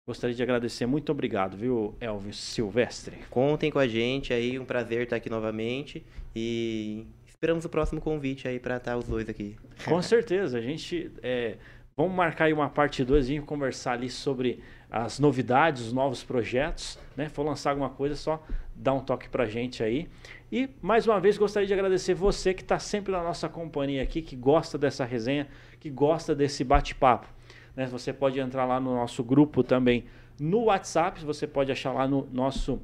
Gostaria 0.06 0.34
de 0.34 0.42
agradecer, 0.42 0.86
muito 0.86 1.12
obrigado, 1.12 1.56
viu, 1.56 1.94
Elvis 2.00 2.36
Silvestre. 2.36 3.16
Contem 3.30 3.70
com 3.70 3.78
a 3.78 3.86
gente 3.86 4.32
aí, 4.32 4.58
um 4.58 4.64
prazer 4.64 5.02
estar 5.02 5.16
aqui 5.16 5.30
novamente 5.30 6.04
e 6.34 7.06
esperamos 7.28 7.64
o 7.64 7.68
próximo 7.68 8.00
convite 8.00 8.48
aí 8.48 8.58
para 8.58 8.76
estar 8.76 8.96
os 8.96 9.06
dois 9.06 9.28
aqui. 9.28 9.56
Com 9.84 10.02
certeza, 10.02 10.58
a 10.58 10.60
gente 10.60 11.12
é, 11.22 11.58
vamos 11.96 12.12
marcar 12.12 12.46
aí 12.46 12.52
uma 12.52 12.68
parte 12.68 13.04
2 13.04 13.30
e 13.30 13.40
conversar 13.40 13.92
ali 13.92 14.10
sobre 14.10 14.60
as 14.90 15.20
novidades, 15.20 15.82
os 15.82 15.92
novos 15.92 16.24
projetos, 16.24 16.98
né? 17.16 17.28
For 17.28 17.44
lançar 17.44 17.70
alguma 17.70 17.90
coisa, 17.90 18.16
só 18.16 18.42
dá 18.74 18.92
um 18.92 19.00
toque 19.00 19.28
pra 19.28 19.46
gente 19.46 19.82
aí. 19.82 20.08
E 20.50 20.68
mais 20.82 21.06
uma 21.06 21.20
vez 21.20 21.38
gostaria 21.38 21.66
de 21.66 21.72
agradecer 21.72 22.14
você 22.14 22.52
que 22.52 22.62
está 22.62 22.78
sempre 22.78 23.12
na 23.12 23.22
nossa 23.22 23.48
companhia 23.48 24.02
aqui, 24.02 24.20
que 24.20 24.34
gosta 24.34 24.76
dessa 24.76 25.04
resenha, 25.04 25.46
que 25.78 25.88
gosta 25.88 26.34
desse 26.34 26.64
bate-papo. 26.64 27.28
Né? 27.76 27.86
Você 27.86 28.12
pode 28.12 28.40
entrar 28.40 28.64
lá 28.64 28.80
no 28.80 28.94
nosso 28.94 29.22
grupo 29.22 29.62
também 29.62 30.04
no 30.40 30.64
WhatsApp, 30.64 31.24
você 31.24 31.46
pode 31.46 31.70
achar 31.70 31.92
lá 31.92 32.08
no 32.08 32.26
nosso 32.32 32.80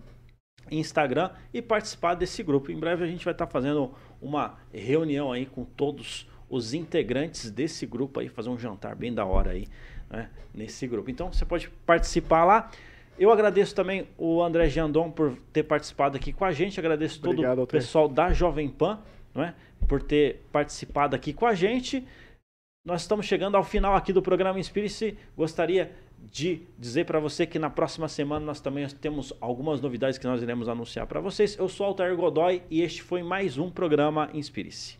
Instagram 0.71 1.31
e 1.53 1.61
participar 1.61 2.14
desse 2.14 2.43
grupo. 2.43 2.70
Em 2.70 2.78
breve 2.78 3.03
a 3.03 3.07
gente 3.07 3.24
vai 3.24 3.33
estar 3.33 3.47
tá 3.47 3.51
fazendo 3.51 3.93
uma 4.20 4.59
reunião 4.72 5.33
aí 5.33 5.47
com 5.47 5.64
todos 5.64 6.28
os 6.49 6.74
integrantes 6.74 7.51
desse 7.51 7.87
grupo 7.87 8.20
aí, 8.20 8.28
fazer 8.28 8.51
um 8.51 8.59
jantar 8.59 8.95
bem 8.95 9.12
da 9.12 9.24
hora 9.24 9.51
aí 9.51 9.66
né, 10.11 10.28
nesse 10.54 10.86
grupo. 10.86 11.11
Então 11.11 11.32
você 11.32 11.44
pode 11.44 11.68
participar 11.84 12.44
lá. 12.44 12.70
Eu 13.18 13.30
agradeço 13.30 13.74
também 13.74 14.07
o 14.18 14.42
André 14.42 14.68
Giandon 14.68 15.11
por 15.11 15.36
ter 15.52 15.62
participado 15.62 16.16
aqui 16.16 16.32
com 16.32 16.44
a 16.44 16.52
gente. 16.52 16.78
Agradeço 16.78 17.18
Obrigado, 17.24 17.57
todo 17.57 17.64
o 17.64 17.66
pessoal 17.66 18.09
da 18.09 18.32
Jovem 18.32 18.68
Pan 18.68 19.00
não 19.34 19.44
é? 19.44 19.54
por 19.86 20.02
ter 20.02 20.42
participado 20.50 21.14
aqui 21.14 21.32
com 21.32 21.46
a 21.46 21.54
gente. 21.54 22.07
Nós 22.84 23.02
estamos 23.02 23.26
chegando 23.26 23.57
ao 23.57 23.64
final 23.64 23.94
aqui 23.94 24.12
do 24.12 24.22
programa 24.22 24.59
Inspire-se. 24.59 25.16
Gostaria 25.36 25.92
de 26.30 26.62
dizer 26.78 27.04
para 27.04 27.20
você 27.20 27.46
que 27.46 27.59
na 27.59 27.70
próxima 27.70 28.09
semana 28.09 28.44
nós 28.44 28.61
também 28.61 28.86
temos 28.88 29.32
algumas 29.40 29.80
novidades 29.80 30.18
que 30.18 30.26
nós 30.26 30.42
iremos 30.42 30.68
anunciar 30.68 31.07
para 31.07 31.20
vocês. 31.20 31.57
Eu 31.59 31.68
sou 31.68 31.86
Altair 31.86 32.14
Godoy 32.16 32.62
e 32.70 32.82
este 32.82 33.02
foi 33.02 33.22
mais 33.22 33.59
um 33.59 33.70
programa 33.70 34.30
Inspire-se. 34.32 34.98